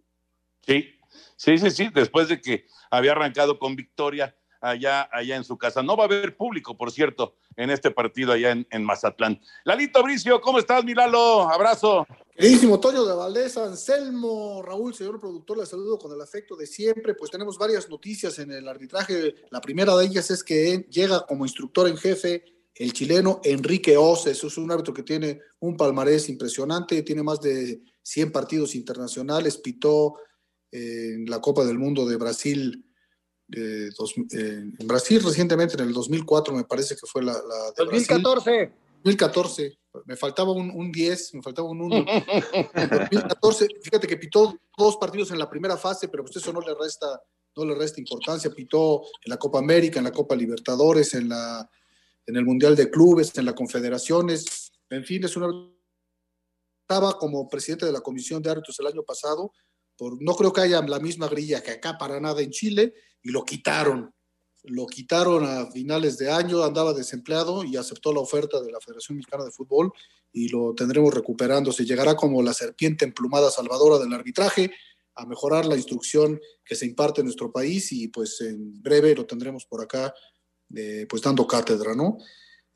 Sí, 0.67 0.89
sí, 1.37 1.57
sí, 1.57 1.71
sí, 1.71 1.89
después 1.93 2.27
de 2.27 2.41
que 2.41 2.65
había 2.91 3.13
arrancado 3.13 3.57
con 3.57 3.75
victoria 3.75 4.35
allá, 4.61 5.09
allá 5.11 5.37
en 5.37 5.43
su 5.43 5.57
casa. 5.57 5.81
No 5.81 5.95
va 5.95 6.03
a 6.03 6.07
haber 6.07 6.35
público, 6.35 6.77
por 6.77 6.91
cierto, 6.91 7.35
en 7.55 7.69
este 7.69 7.91
partido 7.91 8.33
allá 8.33 8.51
en, 8.51 8.67
en 8.69 8.83
Mazatlán. 8.83 9.39
Lalito 9.63 10.03
Bricio, 10.03 10.41
¿cómo 10.41 10.59
estás, 10.59 10.83
Milalo? 10.83 11.49
Abrazo. 11.49 12.05
Queridísimo 12.35 12.79
Toño 12.79 13.05
de 13.05 13.13
Valdés, 13.13 13.57
Anselmo, 13.57 14.61
Raúl, 14.61 14.93
señor 14.93 15.19
productor, 15.19 15.57
le 15.57 15.65
saludo 15.65 15.97
con 15.97 16.11
el 16.13 16.21
afecto 16.21 16.55
de 16.55 16.67
siempre. 16.67 17.13
Pues 17.13 17.31
tenemos 17.31 17.57
varias 17.57 17.89
noticias 17.89 18.39
en 18.39 18.51
el 18.51 18.67
arbitraje. 18.67 19.35
La 19.49 19.59
primera 19.59 19.95
de 19.95 20.05
ellas 20.05 20.31
es 20.31 20.43
que 20.43 20.85
llega 20.89 21.25
como 21.25 21.45
instructor 21.45 21.87
en 21.87 21.97
jefe 21.97 22.58
el 22.79 22.93
chileno 22.93 23.41
Enrique 23.43 23.95
Oces, 23.97 24.43
es 24.43 24.57
un 24.57 24.71
árbitro 24.71 24.93
que 24.93 25.03
tiene 25.03 25.41
un 25.59 25.77
palmarés 25.77 26.29
impresionante, 26.29 27.03
tiene 27.03 27.21
más 27.21 27.39
de 27.41 27.81
100 28.01 28.31
partidos 28.31 28.73
internacionales, 28.73 29.57
pitó 29.57 30.15
en 30.71 31.25
la 31.29 31.41
Copa 31.41 31.65
del 31.65 31.77
Mundo 31.77 32.07
de 32.07 32.15
Brasil 32.15 32.85
eh, 33.51 33.89
dos- 33.97 34.13
eh, 34.17 34.63
en 34.79 34.87
Brasil 34.87 35.21
recientemente, 35.23 35.73
en 35.75 35.87
el 35.87 35.93
2004 35.93 36.53
me 36.53 36.63
parece 36.63 36.95
que 36.95 37.05
fue 37.05 37.21
la, 37.23 37.33
la 37.33 37.71
de 37.75 37.83
2014. 37.85 38.49
Brasil. 38.51 38.73
2014, 39.03 39.79
me 40.05 40.15
faltaba 40.15 40.51
un, 40.51 40.69
un 40.71 40.91
10, 40.91 41.33
me 41.35 41.41
faltaba 41.41 41.69
un 41.69 41.81
1. 41.81 41.95
En 42.75 42.89
2014, 42.89 43.67
fíjate 43.81 44.07
que 44.07 44.17
pitó 44.17 44.57
dos 44.77 44.97
partidos 44.97 45.31
en 45.31 45.39
la 45.39 45.49
primera 45.49 45.77
fase, 45.77 46.07
pero 46.09 46.23
pues 46.23 46.35
eso 46.35 46.53
no 46.53 46.61
le 46.61 46.75
resta, 46.75 47.21
no 47.55 47.65
le 47.65 47.75
resta 47.75 47.99
importancia. 47.99 48.51
Pitó 48.51 49.01
en 49.23 49.29
la 49.31 49.37
Copa 49.37 49.59
América, 49.59 49.99
en 49.99 50.05
la 50.05 50.11
Copa 50.11 50.35
Libertadores, 50.35 51.13
en, 51.13 51.29
la, 51.29 51.67
en 52.29 52.35
el 52.35 52.45
Mundial 52.45 52.75
de 52.75 52.91
Clubes, 52.91 53.35
en 53.37 53.45
la 53.45 53.55
Confederaciones. 53.55 54.71
En 54.89 55.03
fin, 55.03 55.23
es 55.23 55.35
una. 55.35 55.47
Estaba 56.81 57.17
como 57.17 57.49
presidente 57.49 57.87
de 57.87 57.91
la 57.91 58.01
Comisión 58.01 58.41
de 58.41 58.51
Árbitros 58.51 58.79
el 58.79 58.87
año 58.87 59.03
pasado. 59.03 59.51
Por, 59.97 60.21
no 60.21 60.35
creo 60.35 60.53
que 60.53 60.61
haya 60.61 60.81
la 60.81 60.99
misma 60.99 61.27
grilla 61.27 61.61
que 61.61 61.71
acá 61.71 61.97
para 61.97 62.19
nada 62.19 62.41
en 62.41 62.51
Chile, 62.51 62.93
y 63.23 63.31
lo 63.31 63.43
quitaron. 63.43 64.13
Lo 64.63 64.85
quitaron 64.85 65.43
a 65.45 65.71
finales 65.71 66.17
de 66.17 66.31
año, 66.31 66.63
andaba 66.63 66.93
desempleado 66.93 67.63
y 67.63 67.77
aceptó 67.77 68.13
la 68.13 68.19
oferta 68.19 68.61
de 68.61 68.71
la 68.71 68.79
Federación 68.79 69.17
Mexicana 69.17 69.45
de 69.45 69.51
Fútbol 69.51 69.91
y 70.31 70.49
lo 70.49 70.75
tendremos 70.75 71.13
recuperando. 71.13 71.71
Se 71.71 71.85
llegará 71.85 72.15
como 72.15 72.43
la 72.43 72.53
serpiente 72.53 73.05
emplumada 73.05 73.49
salvadora 73.49 73.97
del 73.97 74.13
arbitraje 74.13 74.71
a 75.15 75.25
mejorar 75.25 75.65
la 75.65 75.75
instrucción 75.75 76.39
que 76.63 76.75
se 76.75 76.85
imparte 76.85 77.21
en 77.21 77.25
nuestro 77.25 77.51
país 77.51 77.91
y 77.91 78.09
pues 78.09 78.39
en 78.41 78.81
breve 78.81 79.15
lo 79.15 79.25
tendremos 79.25 79.65
por 79.65 79.81
acá 79.81 80.13
pues 81.07 81.21
dando 81.21 81.47
cátedra, 81.47 81.95
¿no? 81.95 82.17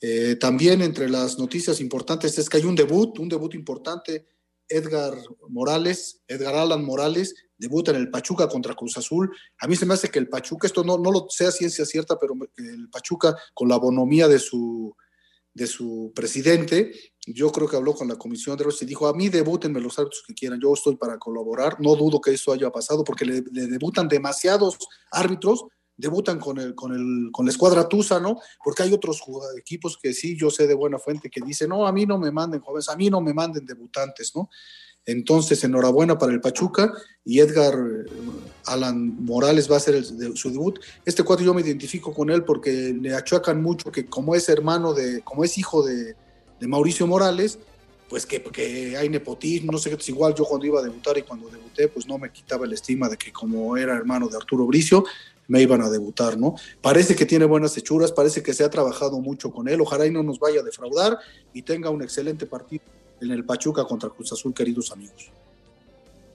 Eh, 0.05 0.35
también 0.35 0.81
entre 0.81 1.09
las 1.09 1.39
noticias 1.39 1.79
importantes 1.79 2.37
es 2.37 2.49
que 2.49 2.57
hay 2.57 2.65
un 2.65 2.75
debut, 2.75 3.17
un 3.19 3.29
debut 3.29 3.55
importante. 3.55 4.27
Edgar 4.67 5.13
Morales, 5.47 6.21
Edgar 6.27 6.55
Alan 6.55 6.83
Morales, 6.83 7.33
debuta 7.57 7.91
en 7.91 7.97
el 7.97 8.09
Pachuca 8.09 8.49
contra 8.49 8.75
Cruz 8.75 8.97
Azul. 8.97 9.33
A 9.59 9.67
mí 9.67 9.77
se 9.77 9.85
me 9.85 9.93
hace 9.93 10.09
que 10.09 10.19
el 10.19 10.27
Pachuca, 10.27 10.67
esto 10.67 10.83
no, 10.83 10.97
no 10.97 11.09
lo 11.09 11.27
sea 11.29 11.51
ciencia 11.51 11.85
cierta, 11.85 12.19
pero 12.19 12.33
el 12.57 12.89
Pachuca, 12.89 13.33
con 13.53 13.69
la 13.69 13.77
bonomía 13.77 14.27
de 14.27 14.39
su, 14.39 14.93
de 15.53 15.67
su 15.67 16.11
presidente, 16.13 16.91
yo 17.25 17.49
creo 17.53 17.69
que 17.69 17.77
habló 17.77 17.93
con 17.93 18.09
la 18.09 18.17
comisión 18.17 18.57
de 18.57 18.63
árbitros 18.63 18.81
y 18.81 18.85
dijo, 18.85 19.07
a 19.07 19.13
mí 19.13 19.29
debútenme 19.29 19.79
los 19.79 19.97
árbitros 19.97 20.23
que 20.27 20.33
quieran, 20.33 20.59
yo 20.59 20.73
estoy 20.73 20.97
para 20.97 21.17
colaborar. 21.17 21.79
No 21.79 21.95
dudo 21.95 22.19
que 22.19 22.31
eso 22.31 22.51
haya 22.51 22.69
pasado 22.71 23.05
porque 23.05 23.23
le 23.23 23.41
debutan 23.41 24.09
demasiados 24.09 24.77
árbitros 25.11 25.65
debutan 25.97 26.39
con, 26.39 26.57
el, 26.57 26.75
con, 26.75 26.93
el, 26.93 27.29
con 27.31 27.45
la 27.45 27.51
escuadra 27.51 27.87
Tusa, 27.87 28.19
¿no? 28.19 28.39
Porque 28.63 28.83
hay 28.83 28.93
otros 28.93 29.21
equipos 29.57 29.97
que 30.01 30.13
sí, 30.13 30.37
yo 30.37 30.49
sé 30.49 30.67
de 30.67 30.73
buena 30.73 30.99
fuente, 30.99 31.29
que 31.29 31.41
dicen, 31.45 31.69
no, 31.69 31.85
a 31.87 31.91
mí 31.91 32.05
no 32.05 32.17
me 32.17 32.31
manden 32.31 32.61
jóvenes, 32.61 32.89
a 32.89 32.95
mí 32.95 33.09
no 33.09 33.21
me 33.21 33.33
manden 33.33 33.65
debutantes, 33.65 34.35
¿no? 34.35 34.49
Entonces, 35.05 35.63
enhorabuena 35.63 36.17
para 36.17 36.31
el 36.31 36.39
Pachuca 36.39 36.93
y 37.25 37.39
Edgar 37.39 37.73
eh, 37.73 38.09
Alan 38.65 39.23
Morales 39.23 39.69
va 39.69 39.75
a 39.75 39.77
hacer 39.77 40.03
su 40.03 40.49
debut. 40.49 40.79
Este 41.05 41.23
cuadro 41.23 41.43
yo 41.43 41.53
me 41.53 41.61
identifico 41.61 42.13
con 42.13 42.29
él 42.29 42.45
porque 42.45 42.95
le 42.99 43.13
achacan 43.13 43.61
mucho 43.61 43.91
que 43.91 44.05
como 44.05 44.33
es 44.33 44.47
hermano 44.47 44.93
de, 44.93 45.21
como 45.21 45.43
es 45.43 45.57
hijo 45.57 45.83
de, 45.83 46.15
Mauricio 46.61 47.05
Morales, 47.05 47.59
pues 48.07 48.25
que, 48.25 48.95
hay 48.97 49.09
nepotismo, 49.09 49.73
no 49.73 49.77
sé 49.77 49.89
qué, 49.89 49.97
igual 50.09 50.33
yo 50.33 50.45
cuando 50.45 50.65
iba 50.65 50.79
a 50.79 50.83
debutar 50.83 51.17
y 51.17 51.23
cuando 51.23 51.49
debuté, 51.49 51.89
pues 51.89 52.07
no 52.07 52.17
me 52.17 52.31
quitaba 52.31 52.65
el 52.65 52.71
estima 52.71 53.09
de 53.09 53.17
que 53.17 53.33
como 53.33 53.75
era 53.75 53.97
hermano 53.97 54.29
de 54.29 54.37
Arturo 54.37 54.65
Bricio, 54.65 55.03
me 55.47 55.61
iban 55.61 55.81
a 55.81 55.89
debutar, 55.89 56.37
¿no? 56.37 56.55
Parece 56.81 57.15
que 57.15 57.25
tiene 57.25 57.45
buenas 57.45 57.75
hechuras, 57.77 58.11
parece 58.11 58.41
que 58.41 58.53
se 58.53 58.63
ha 58.63 58.69
trabajado 58.69 59.19
mucho 59.19 59.51
con 59.51 59.67
él, 59.67 59.81
ojalá 59.81 60.05
y 60.05 60.11
no 60.11 60.23
nos 60.23 60.39
vaya 60.39 60.61
a 60.61 60.63
defraudar 60.63 61.17
y 61.53 61.61
tenga 61.61 61.89
un 61.89 62.01
excelente 62.01 62.45
partido 62.45 62.83
en 63.21 63.31
el 63.31 63.45
Pachuca 63.45 63.85
contra 63.85 64.09
Cruz 64.09 64.31
Azul, 64.33 64.53
queridos 64.53 64.91
amigos. 64.91 65.31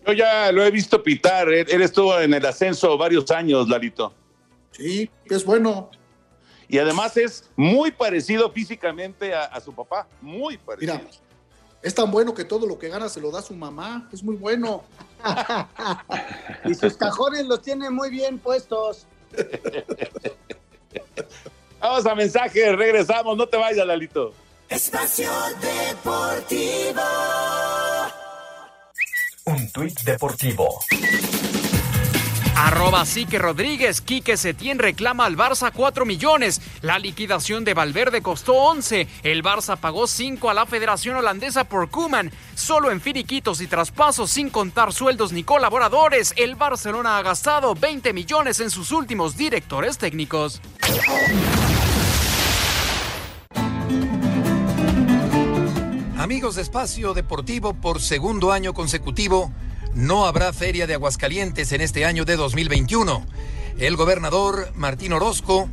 Yo 0.07 0.13
ya 0.13 0.51
lo 0.53 0.65
he 0.65 0.71
visto 0.71 1.03
pitar. 1.03 1.49
Él, 1.53 1.67
él 1.69 1.83
estuvo 1.83 2.19
en 2.19 2.33
el 2.33 2.47
ascenso 2.47 2.97
varios 2.97 3.31
años, 3.31 3.69
Lalito. 3.69 4.15
Sí, 4.73 5.11
es 5.27 5.45
bueno. 5.45 5.91
Y 6.67 6.79
además 6.79 7.17
es 7.17 7.51
muy 7.57 7.91
parecido 7.91 8.51
físicamente 8.51 9.35
a, 9.35 9.45
a 9.45 9.61
su 9.61 9.75
papá. 9.75 10.07
Muy 10.23 10.57
parecido. 10.57 10.95
Mira, 10.95 11.11
es 11.83 11.95
tan 11.95 12.11
bueno 12.11 12.33
que 12.35 12.45
todo 12.45 12.67
lo 12.67 12.79
que 12.79 12.89
gana 12.89 13.09
se 13.09 13.21
lo 13.21 13.31
da 13.31 13.43
su 13.43 13.55
mamá, 13.55 14.09
es 14.13 14.23
muy 14.23 14.37
bueno. 14.37 14.83
Y 16.65 16.75
sus 16.75 16.97
cajones 16.97 17.47
los 17.47 17.63
tiene 17.63 17.91
muy 17.91 18.11
bien 18.11 18.39
puestos. 18.39 19.07
Vamos 21.81 22.07
a 22.07 22.15
mensaje, 22.15 22.75
regresamos. 22.75 23.37
No 23.37 23.47
te 23.47 23.57
vayas, 23.57 23.87
Lalito. 23.87 24.33
Espacio 24.69 25.31
Deportivo. 25.61 27.03
Un 29.47 29.73
tuit 29.73 29.99
deportivo. 30.03 30.69
Arroba 32.61 33.07
Sique 33.07 33.39
Rodríguez, 33.39 34.01
Quique 34.01 34.37
Setién 34.37 34.81
reclama 34.81 35.27
al 35.27 35.37
Barça 35.37 35.71
4 35.73 36.05
millones. 36.05 36.61
La 36.83 36.99
liquidación 36.99 37.65
de 37.65 37.73
Valverde 37.73 38.21
costó 38.21 38.55
11. 38.55 39.07
El 39.23 39.45
Barça 39.45 39.77
pagó 39.77 40.09
5 40.09 40.51
a 40.51 40.55
la 40.55 40.67
Federación 40.67 41.15
Holandesa 41.15 41.63
por 41.63 41.89
Kuman. 41.89 42.33
Solo 42.57 42.91
en 42.91 43.01
finiquitos 43.01 43.61
y 43.61 43.69
traspasos 43.69 44.31
sin 44.31 44.51
contar 44.51 44.93
sueldos 44.93 45.31
ni 45.31 45.45
colaboradores, 45.45 46.35
el 46.37 46.57
Barcelona 46.57 47.19
ha 47.19 47.23
gastado 47.23 47.77
20 47.77 48.13
millones 48.13 48.59
en 48.59 48.71
sus 48.71 48.91
últimos 48.91 49.37
directores 49.37 49.97
técnicos. 49.97 50.61
Amigos 56.19 56.57
de 56.57 56.63
Espacio 56.63 57.15
Deportivo, 57.15 57.75
por 57.75 58.03
segundo 58.03 58.51
año 58.51 58.75
consecutivo, 58.75 59.53
no 59.95 60.27
habrá 60.27 60.53
feria 60.53 60.87
de 60.87 60.95
Aguascalientes 60.95 61.73
en 61.73 61.81
este 61.81 62.05
año 62.05 62.25
de 62.25 62.37
2021. 62.37 63.27
El 63.79 63.97
gobernador 63.97 64.73
Martín 64.75 65.13
Orozco, 65.13 65.69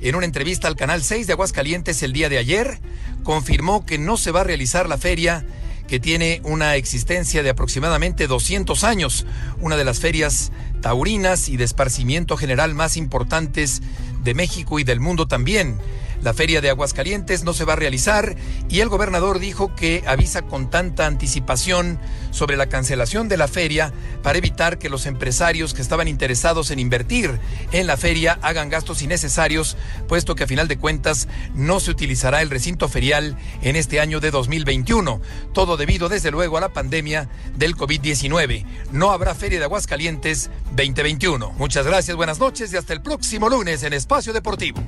en 0.00 0.14
una 0.14 0.26
entrevista 0.26 0.68
al 0.68 0.76
Canal 0.76 1.02
6 1.02 1.26
de 1.26 1.32
Aguascalientes 1.32 2.02
el 2.02 2.12
día 2.12 2.28
de 2.28 2.38
ayer, 2.38 2.78
confirmó 3.22 3.84
que 3.86 3.98
no 3.98 4.16
se 4.16 4.30
va 4.30 4.42
a 4.42 4.44
realizar 4.44 4.88
la 4.88 4.98
feria 4.98 5.44
que 5.88 6.00
tiene 6.00 6.40
una 6.44 6.76
existencia 6.76 7.42
de 7.42 7.50
aproximadamente 7.50 8.26
200 8.26 8.84
años, 8.84 9.26
una 9.60 9.76
de 9.76 9.84
las 9.84 10.00
ferias 10.00 10.52
taurinas 10.80 11.48
y 11.48 11.56
de 11.56 11.64
esparcimiento 11.64 12.36
general 12.36 12.74
más 12.74 12.96
importantes 12.96 13.82
de 14.22 14.34
México 14.34 14.78
y 14.78 14.84
del 14.84 15.00
mundo 15.00 15.26
también. 15.26 15.78
La 16.22 16.34
feria 16.34 16.60
de 16.60 16.70
Aguascalientes 16.70 17.44
no 17.44 17.52
se 17.52 17.64
va 17.64 17.74
a 17.74 17.76
realizar 17.76 18.36
y 18.68 18.80
el 18.80 18.88
gobernador 18.88 19.38
dijo 19.38 19.74
que 19.74 20.02
avisa 20.06 20.42
con 20.42 20.70
tanta 20.70 21.06
anticipación 21.06 21.98
sobre 22.30 22.56
la 22.56 22.66
cancelación 22.66 23.28
de 23.28 23.36
la 23.36 23.48
feria 23.48 23.92
para 24.22 24.38
evitar 24.38 24.78
que 24.78 24.88
los 24.88 25.06
empresarios 25.06 25.74
que 25.74 25.82
estaban 25.82 26.08
interesados 26.08 26.70
en 26.70 26.78
invertir 26.78 27.38
en 27.72 27.86
la 27.86 27.96
feria 27.96 28.38
hagan 28.42 28.68
gastos 28.68 29.02
innecesarios, 29.02 29.76
puesto 30.08 30.34
que 30.34 30.44
a 30.44 30.46
final 30.46 30.68
de 30.68 30.78
cuentas 30.78 31.28
no 31.54 31.80
se 31.80 31.90
utilizará 31.90 32.42
el 32.42 32.50
recinto 32.50 32.88
ferial 32.88 33.36
en 33.62 33.76
este 33.76 34.00
año 34.00 34.20
de 34.20 34.30
2021. 34.30 35.20
Todo 35.52 35.76
debido 35.76 36.08
desde 36.08 36.30
luego 36.30 36.58
a 36.58 36.60
la 36.60 36.72
pandemia 36.72 37.28
del 37.56 37.76
COVID-19. 37.76 38.64
No 38.92 39.12
habrá 39.12 39.34
feria 39.34 39.58
de 39.58 39.64
Aguascalientes 39.64 40.50
2021. 40.70 41.52
Muchas 41.52 41.86
gracias, 41.86 42.16
buenas 42.16 42.38
noches 42.38 42.72
y 42.72 42.76
hasta 42.76 42.92
el 42.92 43.02
próximo 43.02 43.48
lunes 43.48 43.82
en 43.82 43.92
Espacio 43.92 44.32
Deportivo. 44.32 44.82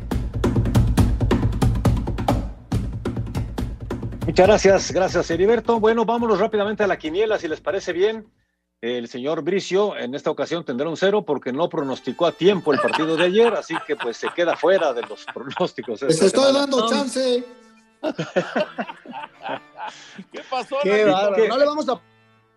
Muchas 4.28 4.46
gracias, 4.46 4.92
gracias 4.92 5.30
Heriberto. 5.30 5.80
Bueno, 5.80 6.04
vámonos 6.04 6.38
rápidamente 6.38 6.84
a 6.84 6.86
la 6.86 6.98
quiniela, 6.98 7.38
si 7.38 7.48
les 7.48 7.62
parece 7.62 7.94
bien. 7.94 8.30
El 8.82 9.08
señor 9.08 9.40
Bricio 9.42 9.96
en 9.96 10.14
esta 10.14 10.30
ocasión 10.30 10.66
tendrá 10.66 10.86
un 10.86 10.98
cero 10.98 11.24
porque 11.24 11.50
no 11.50 11.70
pronosticó 11.70 12.26
a 12.26 12.32
tiempo 12.32 12.74
el 12.74 12.78
partido 12.78 13.16
de 13.16 13.24
ayer, 13.24 13.54
así 13.54 13.74
que 13.86 13.96
pues 13.96 14.18
se 14.18 14.28
queda 14.36 14.54
fuera 14.54 14.92
de 14.92 15.00
los 15.00 15.24
pronósticos. 15.32 16.02
Les 16.02 16.20
estoy 16.20 16.44
semana. 16.44 16.58
dando 16.58 16.90
chance. 16.90 17.42
¿Qué 20.30 20.42
pasó, 20.50 20.76
Qué. 20.82 21.06
No 21.48 21.56
le 21.56 21.64
vamos 21.64 21.88
a 21.88 21.98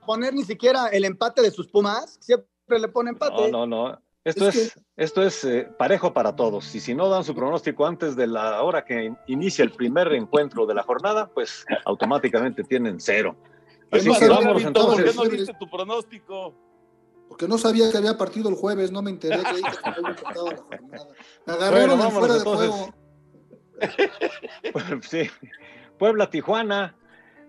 poner 0.06 0.34
ni 0.34 0.44
siquiera 0.44 0.88
el 0.88 1.06
empate 1.06 1.42
de 1.42 1.52
sus 1.52 1.70
Pumas. 1.70 2.18
Siempre 2.20 2.80
le 2.82 2.90
pone 2.90 3.12
empate. 3.12 3.50
No, 3.50 3.66
no, 3.66 3.88
no. 3.88 4.02
Esto 4.26 4.50
Es 4.50 4.56
es, 4.58 4.80
esto 5.04 5.24
es 5.24 5.44
eh, 5.44 5.68
parejo 5.78 6.14
para 6.14 6.36
todos. 6.36 6.74
Y 6.76 6.80
si 6.80 6.94
no 6.94 7.10
dan 7.10 7.24
su 7.24 7.34
pronóstico 7.34 7.86
antes 7.86 8.16
de 8.16 8.28
la 8.28 8.62
hora 8.62 8.84
que 8.86 9.04
in- 9.06 9.18
inicia 9.28 9.64
el 9.64 9.72
primer 9.72 10.12
encuentro 10.14 10.66
de 10.66 10.74
la 10.76 10.84
jornada, 10.84 11.28
pues 11.34 11.66
automáticamente 11.86 12.64
tienen 12.64 13.00
cero. 13.00 13.36
Así 13.92 14.08
no 14.10 14.18
que 14.18 14.30
vámonos 14.30 14.62
Lalito, 14.64 14.86
¿Por 14.86 14.96
qué 14.96 15.02
entonces. 15.02 15.16
no 15.16 15.24
diste 15.26 15.54
tu 15.60 15.70
pronóstico? 15.70 16.54
Porque 17.28 17.48
no 17.48 17.58
sabía 17.58 17.90
que 17.92 17.98
había 17.98 18.18
partido 18.18 18.50
el 18.50 18.56
jueves, 18.56 18.92
no 18.92 19.02
me 19.02 19.10
enteré 19.12 19.42
que 19.42 19.54
dije 19.56 19.70
que 19.84 19.90
había 19.90 20.10
empezado 20.10 20.52
la 20.52 20.58
jornada. 20.58 21.08
Me 21.46 21.54
agarraron 21.54 21.88
Bueno, 21.98 22.04
en 22.06 22.12
fuera 22.12 22.34
de 22.36 22.44
vámonos, 22.44 22.70
juego. 22.70 22.94
Sí. 25.02 25.30
Puebla, 25.98 26.30
Tijuana. 26.30 26.96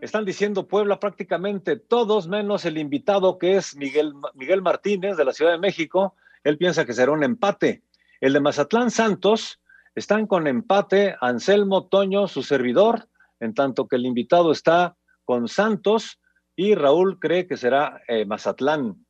Están 0.00 0.24
diciendo 0.24 0.66
Puebla 0.66 0.98
prácticamente 0.98 1.76
todos, 1.76 2.26
menos 2.26 2.64
el 2.64 2.76
invitado 2.78 3.38
que 3.38 3.57
es 3.57 3.76
Miguel, 3.76 4.14
Miguel 4.34 4.61
Martínez 4.62 5.16
de 5.16 5.24
la 5.24 5.32
Ciudad 5.32 5.53
de 5.53 5.59
México. 5.59 6.16
Él 6.45 6.59
piensa 6.59 6.84
que 6.84 6.93
será 6.93 7.12
un 7.12 7.24
empate. 7.24 7.82
El 8.20 8.32
de 8.32 8.40
Mazatlán 8.40 8.90
Santos 8.90 9.61
están 9.95 10.26
con 10.26 10.47
empate 10.47 11.16
Anselmo 11.20 11.88
Toño, 11.88 12.28
su 12.28 12.43
servidor, 12.43 13.09
en 13.40 13.55
tanto 13.55 13.88
que 13.88 13.97
el 13.97 14.07
invitado 14.07 14.53
está 14.53 14.97
con 15.24 15.49
Santos 15.49 16.20
y 16.57 16.74
Raúl 16.74 17.18
cree 17.18 17.47
que 17.47 17.57
será 17.57 18.01
eh, 18.09 18.24
Mazatlán. 18.24 19.07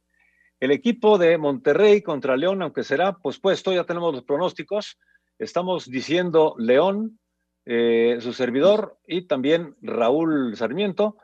El 0.60 0.70
equipo 0.70 1.18
de 1.18 1.38
Monterrey 1.38 2.02
contra 2.02 2.36
León, 2.36 2.62
aunque 2.62 2.84
será 2.84 3.14
pospuesto, 3.14 3.72
ya 3.72 3.84
tenemos 3.84 4.14
los 4.14 4.22
pronósticos. 4.22 4.98
Estamos 5.38 5.90
diciendo 5.90 6.54
León, 6.58 7.18
eh, 7.64 8.18
su 8.20 8.32
servidor 8.32 8.98
y 9.06 9.22
también 9.22 9.76
Raúl 9.82 10.56
Sarmiento. 10.56 11.16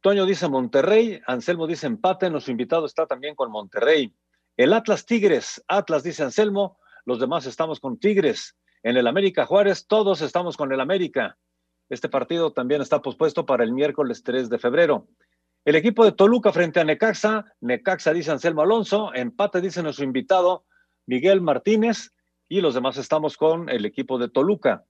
Toño 0.00 0.24
dice 0.24 0.48
Monterrey, 0.48 1.20
Anselmo 1.26 1.66
dice 1.66 1.86
empate, 1.86 2.30
nuestro 2.30 2.52
invitado 2.52 2.86
está 2.86 3.06
también 3.06 3.34
con 3.34 3.50
Monterrey. 3.50 4.14
El 4.56 4.72
Atlas 4.72 5.06
Tigres, 5.06 5.62
Atlas 5.68 6.02
dice 6.02 6.22
Anselmo, 6.22 6.78
los 7.04 7.20
demás 7.20 7.46
estamos 7.46 7.80
con 7.80 7.98
Tigres. 7.98 8.56
En 8.82 8.96
el 8.96 9.06
América 9.06 9.46
Juárez, 9.46 9.86
todos 9.86 10.22
estamos 10.22 10.56
con 10.56 10.72
el 10.72 10.80
América. 10.80 11.38
Este 11.88 12.08
partido 12.08 12.52
también 12.52 12.80
está 12.80 13.02
pospuesto 13.02 13.44
para 13.44 13.64
el 13.64 13.72
miércoles 13.72 14.22
3 14.22 14.48
de 14.48 14.58
febrero. 14.58 15.08
El 15.64 15.76
equipo 15.76 16.04
de 16.04 16.12
Toluca 16.12 16.52
frente 16.52 16.80
a 16.80 16.84
Necaxa, 16.84 17.44
Necaxa 17.60 18.14
dice 18.14 18.30
Anselmo 18.30 18.62
Alonso, 18.62 19.12
empate 19.12 19.60
dice 19.60 19.82
nuestro 19.82 20.04
invitado 20.04 20.64
Miguel 21.04 21.42
Martínez 21.42 22.12
y 22.48 22.62
los 22.62 22.74
demás 22.74 22.96
estamos 22.96 23.36
con 23.36 23.68
el 23.68 23.84
equipo 23.84 24.18
de 24.18 24.30
Toluca. 24.30 24.84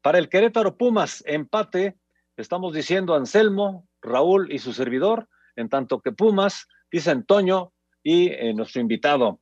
Para 0.00 0.18
el 0.18 0.30
Querétaro 0.30 0.78
Pumas, 0.78 1.22
empate, 1.26 1.98
estamos 2.38 2.72
diciendo 2.72 3.14
Anselmo, 3.14 3.86
Raúl 4.00 4.50
y 4.50 4.60
su 4.60 4.72
servidor, 4.72 5.28
en 5.56 5.68
tanto 5.68 6.00
que 6.00 6.12
Pumas 6.12 6.68
dice 6.90 7.10
Antonio 7.10 7.73
y 8.04 8.28
eh, 8.28 8.54
nuestro 8.54 8.80
invitado. 8.80 9.40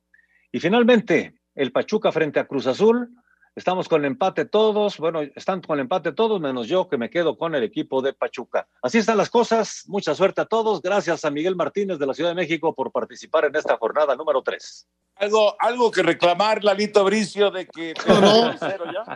Y 0.51 0.59
finalmente, 0.59 1.35
el 1.53 1.71
Pachuca 1.71 2.11
frente 2.11 2.39
a 2.39 2.47
Cruz 2.47 2.65
Azul, 2.65 3.11
Estamos 3.55 3.87
con 3.87 4.01
el 4.01 4.07
empate 4.07 4.45
todos, 4.45 4.97
bueno, 4.97 5.21
están 5.21 5.61
con 5.61 5.77
el 5.77 5.83
empate 5.83 6.11
todos, 6.11 6.41
menos 6.41 6.67
yo 6.67 6.89
que 6.89 6.97
me 6.97 7.11
quedo 7.11 7.37
con 7.37 7.53
el 7.53 7.61
equipo 7.61 8.01
de 8.01 8.13
Pachuca. 8.13 8.67
Así 8.81 8.97
están 8.97 9.15
las 9.15 9.29
cosas, 9.29 9.83
mucha 9.85 10.15
suerte 10.15 10.41
a 10.41 10.45
todos. 10.45 10.81
Gracias 10.81 11.23
a 11.23 11.29
Miguel 11.29 11.55
Martínez 11.55 11.99
de 11.99 12.07
la 12.07 12.15
Ciudad 12.15 12.31
de 12.31 12.35
México 12.35 12.73
por 12.73 12.91
participar 12.91 13.45
en 13.45 13.55
esta 13.55 13.77
jornada 13.77 14.15
número 14.15 14.41
3. 14.41 14.87
Algo, 15.17 15.55
algo 15.59 15.91
que 15.91 16.01
reclamar, 16.01 16.63
Lalito 16.63 17.03
Bricio, 17.03 17.51
de 17.51 17.67
que... 17.67 17.93
No, 18.07 18.21
no, 18.21 18.57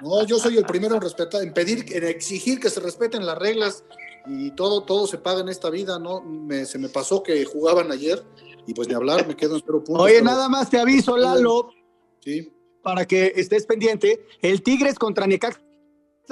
no, 0.03 0.25
yo 0.27 0.37
soy 0.37 0.57
el 0.57 0.65
primero 0.65 0.93
en 0.93 1.01
respetar, 1.01 1.41
en 1.41 1.51
pedir, 1.51 1.85
en 1.91 2.03
exigir 2.03 2.59
que 2.59 2.69
se 2.69 2.79
respeten 2.79 3.25
las 3.25 3.39
reglas 3.39 3.83
y 4.27 4.51
todo, 4.51 4.83
todo 4.83 5.07
se 5.07 5.17
paga 5.17 5.41
en 5.41 5.49
esta 5.49 5.71
vida, 5.71 5.97
¿no? 5.97 6.23
se 6.65 6.77
me 6.77 6.89
pasó 6.89 7.23
que 7.23 7.43
jugaban 7.45 7.91
ayer 7.91 8.23
y 8.67 8.73
pues 8.73 8.87
ni 8.87 8.93
hablar, 8.93 9.25
me 9.27 9.35
quedo 9.35 9.55
en 9.55 9.61
cero 9.65 9.83
puntos. 9.83 10.05
Oye, 10.05 10.21
nada 10.21 10.47
más 10.49 10.69
te 10.69 10.77
aviso, 10.79 11.17
Lalo. 11.17 11.71
Sí 12.19 12.51
para 12.87 13.05
que 13.05 13.33
estés 13.35 13.65
pendiente. 13.65 14.25
El 14.41 14.63
Tigres 14.63 14.97
contra 14.97 15.27
Necaxa 15.27 15.59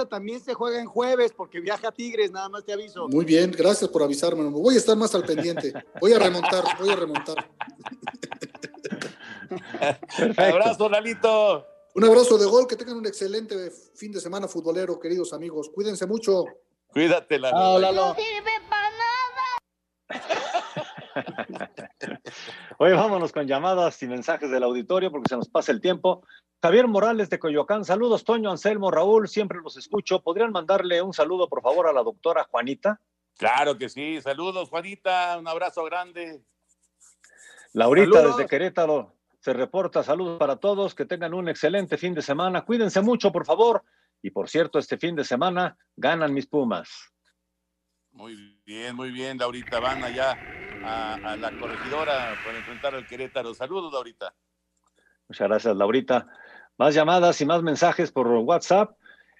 también 0.09 0.39
se 0.39 0.53
juega 0.53 0.79
en 0.79 0.85
jueves 0.85 1.33
porque 1.35 1.59
viaja 1.59 1.89
a 1.89 1.91
Tigres, 1.91 2.31
nada 2.31 2.47
más 2.47 2.63
te 2.63 2.71
aviso. 2.71 3.09
Muy 3.09 3.25
bien, 3.25 3.51
gracias 3.51 3.89
por 3.89 4.01
avisarme. 4.01 4.41
Voy 4.45 4.75
a 4.75 4.77
estar 4.77 4.95
más 4.95 5.13
al 5.15 5.25
pendiente. 5.25 5.73
Voy 5.99 6.13
a 6.13 6.19
remontar, 6.19 6.63
voy 6.79 6.91
a 6.91 6.95
remontar. 6.95 7.49
Abrazo, 10.37 10.87
Lalito. 10.87 11.65
Un 11.93 12.05
abrazo 12.05 12.37
de 12.37 12.45
gol, 12.45 12.67
que 12.67 12.77
tengan 12.77 12.95
un 12.95 13.05
excelente 13.05 13.69
fin 13.93 14.13
de 14.13 14.21
semana 14.21 14.47
futbolero, 14.47 14.97
queridos 14.97 15.33
amigos. 15.33 15.69
Cuídense 15.69 16.05
mucho. 16.05 16.45
Cuídate, 16.87 17.37
Lalo. 17.37 17.57
Ah, 17.57 17.79
Lalo. 17.79 18.05
No 18.07 18.15
sirve 18.15 18.51
para 18.69 18.89
nada. 18.91 20.41
Hoy 22.77 22.93
vámonos 22.93 23.31
con 23.31 23.47
llamadas 23.47 24.01
y 24.03 24.07
mensajes 24.07 24.49
del 24.49 24.63
auditorio 24.63 25.11
porque 25.11 25.29
se 25.29 25.37
nos 25.37 25.49
pasa 25.49 25.71
el 25.71 25.81
tiempo. 25.81 26.25
Javier 26.61 26.87
Morales 26.87 27.29
de 27.29 27.39
Coyoacán, 27.39 27.85
saludos 27.85 28.23
Toño, 28.23 28.51
Anselmo, 28.51 28.91
Raúl, 28.91 29.27
siempre 29.27 29.59
los 29.63 29.77
escucho. 29.77 30.21
¿Podrían 30.21 30.51
mandarle 30.51 31.01
un 31.01 31.13
saludo, 31.13 31.47
por 31.47 31.61
favor, 31.61 31.87
a 31.87 31.93
la 31.93 32.03
doctora 32.03 32.47
Juanita? 32.49 32.99
Claro 33.37 33.77
que 33.77 33.89
sí, 33.89 34.21
saludos 34.21 34.69
Juanita, 34.69 35.37
un 35.37 35.47
abrazo 35.47 35.83
grande. 35.83 36.41
Laurita 37.73 38.25
desde 38.25 38.47
Querétaro 38.47 39.13
se 39.39 39.53
reporta, 39.53 40.01
saludos 40.01 40.39
para 40.39 40.55
todos, 40.55 40.95
que 40.95 41.05
tengan 41.05 41.33
un 41.33 41.49
excelente 41.49 41.97
fin 41.97 42.13
de 42.13 42.21
semana, 42.21 42.63
cuídense 42.63 43.01
mucho, 43.01 43.31
por 43.31 43.45
favor. 43.45 43.83
Y 44.21 44.31
por 44.31 44.49
cierto, 44.49 44.79
este 44.79 44.97
fin 44.97 45.15
de 45.15 45.23
semana 45.23 45.77
ganan 45.95 46.33
mis 46.33 46.47
Pumas. 46.47 46.89
Muy 48.11 48.35
bien, 48.35 48.54
muy 48.93 49.11
bien, 49.11 49.37
Laurita, 49.37 49.79
van 49.79 50.03
allá 50.03 50.37
a, 50.83 51.15
a 51.15 51.37
la 51.37 51.51
corregidora 51.51 52.35
para 52.43 52.57
enfrentar 52.57 52.95
al 52.95 53.05
Querétaro. 53.05 53.53
Saludos, 53.53 53.93
Laurita. 53.93 54.33
Muchas 55.27 55.47
gracias, 55.47 55.75
Laurita. 55.75 56.27
Más 56.77 56.93
llamadas 56.93 57.39
y 57.41 57.45
más 57.45 57.61
mensajes 57.63 58.11
por 58.11 58.27
WhatsApp. 58.27 58.97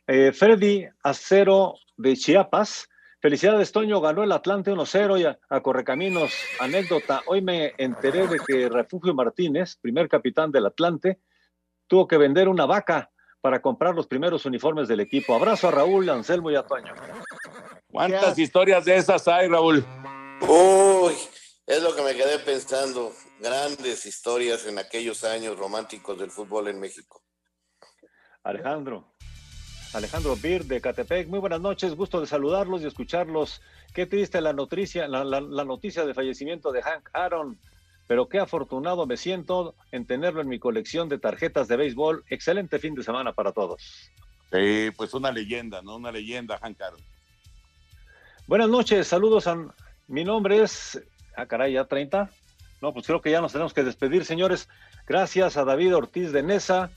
Eh, 0.08 0.32
Freddy 0.32 0.88
Acero 1.04 1.76
de 1.98 2.16
Chiapas. 2.16 2.88
Felicidades, 3.20 3.72
Toño. 3.72 4.00
Ganó 4.02 4.24
el 4.24 4.32
Atlante 4.32 4.72
1-0 4.72 5.20
y 5.20 5.26
a, 5.26 5.62
Correcaminos. 5.62 6.32
Anécdota. 6.60 7.22
Hoy 7.26 7.42
me 7.42 7.74
enteré 7.78 8.28
de 8.28 8.38
que 8.46 8.70
Refugio 8.70 9.16
Martínez, 9.16 9.78
primer 9.82 10.08
capitán 10.08 10.52
del 10.52 10.68
Atlante, 10.68 11.20
tuvo 11.88 12.08
que 12.08 12.18
vender 12.18 12.48
una 12.48 12.66
vaca 12.66 13.12
para 13.42 13.62
comprar 13.62 13.96
los 13.96 14.08
primeros 14.08 14.46
uniformes 14.46 14.88
del 14.88 15.00
equipo. 15.00 15.36
Abrazo 15.36 15.68
a 15.68 15.72
Raúl, 15.72 16.10
Anselmo 16.10 16.52
y 16.52 16.56
a 16.56 16.64
Toño. 16.64 16.94
¿Cuántas 17.88 18.38
historias 18.38 18.86
de 18.86 18.96
esas 18.98 19.28
hay, 19.28 19.48
Raúl? 19.48 19.86
Uy, 20.42 21.14
es 21.66 21.82
lo 21.82 21.96
que 21.96 22.02
me 22.02 22.14
quedé 22.14 22.40
pensando 22.40 23.14
grandes 23.40 24.06
historias 24.06 24.66
en 24.66 24.78
aquellos 24.78 25.24
años 25.24 25.58
románticos 25.58 26.18
del 26.20 26.32
fútbol 26.32 26.68
en 26.68 26.80
México. 26.80 27.22
Alejandro. 28.44 29.16
Alejandro 29.94 30.36
Bir 30.36 30.66
de 30.66 30.82
Catepec, 30.82 31.28
muy 31.30 31.40
buenas 31.40 31.62
noches, 31.62 31.96
gusto 31.96 32.20
de 32.20 32.28
saludarlos 32.28 32.82
y 32.82 32.86
escucharlos. 32.86 33.62
Qué 33.94 34.06
triste 34.06 34.42
la 34.42 34.52
noticia, 34.52 35.08
la, 35.08 35.64
noticia 35.64 36.06
de 36.06 36.14
fallecimiento 36.14 36.74
de 36.74 36.82
Hank 36.82 37.10
Aaron, 37.14 37.58
pero 38.06 38.28
qué 38.28 38.40
afortunado 38.40 39.08
me 39.08 39.16
siento 39.16 39.74
en 39.92 40.06
tenerlo 40.06 40.42
en 40.42 40.50
mi 40.50 40.60
colección 40.60 41.08
de 41.08 41.18
tarjetas 41.18 41.70
de 41.70 41.78
béisbol. 41.78 42.26
Excelente 42.30 42.78
fin 42.78 42.94
de 42.94 43.04
semana 43.04 43.32
para 43.32 43.54
todos. 43.54 44.12
Sí, 44.52 44.92
pues 44.98 45.14
una 45.14 45.32
leyenda, 45.32 45.82
¿no? 45.82 45.96
Una 45.96 46.12
leyenda, 46.12 46.58
Hank 46.58 46.82
Aaron. 46.82 47.15
Buenas 48.48 48.70
noches, 48.70 49.08
saludos 49.08 49.48
a... 49.48 49.58
Mi 50.08 50.24
nombre 50.24 50.62
es... 50.62 51.02
Ah, 51.36 51.48
caray, 51.48 51.74
ya 51.74 51.86
30. 51.86 52.30
No, 52.80 52.94
pues 52.94 53.08
creo 53.08 53.20
que 53.20 53.32
ya 53.32 53.42
nos 53.42 53.54
tenemos 53.54 53.74
que 53.74 53.84
despedir, 53.84 54.24
señores. 54.24 54.70
Gracias 55.08 55.58
a 55.58 55.66
David 55.66 55.96
Ortiz 55.96 56.32
de 56.32 56.44
Nesa, 56.44 56.92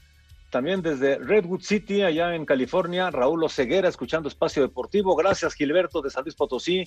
también 0.51 0.82
desde 0.82 1.18
Redwood 1.18 1.62
City, 1.62 2.03
allá 2.03 2.34
en 2.34 2.44
California, 2.44 3.11
Raúl 3.11 3.44
Oseguera, 3.44 3.88
escuchando 3.88 4.28
Espacio 4.28 4.61
Deportivo. 4.61 5.16
Gracias, 5.16 5.55
Gilberto 5.55 6.03
de 6.03 6.11
San 6.11 6.24
Luis 6.24 6.34
Potosí, 6.34 6.84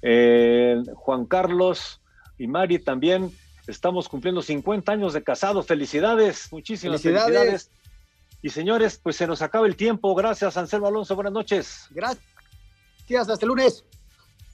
eh, 0.00 0.82
Juan 0.94 1.26
Carlos 1.26 2.00
y 2.38 2.46
Mari 2.46 2.78
también. 2.78 3.30
Estamos 3.66 4.08
cumpliendo 4.08 4.40
50 4.40 4.90
años 4.90 5.12
de 5.12 5.22
casado. 5.22 5.62
Felicidades, 5.62 6.50
muchísimas 6.50 7.02
felicidades. 7.02 7.70
Y 8.40 8.48
señores, 8.48 8.98
pues 9.02 9.16
se 9.16 9.26
nos 9.26 9.42
acaba 9.42 9.66
el 9.66 9.76
tiempo. 9.76 10.14
Gracias, 10.14 10.56
Anselmo 10.56 10.86
Alonso. 10.86 11.14
Buenas 11.14 11.34
noches. 11.34 11.88
Gracias. 11.90 12.24
Hasta 13.10 13.44
el 13.44 13.48
lunes. 13.48 13.84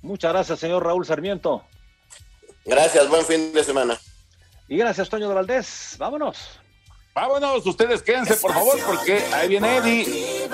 Muchas 0.04 0.34
gracias, 0.34 0.58
señor 0.58 0.84
Raúl 0.84 1.06
Sarmiento. 1.06 1.64
Gracias, 2.66 3.08
buen 3.08 3.24
fin 3.24 3.54
de 3.54 3.64
semana. 3.64 3.98
Y 4.68 4.76
gracias, 4.76 5.08
Toño 5.08 5.28
de 5.30 5.34
Valdés. 5.34 5.96
Vámonos. 5.98 6.60
Vámonos, 7.14 7.64
ustedes 7.64 8.02
quédense, 8.02 8.36
por 8.36 8.52
favor, 8.52 8.78
porque 8.86 9.24
ahí 9.32 9.48
viene 9.48 9.76
Eddie. 9.76 10.48